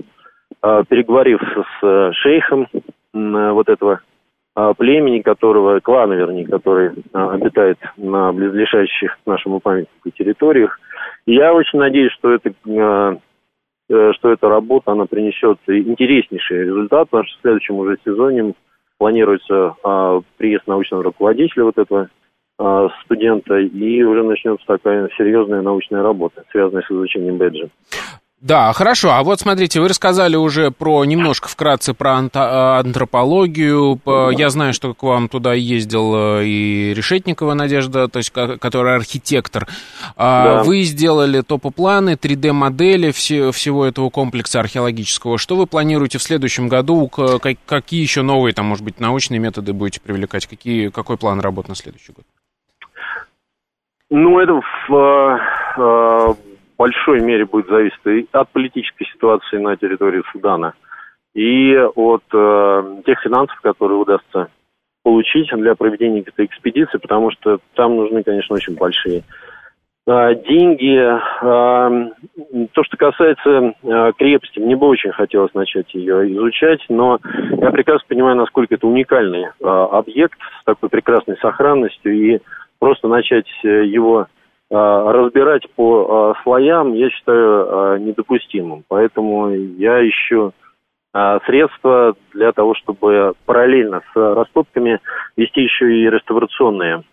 переговорив 0.62 1.40
с 1.80 2.12
шейхом 2.14 2.68
вот 3.12 3.68
этого 3.68 4.00
племени, 4.78 5.20
которого, 5.20 5.80
клана, 5.80 6.12
вернее, 6.12 6.46
который 6.46 6.92
обитает 7.12 7.78
на 7.96 8.32
близлежащих 8.32 9.18
к 9.22 9.26
нашему 9.26 9.58
памятнику 9.58 10.10
территориях. 10.10 10.78
И 11.26 11.34
я 11.34 11.52
очень 11.52 11.80
надеюсь, 11.80 12.12
что 12.12 12.32
это 12.32 12.52
что 13.88 14.32
эта 14.32 14.48
работа, 14.48 14.92
она 14.92 15.06
принесет 15.06 15.58
интереснейший 15.66 16.64
результат, 16.64 17.08
потому 17.10 17.24
что 17.28 17.38
в 17.38 17.40
следующем 17.42 17.76
уже 17.76 17.98
сезоне 18.04 18.54
планируется 18.98 19.74
приезд 20.36 20.66
научного 20.66 21.02
руководителя 21.04 21.64
вот 21.64 21.78
этого 21.78 22.08
студента, 23.04 23.58
и 23.58 24.02
уже 24.02 24.22
начнется 24.22 24.66
такая 24.66 25.10
серьезная 25.18 25.62
научная 25.62 26.02
работа, 26.02 26.42
связанная 26.50 26.82
с 26.82 26.90
изучением 26.90 27.36
бэджа. 27.36 27.68
Да, 28.42 28.70
хорошо. 28.74 29.12
А 29.12 29.22
вот 29.22 29.40
смотрите, 29.40 29.80
вы 29.80 29.88
рассказали 29.88 30.36
уже 30.36 30.70
про 30.70 31.04
немножко 31.06 31.48
вкратце 31.48 31.94
про 31.94 32.20
э, 32.20 32.38
антропологию. 32.78 33.98
Я 34.36 34.50
знаю, 34.50 34.74
что 34.74 34.92
к 34.92 35.02
вам 35.02 35.30
туда 35.30 35.54
ездил 35.54 36.14
э, 36.14 36.44
и 36.44 36.92
Решетникова 36.94 37.54
Надежда, 37.54 38.08
то 38.08 38.18
есть 38.18 38.30
которая 38.30 38.96
архитектор. 38.96 39.66
А 40.16 40.44
да. 40.44 40.64
Вы 40.64 40.82
сделали 40.82 41.40
топопланы, 41.40 42.10
3D-модели 42.10 43.10
всего 43.10 43.86
этого 43.86 44.10
комплекса 44.10 44.60
археологического. 44.60 45.38
Что 45.38 45.56
вы 45.56 45.66
планируете 45.66 46.18
в 46.18 46.22
следующем 46.22 46.68
году? 46.68 47.08
Какие 47.08 48.02
еще 48.02 48.20
новые, 48.20 48.52
там, 48.52 48.66
может 48.66 48.84
быть, 48.84 49.00
научные 49.00 49.40
методы 49.40 49.72
будете 49.72 50.00
привлекать? 50.02 50.46
Какие, 50.46 50.90
какой 50.90 51.16
план 51.16 51.40
работ 51.40 51.68
на 51.68 51.74
следующий 51.74 52.12
год? 52.12 52.26
Ну, 54.10 54.38
это 54.38 54.60
в, 54.88 55.40
э, 55.78 56.34
большой 56.76 57.20
мере 57.20 57.44
будет 57.44 57.68
зависеть 57.68 58.28
от 58.32 58.48
политической 58.50 59.06
ситуации 59.06 59.58
на 59.58 59.76
территории 59.76 60.22
Судана, 60.32 60.74
и 61.34 61.76
от 61.76 62.22
э, 62.32 63.02
тех 63.04 63.20
финансов, 63.20 63.60
которые 63.60 63.98
удастся 63.98 64.48
получить 65.02 65.50
для 65.52 65.74
проведения 65.74 66.22
этой 66.22 66.46
экспедиции, 66.46 66.98
потому 66.98 67.30
что 67.30 67.58
там 67.74 67.94
нужны, 67.94 68.22
конечно, 68.22 68.54
очень 68.56 68.74
большие 68.74 69.22
э, 70.06 70.34
деньги. 70.48 70.96
Э, 70.96 72.10
то, 72.72 72.84
что 72.84 72.96
касается 72.96 73.74
э, 73.82 74.12
крепости, 74.18 74.58
мне 74.58 74.76
бы 74.76 74.88
очень 74.88 75.12
хотелось 75.12 75.52
начать 75.52 75.94
ее 75.94 76.32
изучать, 76.32 76.80
но 76.88 77.20
я 77.60 77.70
прекрасно 77.70 78.06
понимаю, 78.08 78.36
насколько 78.36 78.74
это 78.74 78.86
уникальный 78.86 79.44
э, 79.44 79.50
объект 79.60 80.38
с 80.62 80.64
такой 80.64 80.88
прекрасной 80.88 81.36
сохранностью, 81.36 82.14
и 82.14 82.40
просто 82.78 83.08
начать 83.08 83.46
э, 83.62 83.84
его 83.84 84.26
разбирать 84.70 85.62
по 85.74 86.34
а, 86.34 86.42
слоям, 86.42 86.92
я 86.94 87.10
считаю 87.10 87.66
а, 87.94 87.98
недопустимым. 87.98 88.84
Поэтому 88.88 89.50
я 89.50 90.06
ищу 90.08 90.52
средства 91.46 92.14
для 92.34 92.52
того, 92.52 92.74
чтобы 92.74 93.32
параллельно 93.46 94.02
с 94.12 94.34
раскопками 94.34 95.00
вести 95.34 95.62
еще 95.62 95.90
и 95.90 96.10
реставрационные 96.10 97.04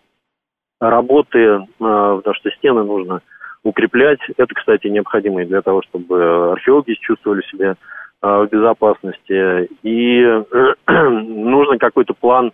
работы, 0.82 1.66
потому 1.78 2.34
что 2.34 2.51
стены 2.51 2.84
нужно 2.84 3.22
укреплять. 3.64 4.20
Это, 4.36 4.54
кстати, 4.56 4.88
необходимо 4.88 5.45
для 5.45 5.62
того, 5.62 5.84
чтобы 5.84 6.51
археологи 6.51 6.97
чувствовали 6.99 7.43
себя 7.43 7.76
в 8.22 8.47
безопасности. 8.47 9.70
И 9.84 10.43
нужно 10.88 11.78
какой-то 11.78 12.14
план 12.14 12.51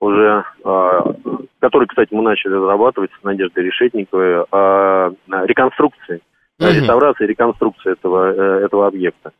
уже, 0.00 0.44
а, 0.64 1.14
который, 1.60 1.86
кстати, 1.88 2.14
мы 2.14 2.22
начали 2.22 2.52
разрабатывать 2.52 3.10
с 3.20 3.24
Надеждой 3.24 3.64
Решетниковой, 3.64 4.44
о 4.50 5.10
реконструкции, 5.44 6.20
mm-hmm. 6.60 6.80
реставрации 6.80 7.24
и 7.24 7.28
реконструкции 7.28 7.92
этого, 7.92 8.32
э, 8.32 8.64
этого 8.64 8.86
объекта. 8.86 9.32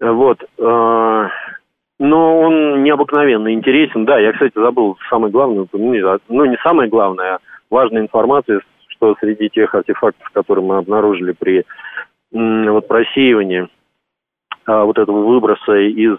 Вот. 0.00 0.42
А, 0.60 1.28
но 1.98 2.40
он 2.40 2.82
необыкновенно 2.82 3.52
интересен. 3.52 4.04
Да, 4.04 4.18
я, 4.18 4.32
кстати, 4.32 4.54
забыл 4.54 4.96
самое 5.08 5.32
главное 5.32 5.66
ну, 5.72 6.44
не 6.44 6.56
самое 6.62 6.88
главное, 6.88 7.34
а 7.34 7.38
важная 7.70 8.02
информация, 8.02 8.60
что 8.88 9.14
среди 9.20 9.48
тех 9.48 9.74
артефактов, 9.74 10.28
которые 10.32 10.64
мы 10.64 10.78
обнаружили 10.78 11.32
при 11.32 11.64
вот, 12.32 12.86
просеивании 12.88 13.62
а, 13.62 13.68
вот 14.84 14.98
этого 14.98 15.22
выброса 15.22 15.76
из 15.76 16.16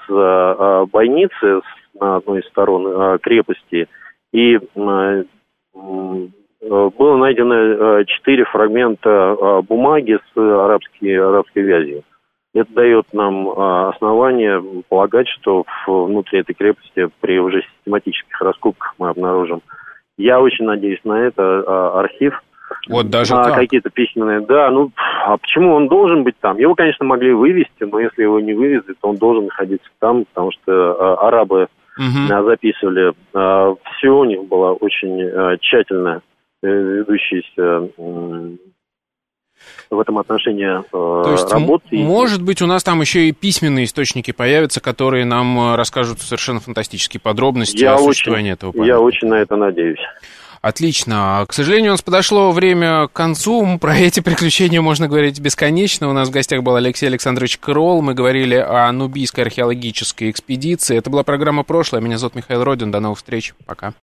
бойницы 0.92 1.62
на 2.00 2.18
одной 2.18 2.40
из 2.40 2.48
сторон 2.48 3.20
крепости. 3.20 3.88
И 4.34 4.60
было 5.74 7.18
найдено 7.18 8.04
четыре 8.04 8.46
фрагмента 8.46 9.62
бумаги 9.68 10.20
с 10.34 10.38
арабской, 10.38 11.16
арабской 11.18 11.64
вязью. 11.64 12.04
Это 12.54 12.74
дает 12.74 13.06
нам 13.14 13.50
основание 13.90 14.62
полагать, 14.90 15.28
что 15.30 15.64
внутри 15.88 16.40
этой 16.40 16.54
крепости 16.54 17.10
при 17.22 17.40
уже 17.40 17.62
систематических 17.62 18.42
раскопках 18.42 18.94
мы 18.98 19.10
обнаружим. 19.10 19.62
Я 20.18 20.42
очень 20.42 20.66
надеюсь 20.66 21.00
на 21.04 21.22
это. 21.22 21.98
Архив 21.98 22.44
вот 22.90 23.10
даже 23.10 23.34
а, 23.36 23.52
какие-то 23.52 23.90
письменные. 23.90 24.42
Да, 24.42 24.70
ну, 24.72 24.92
а 25.26 25.38
почему 25.38 25.74
он 25.74 25.88
должен 25.88 26.24
быть 26.24 26.36
там? 26.40 26.58
Его, 26.58 26.76
конечно, 26.76 27.06
могли 27.06 27.34
вывести, 27.34 27.84
но 27.84 28.00
если 28.00 28.24
его 28.24 28.40
не 28.40 28.54
вывезли, 28.54 28.94
то 29.00 29.10
он 29.10 29.18
должен 29.18 29.46
находиться 29.46 29.90
там, 30.00 30.26
потому 30.26 30.52
что 30.52 30.72
а, 30.72 31.28
арабы 31.28 31.68
угу. 31.98 32.44
записывали. 32.44 33.14
А, 33.34 33.74
Все 33.98 34.10
у 34.10 34.26
них 34.26 34.44
было 34.46 34.74
очень 34.74 35.22
а, 35.24 35.58
тщательно 35.58 36.22
э, 36.64 36.68
ведущиеся 36.68 37.90
в 39.92 40.00
этом 40.00 40.18
отношении 40.18 40.84
То 40.92 41.32
есть, 41.32 41.52
работы. 41.52 41.98
Может 41.98 42.42
быть, 42.42 42.64
у 42.64 42.66
нас 42.66 42.84
там 42.84 43.00
еще 43.00 43.28
и 43.28 43.32
письменные 43.32 43.86
источники 43.86 44.32
появятся, 44.32 44.82
которые 44.82 45.24
нам 45.24 45.76
расскажут 45.76 46.20
совершенно 46.20 46.60
фантастические 46.60 47.22
подробности 47.22 47.84
я 47.84 47.94
о 47.94 48.00
существовании 48.00 48.54
очень, 48.54 48.58
этого 48.58 48.72
памятника. 48.72 48.96
Я 48.96 49.00
очень 49.00 49.28
на 49.28 49.36
это 49.36 49.56
надеюсь. 49.56 50.00
Отлично. 50.62 51.44
К 51.48 51.54
сожалению, 51.54 51.92
у 51.92 51.94
нас 51.94 52.04
подошло 52.04 52.52
время 52.52 53.08
к 53.08 53.14
концу. 53.14 53.80
Про 53.80 53.98
эти 53.98 54.20
приключения 54.20 54.80
можно 54.80 55.08
говорить 55.08 55.40
бесконечно. 55.40 56.08
У 56.08 56.14
нас 56.14 56.30
в 56.30 56.32
гостях 56.32 56.62
был 56.62 56.76
Алексей 56.76 57.08
Александрович 57.08 57.58
Кролл. 57.58 58.04
Мы 58.04 58.14
говорили 58.14 58.56
о 58.56 58.92
нубийской 58.92 59.46
археологической 59.46 60.30
экспедиции. 60.30 60.98
Это 60.98 61.10
была 61.10 61.24
программа 61.24 61.64
«Прошлое». 61.64 62.00
Меня 62.00 62.20
зовут 62.20 62.36
Михаил 62.36 62.64
Родин. 62.64 62.92
До 62.92 63.00
новых 63.00 63.18
встреч. 63.18 63.56
Пока. 63.66 63.94